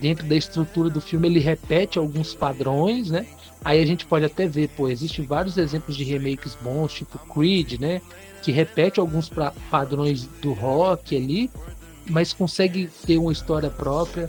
dentro 0.00 0.26
da 0.26 0.36
estrutura 0.36 0.90
do 0.90 1.00
filme 1.00 1.26
ele 1.28 1.40
repete 1.40 1.98
alguns 1.98 2.34
padrões, 2.34 3.10
né? 3.10 3.26
Aí 3.64 3.82
a 3.82 3.86
gente 3.86 4.04
pode 4.04 4.26
até 4.26 4.46
ver, 4.46 4.68
pô, 4.68 4.88
existem 4.88 5.24
vários 5.24 5.56
exemplos 5.56 5.96
de 5.96 6.04
remakes 6.04 6.54
bons, 6.60 6.92
tipo 6.92 7.18
Creed, 7.32 7.80
né? 7.80 8.02
Que 8.42 8.52
repete 8.52 9.00
alguns 9.00 9.30
pra, 9.30 9.52
padrões 9.70 10.28
do 10.42 10.52
rock 10.52 11.16
ali, 11.16 11.50
mas 12.10 12.34
consegue 12.34 12.90
ter 13.06 13.16
uma 13.16 13.32
história 13.32 13.70
própria. 13.70 14.28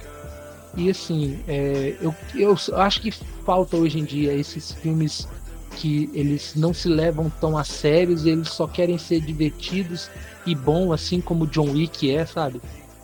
E 0.78 0.90
assim, 0.90 1.40
é, 1.48 1.98
eu, 2.00 2.16
eu 2.34 2.58
acho 2.78 3.02
que 3.02 3.12
falta 3.46 3.76
hoje 3.76 4.00
em 4.00 4.06
dia 4.06 4.34
esses 4.34 4.72
filmes 4.72 5.28
que 5.76 6.10
eles 6.14 6.54
não 6.56 6.74
se 6.74 6.88
levam 6.88 7.30
tão 7.42 7.58
a 7.58 7.66
sérios, 7.66 8.26
eles 8.26 8.48
só 8.48 8.66
querem 8.66 8.98
ser 8.98 9.20
divertidos 9.20 10.10
e 10.46 10.54
bom, 10.54 10.94
assim 10.94 11.20
como 11.22 11.48
John 11.48 11.72
Wick 11.72 12.10
é, 12.10 12.26
sabe? 12.26 12.62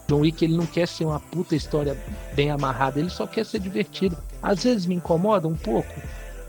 John 0.07 0.19
Wick 0.19 0.43
ele 0.43 0.57
não 0.57 0.65
quer 0.65 0.87
ser 0.87 1.05
uma 1.05 1.19
puta 1.19 1.55
história 1.55 1.97
bem 2.33 2.51
amarrada, 2.51 2.99
ele 2.99 3.09
só 3.09 3.25
quer 3.25 3.45
ser 3.45 3.59
divertido. 3.59 4.17
Às 4.41 4.63
vezes 4.63 4.85
me 4.85 4.95
incomoda 4.95 5.47
um 5.47 5.55
pouco 5.55 5.93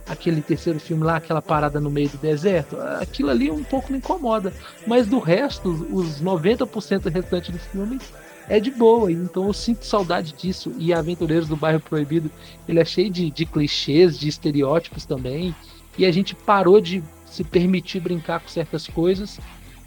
aquele 0.07 0.43
terceiro 0.43 0.81
filme 0.81 1.05
lá, 1.05 1.17
aquela 1.17 1.41
parada 1.41 1.81
no 1.81 1.91
meio 1.91 2.09
do 2.09 2.19
deserto, 2.19 2.77
aquilo 3.01 3.31
ali 3.31 3.51
um 3.51 3.63
pouco 3.63 3.93
me 3.93 3.99
incomoda. 3.99 4.53
Mas 4.87 5.07
do 5.07 5.19
resto, 5.19 5.71
os 5.93 6.21
90% 6.21 7.11
restante 7.11 7.53
do 7.53 7.59
filme 7.59 8.01
é 8.49 8.59
de 8.59 8.71
boa. 8.71 9.11
Então 9.11 9.47
eu 9.47 9.53
sinto 9.53 9.87
saudade 9.87 10.33
disso. 10.33 10.73
E 10.79 10.93
Aventureiros 10.93 11.49
do 11.49 11.57
Bairro 11.57 11.81
Proibido, 11.81 12.31
ele 12.69 12.81
é 12.81 12.85
cheio 12.85 13.11
de, 13.11 13.31
de 13.31 13.47
clichês, 13.47 14.19
de 14.19 14.29
estereótipos 14.29 15.07
também. 15.07 15.55
E 15.97 16.05
a 16.05 16.11
gente 16.11 16.35
parou 16.35 16.81
de 16.81 17.03
se 17.27 17.45
permitir 17.45 18.01
brincar 18.01 18.41
com 18.41 18.49
certas 18.49 18.87
coisas 18.87 19.39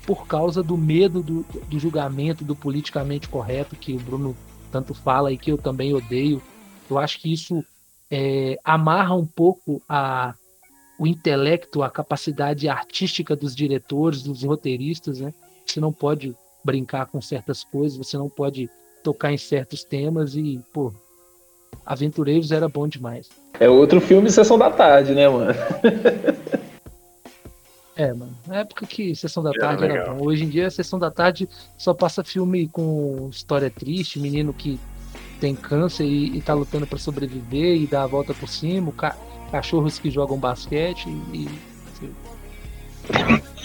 por 0.05 0.27
causa 0.27 0.61
do 0.61 0.77
medo 0.77 1.21
do, 1.21 1.45
do 1.67 1.79
julgamento, 1.79 2.43
do 2.43 2.55
politicamente 2.55 3.27
correto 3.27 3.75
que 3.75 3.93
o 3.93 3.99
Bruno 3.99 4.35
tanto 4.71 4.93
fala 4.93 5.31
e 5.31 5.37
que 5.37 5.51
eu 5.51 5.57
também 5.57 5.93
odeio. 5.93 6.41
Eu 6.89 6.99
acho 6.99 7.19
que 7.19 7.31
isso 7.31 7.63
é, 8.11 8.57
amarra 8.63 9.15
um 9.15 9.25
pouco 9.25 9.81
a, 9.89 10.35
o 10.99 11.07
intelecto, 11.07 11.81
a 11.81 11.89
capacidade 11.89 12.69
artística 12.69 13.35
dos 13.35 13.55
diretores, 13.55 14.21
dos 14.21 14.43
roteiristas, 14.43 15.19
né? 15.19 15.33
Você 15.65 15.79
não 15.79 15.91
pode 15.91 16.35
brincar 16.63 17.07
com 17.07 17.19
certas 17.21 17.63
coisas, 17.63 17.97
você 17.97 18.17
não 18.17 18.29
pode 18.29 18.69
tocar 19.03 19.31
em 19.31 19.37
certos 19.37 19.83
temas 19.83 20.35
e, 20.35 20.59
pô, 20.73 20.93
Aventureiros 21.85 22.51
era 22.51 22.67
bom 22.67 22.87
demais. 22.87 23.29
É 23.59 23.69
outro 23.69 24.01
filme 24.01 24.29
Sessão 24.29 24.57
da 24.57 24.69
Tarde, 24.69 25.13
né, 25.13 25.27
mano? 25.27 25.53
é, 27.95 28.13
mano. 28.13 28.35
Na 28.45 28.57
época 28.57 28.85
que 28.85 29.15
Sessão 29.15 29.41
da 29.41 29.51
Tarde 29.51 29.85
era, 29.85 29.93
era 29.93 30.13
bom. 30.13 30.25
Hoje 30.25 30.43
em 30.43 30.49
dia, 30.49 30.69
Sessão 30.69 30.99
da 30.99 31.09
Tarde 31.09 31.47
só 31.77 31.93
passa 31.93 32.23
filme 32.23 32.67
com 32.67 33.29
história 33.31 33.69
triste, 33.69 34.19
menino 34.19 34.53
que 34.53 34.79
tem 35.39 35.55
câncer 35.55 36.05
e, 36.05 36.37
e 36.37 36.41
tá 36.41 36.53
lutando 36.53 36.85
para 36.87 36.97
sobreviver 36.97 37.77
e 37.77 37.87
dá 37.87 38.03
a 38.03 38.07
volta 38.07 38.33
por 38.33 38.49
cima, 38.49 38.91
ca 38.91 39.15
cachorros 39.51 39.99
que 39.99 40.09
jogam 40.09 40.37
basquete 40.37 41.07
e. 41.07 41.37
e... 41.37 41.49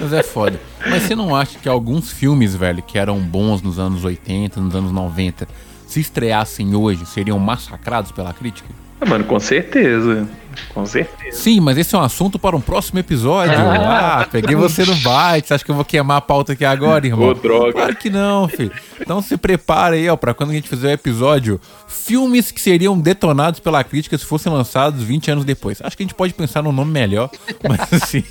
Mas 0.00 0.12
é 0.12 0.22
foda. 0.22 0.58
Mas 0.84 1.02
você 1.02 1.14
não 1.14 1.36
acha 1.36 1.58
que 1.58 1.68
alguns 1.68 2.10
filmes, 2.10 2.56
velho, 2.56 2.82
que 2.82 2.98
eram 2.98 3.20
bons 3.20 3.62
nos 3.62 3.78
anos 3.78 4.04
80, 4.04 4.60
nos 4.60 4.74
anos 4.74 4.90
90, 4.90 5.46
se 5.86 6.00
estreassem 6.00 6.74
hoje, 6.74 7.04
seriam 7.06 7.38
massacrados 7.38 8.10
pela 8.10 8.32
crítica? 8.32 8.68
Ah, 9.00 9.06
mano, 9.06 9.24
com 9.24 9.38
certeza. 9.38 10.28
Com 10.74 10.86
certeza. 10.86 11.36
Sim, 11.36 11.60
mas 11.60 11.78
esse 11.78 11.94
é 11.94 11.98
um 11.98 12.02
assunto 12.02 12.38
para 12.38 12.56
um 12.56 12.60
próximo 12.60 12.98
episódio. 12.98 13.54
Ah, 13.56 14.20
ah 14.20 14.26
peguei 14.26 14.54
você 14.54 14.84
no 14.84 14.94
bite. 14.94 15.48
Você 15.48 15.54
acha 15.54 15.64
que 15.64 15.70
eu 15.70 15.74
vou 15.74 15.84
queimar 15.84 16.18
a 16.18 16.20
pauta 16.20 16.52
aqui 16.52 16.64
agora, 16.64 17.06
irmão? 17.06 17.28
Ô, 17.28 17.34
droga. 17.34 17.72
Claro 17.72 17.96
que 17.96 18.10
não, 18.10 18.48
filho. 18.48 18.72
Então 19.00 19.20
se 19.22 19.36
prepara 19.36 19.94
aí, 19.94 20.08
ó, 20.08 20.16
pra 20.16 20.34
quando 20.34 20.50
a 20.50 20.54
gente 20.54 20.68
fizer 20.68 20.88
o 20.88 20.92
episódio, 20.92 21.60
filmes 21.88 22.50
que 22.50 22.60
seriam 22.60 22.98
detonados 22.98 23.60
pela 23.60 23.82
crítica 23.82 24.16
se 24.16 24.24
fossem 24.24 24.52
lançados 24.52 25.02
20 25.02 25.30
anos 25.30 25.44
depois. 25.44 25.80
Acho 25.82 25.96
que 25.96 26.02
a 26.02 26.06
gente 26.06 26.14
pode 26.14 26.34
pensar 26.34 26.62
num 26.62 26.72
nome 26.72 26.92
melhor, 26.92 27.30
mas 27.68 28.02
assim, 28.02 28.24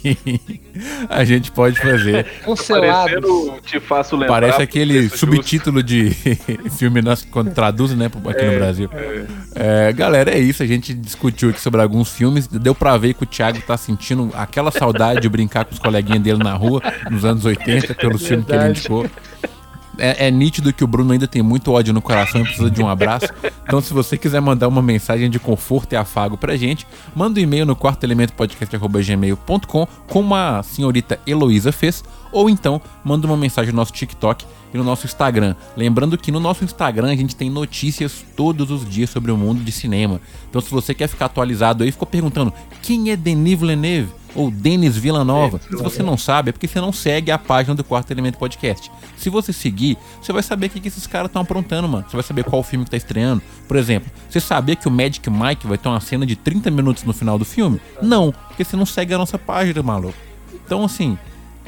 a 1.10 1.24
gente 1.24 1.52
pode 1.52 1.80
fazer. 1.80 2.26
Te 3.66 3.80
faço 3.80 4.16
lembrar. 4.16 4.42
Parece 4.42 4.62
aquele 4.62 5.10
subtítulo 5.10 5.80
justo. 5.80 5.88
de 5.88 6.10
filme 6.78 7.02
nosso 7.02 7.28
quando 7.28 7.52
traduz, 7.52 7.92
né, 7.96 8.06
aqui 8.06 8.42
é, 8.42 8.52
no 8.52 8.58
Brasil. 8.58 8.90
É. 8.94 9.90
É, 9.90 9.94
galera, 9.94 10.32
é 10.32 10.40
isso. 10.40 10.64
A 10.64 10.66
gente 10.66 10.94
discutiu 10.94 11.50
aqui 11.50 11.60
sobre 11.60 11.82
alguns 11.82 12.09
filmes. 12.10 12.48
Deu 12.48 12.76
pra 12.76 12.98
ver 12.98 13.14
que 13.14 13.24
o 13.24 13.26
Thiago 13.26 13.62
tá 13.62 13.78
sentindo 13.78 14.32
aquela 14.34 14.72
saudade 14.72 15.22
de 15.22 15.30
brincar 15.30 15.66
com 15.66 15.74
os 15.74 15.80
coleguinhas 15.80 16.22
dele 16.22 16.44
na 16.44 16.54
rua 16.54 16.82
nos 17.10 17.26
anos 17.26 17.46
80, 17.46 17.94
pelo 17.96 18.18
filme 18.18 18.44
que 18.44 18.52
ele 18.52 18.70
indicou. 18.70 19.10
É, 20.00 20.28
é, 20.28 20.32
nítido 20.32 20.74
que 20.74 20.84
o 20.84 20.88
Bruno 20.88 21.12
ainda 21.12 21.28
tem 21.28 21.42
muito 21.42 21.72
ódio 21.72 21.94
no 21.94 22.02
coração 22.02 22.42
e 22.42 22.44
precisa 22.44 22.72
de 22.72 22.82
um 22.82 22.90
abraço. 22.90 23.28
Então, 23.64 23.82
se 23.82 23.94
você 23.94 24.18
quiser 24.18 24.42
mandar 24.42 24.68
uma 24.68 24.82
mensagem 24.82 25.30
de 25.30 25.40
conforto 25.40 25.94
e 25.94 25.96
afago 25.96 26.38
pra 26.38 26.58
gente, 26.58 26.88
manda 27.16 27.40
um 27.40 27.44
e-mail 27.44 27.66
no 27.66 27.76
quartoelementopodcast.gmail.com 27.76 29.88
como 30.08 30.34
a 30.34 30.64
senhorita 30.64 31.20
Heloísa 31.28 31.72
fez, 31.72 32.04
ou 32.32 32.50
então 32.50 32.82
manda 33.04 33.28
uma 33.28 33.38
mensagem 33.38 33.72
no 33.72 33.78
nosso 33.78 33.94
TikTok 33.94 34.46
e 34.74 34.78
no 34.78 34.84
nosso 34.84 35.06
Instagram. 35.06 35.56
Lembrando 35.76 36.18
que 36.18 36.32
no 36.32 36.40
nosso 36.40 36.64
Instagram 36.64 37.12
a 37.12 37.16
gente 37.16 37.36
tem 37.36 37.50
notícias 37.50 38.24
todos 38.36 38.72
os 38.72 38.88
dias 38.88 39.10
sobre 39.10 39.32
o 39.32 39.38
mundo 39.38 39.64
de 39.64 39.72
cinema. 39.72 40.22
Então 40.50 40.62
se 40.62 40.72
você 40.72 40.94
quer 40.94 41.08
ficar 41.08 41.26
atualizado 41.26 41.84
aí, 41.84 41.92
ficou 41.92 42.08
perguntando 42.08 42.54
quem 42.82 43.12
é 43.12 43.16
Denis 43.16 43.60
Villeneuve 43.60 44.19
ou 44.36 44.52
Denis 44.52 44.96
Villanova. 44.96 45.60
Se 45.60 45.76
você 45.76 46.04
não 46.04 46.18
sabe, 46.18 46.50
é 46.50 46.52
porque 46.52 46.68
você 46.68 46.80
não 46.80 46.92
segue 46.92 47.32
a 47.32 47.38
página 47.38 47.76
do 47.76 47.84
Quarto 47.84 48.12
Elemento 48.12 48.38
Podcast. 48.38 48.92
Se 49.18 49.30
você 49.30 49.52
seguir, 49.52 49.98
você 50.22 50.32
vai 50.32 50.44
saber 50.44 50.68
o 50.68 50.70
que, 50.70 50.80
que 50.80 50.88
esses 50.88 51.08
caras 51.08 51.30
estão 51.30 51.42
aprontando, 51.42 51.88
mano. 51.88 52.06
Você 52.08 52.16
vai 52.16 52.24
saber 52.24 52.44
qual 52.44 52.64
filme 52.64 52.86
que 52.86 52.92
tá 52.92 52.98
estreando. 52.98 53.42
Por 53.68 53.78
exemplo, 53.78 54.12
você 54.30 54.40
sabia 54.40 54.76
que 54.76 54.88
o 54.88 54.92
Magic 54.92 55.28
Mike 55.30 55.68
vai 55.68 55.78
ter 55.78 55.90
uma 55.90 56.00
cena 56.00 56.26
de 56.26 56.36
30 56.36 56.72
minutos 56.72 57.04
no 57.04 57.14
final 57.14 57.38
do 57.38 57.46
filme? 57.46 57.82
Não, 58.02 58.32
porque 58.32 58.64
você 58.64 58.76
não 58.76 58.86
segue 58.86 59.14
a 59.14 59.18
nossa 59.18 59.38
página, 59.38 59.82
maluco. 59.82 60.18
Então, 60.66 60.84
assim, 60.84 61.18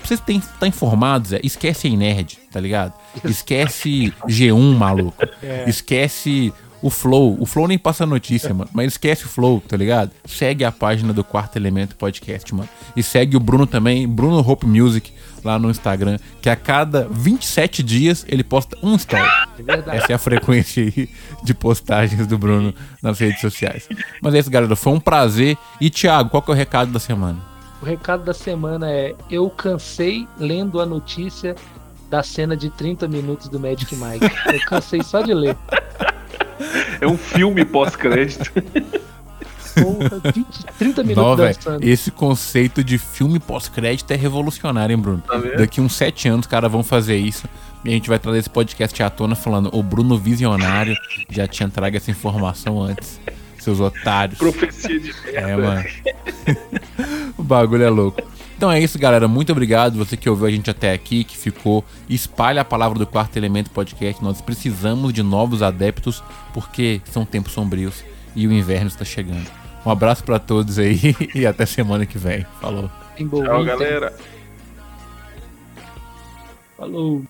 vocês 0.04 0.20
estar 0.20 0.60
tá 0.60 0.68
informados, 0.68 1.34
é, 1.34 1.40
esquece 1.44 1.88
a 1.88 1.92
nerd, 1.92 2.40
tá 2.52 2.60
ligado? 2.60 2.94
Esquece 3.24 4.14
G1, 4.28 4.76
maluco. 4.76 5.16
É. 5.42 5.66
Esquece 5.68 6.54
o 6.82 6.90
Flow. 6.90 7.38
O 7.40 7.46
Flow 7.46 7.68
nem 7.68 7.78
passa 7.78 8.06
notícia, 8.06 8.54
mano. 8.54 8.70
Mas 8.74 8.94
esquece 8.94 9.26
o 9.26 9.30
Flow, 9.30 9.62
tá 9.66 9.78
ligado? 9.78 10.12
Segue 10.26 10.64
a 10.64 10.72
página 10.72 11.14
do 11.14 11.24
Quarto 11.24 11.56
Elemento 11.56 11.96
Podcast, 11.96 12.54
mano. 12.54 12.70
E 12.96 13.04
segue 13.04 13.38
o 13.38 13.40
Bruno 13.40 13.68
também, 13.68 14.08
Bruno 14.08 14.40
Hope 14.40 14.66
Music, 14.66 15.12
lá 15.44 15.58
no 15.60 15.70
Instagram, 15.70 16.18
que 16.42 16.50
a 16.50 16.56
cada 16.56 17.08
27 17.10 17.84
dias 17.84 18.26
ele 18.28 18.44
posta 18.44 18.78
um 18.82 18.96
story. 18.96 19.24
É 19.68 19.98
Essa 19.98 20.12
é 20.12 20.16
a 20.16 20.20
frequência 20.20 20.84
aí 20.84 21.10
de 21.44 21.54
postagens 21.54 22.26
do 22.28 22.38
Bruno 22.38 22.74
nas 23.02 23.20
redes 23.20 23.42
sociais. 23.42 23.88
Mas 24.22 24.34
é 24.34 24.40
isso, 24.40 24.50
galera. 24.50 24.76
Foi 24.76 24.94
um 24.94 25.00
prazer. 25.00 25.58
E, 25.80 25.90
Thiago, 25.90 26.30
qual 26.30 26.42
que 26.42 26.52
é 26.52 26.54
o 26.54 26.58
recado 26.58 26.92
da 26.92 27.00
semana? 27.00 27.40
O 27.82 27.86
recado 27.86 28.24
da 28.24 28.34
semana 28.34 28.90
é: 28.90 29.16
eu 29.30 29.50
cansei 29.50 30.28
lendo 30.38 30.80
a 30.80 30.86
notícia 30.86 31.56
da 32.10 32.22
cena 32.22 32.58
de 32.58 32.70
30 32.70 33.08
minutos 33.08 33.48
do 33.48 33.60
Magic 33.60 33.96
Mike. 33.96 34.26
Eu 34.54 34.60
cansei 34.68 35.02
só 35.02 35.22
de 35.22 35.34
ler. 35.34 35.58
É 37.00 37.08
um 37.08 37.18
filme 37.18 37.66
pós-crédito. 37.66 38.52
Porra, 39.74 40.34
20, 40.34 40.46
30 40.78 41.04
minutos 41.04 41.66
Não, 41.66 41.80
Esse 41.82 42.12
conceito 42.12 42.84
de 42.84 42.98
filme 42.98 43.40
pós-crédito 43.40 44.12
é 44.12 44.16
revolucionário, 44.16 44.94
hein, 44.94 45.00
Bruno? 45.00 45.24
Tá 45.26 45.38
Daqui 45.58 45.80
uns 45.80 45.96
7 45.96 46.28
anos, 46.28 46.46
os 46.46 46.48
caras 46.48 46.72
vão 46.72 46.84
fazer 46.84 47.16
isso. 47.16 47.48
E 47.84 47.90
a 47.90 47.92
gente 47.94 48.10
vai 48.10 48.20
trazer 48.20 48.40
esse 48.40 48.50
podcast 48.50 49.02
à 49.02 49.10
tona 49.10 49.36
falando: 49.36 49.70
o 49.74 49.82
Bruno 49.82 50.18
Visionário 50.18 50.96
já 51.30 51.48
tinha 51.48 51.70
trago 51.70 51.98
essa 51.98 52.12
informação 52.12 52.82
antes. 52.82 53.20
seus 53.60 53.80
otários. 53.80 54.38
Profecia 54.38 55.00
de 55.00 55.14
merda. 55.24 55.40
É, 55.40 55.56
mano. 55.56 55.86
o 57.38 57.44
bagulho 57.44 57.84
é 57.84 57.90
louco. 57.90 58.22
Então 58.62 58.72
é 58.72 58.80
isso, 58.80 59.00
galera. 59.00 59.28
Muito 59.28 59.52
obrigado. 59.52 59.98
Você 59.98 60.16
que 60.16 60.30
ouviu 60.30 60.46
a 60.46 60.52
gente 60.52 60.70
até 60.70 60.94
aqui, 60.94 61.24
que 61.24 61.36
ficou. 61.36 61.84
Espalha 62.08 62.62
a 62.62 62.64
palavra 62.64 63.00
do 63.00 63.08
Quarto 63.08 63.36
Elemento 63.36 63.72
Podcast. 63.72 64.24
Nós 64.24 64.40
precisamos 64.40 65.12
de 65.12 65.24
novos 65.24 65.64
adeptos, 65.64 66.24
porque 66.54 67.02
são 67.06 67.26
tempos 67.26 67.54
sombrios 67.54 68.04
e 68.36 68.46
o 68.46 68.54
inverno 68.54 68.86
está 68.86 69.04
chegando. 69.04 69.50
Um 69.84 69.90
abraço 69.90 70.24
para 70.24 70.38
todos 70.38 70.78
aí 70.78 71.00
e 71.34 71.44
até 71.44 71.66
semana 71.66 72.06
que 72.06 72.20
vem. 72.20 72.46
Falou. 72.62 72.88
Tchau, 73.18 73.66
galera. 73.66 74.16
Falou. 76.78 77.24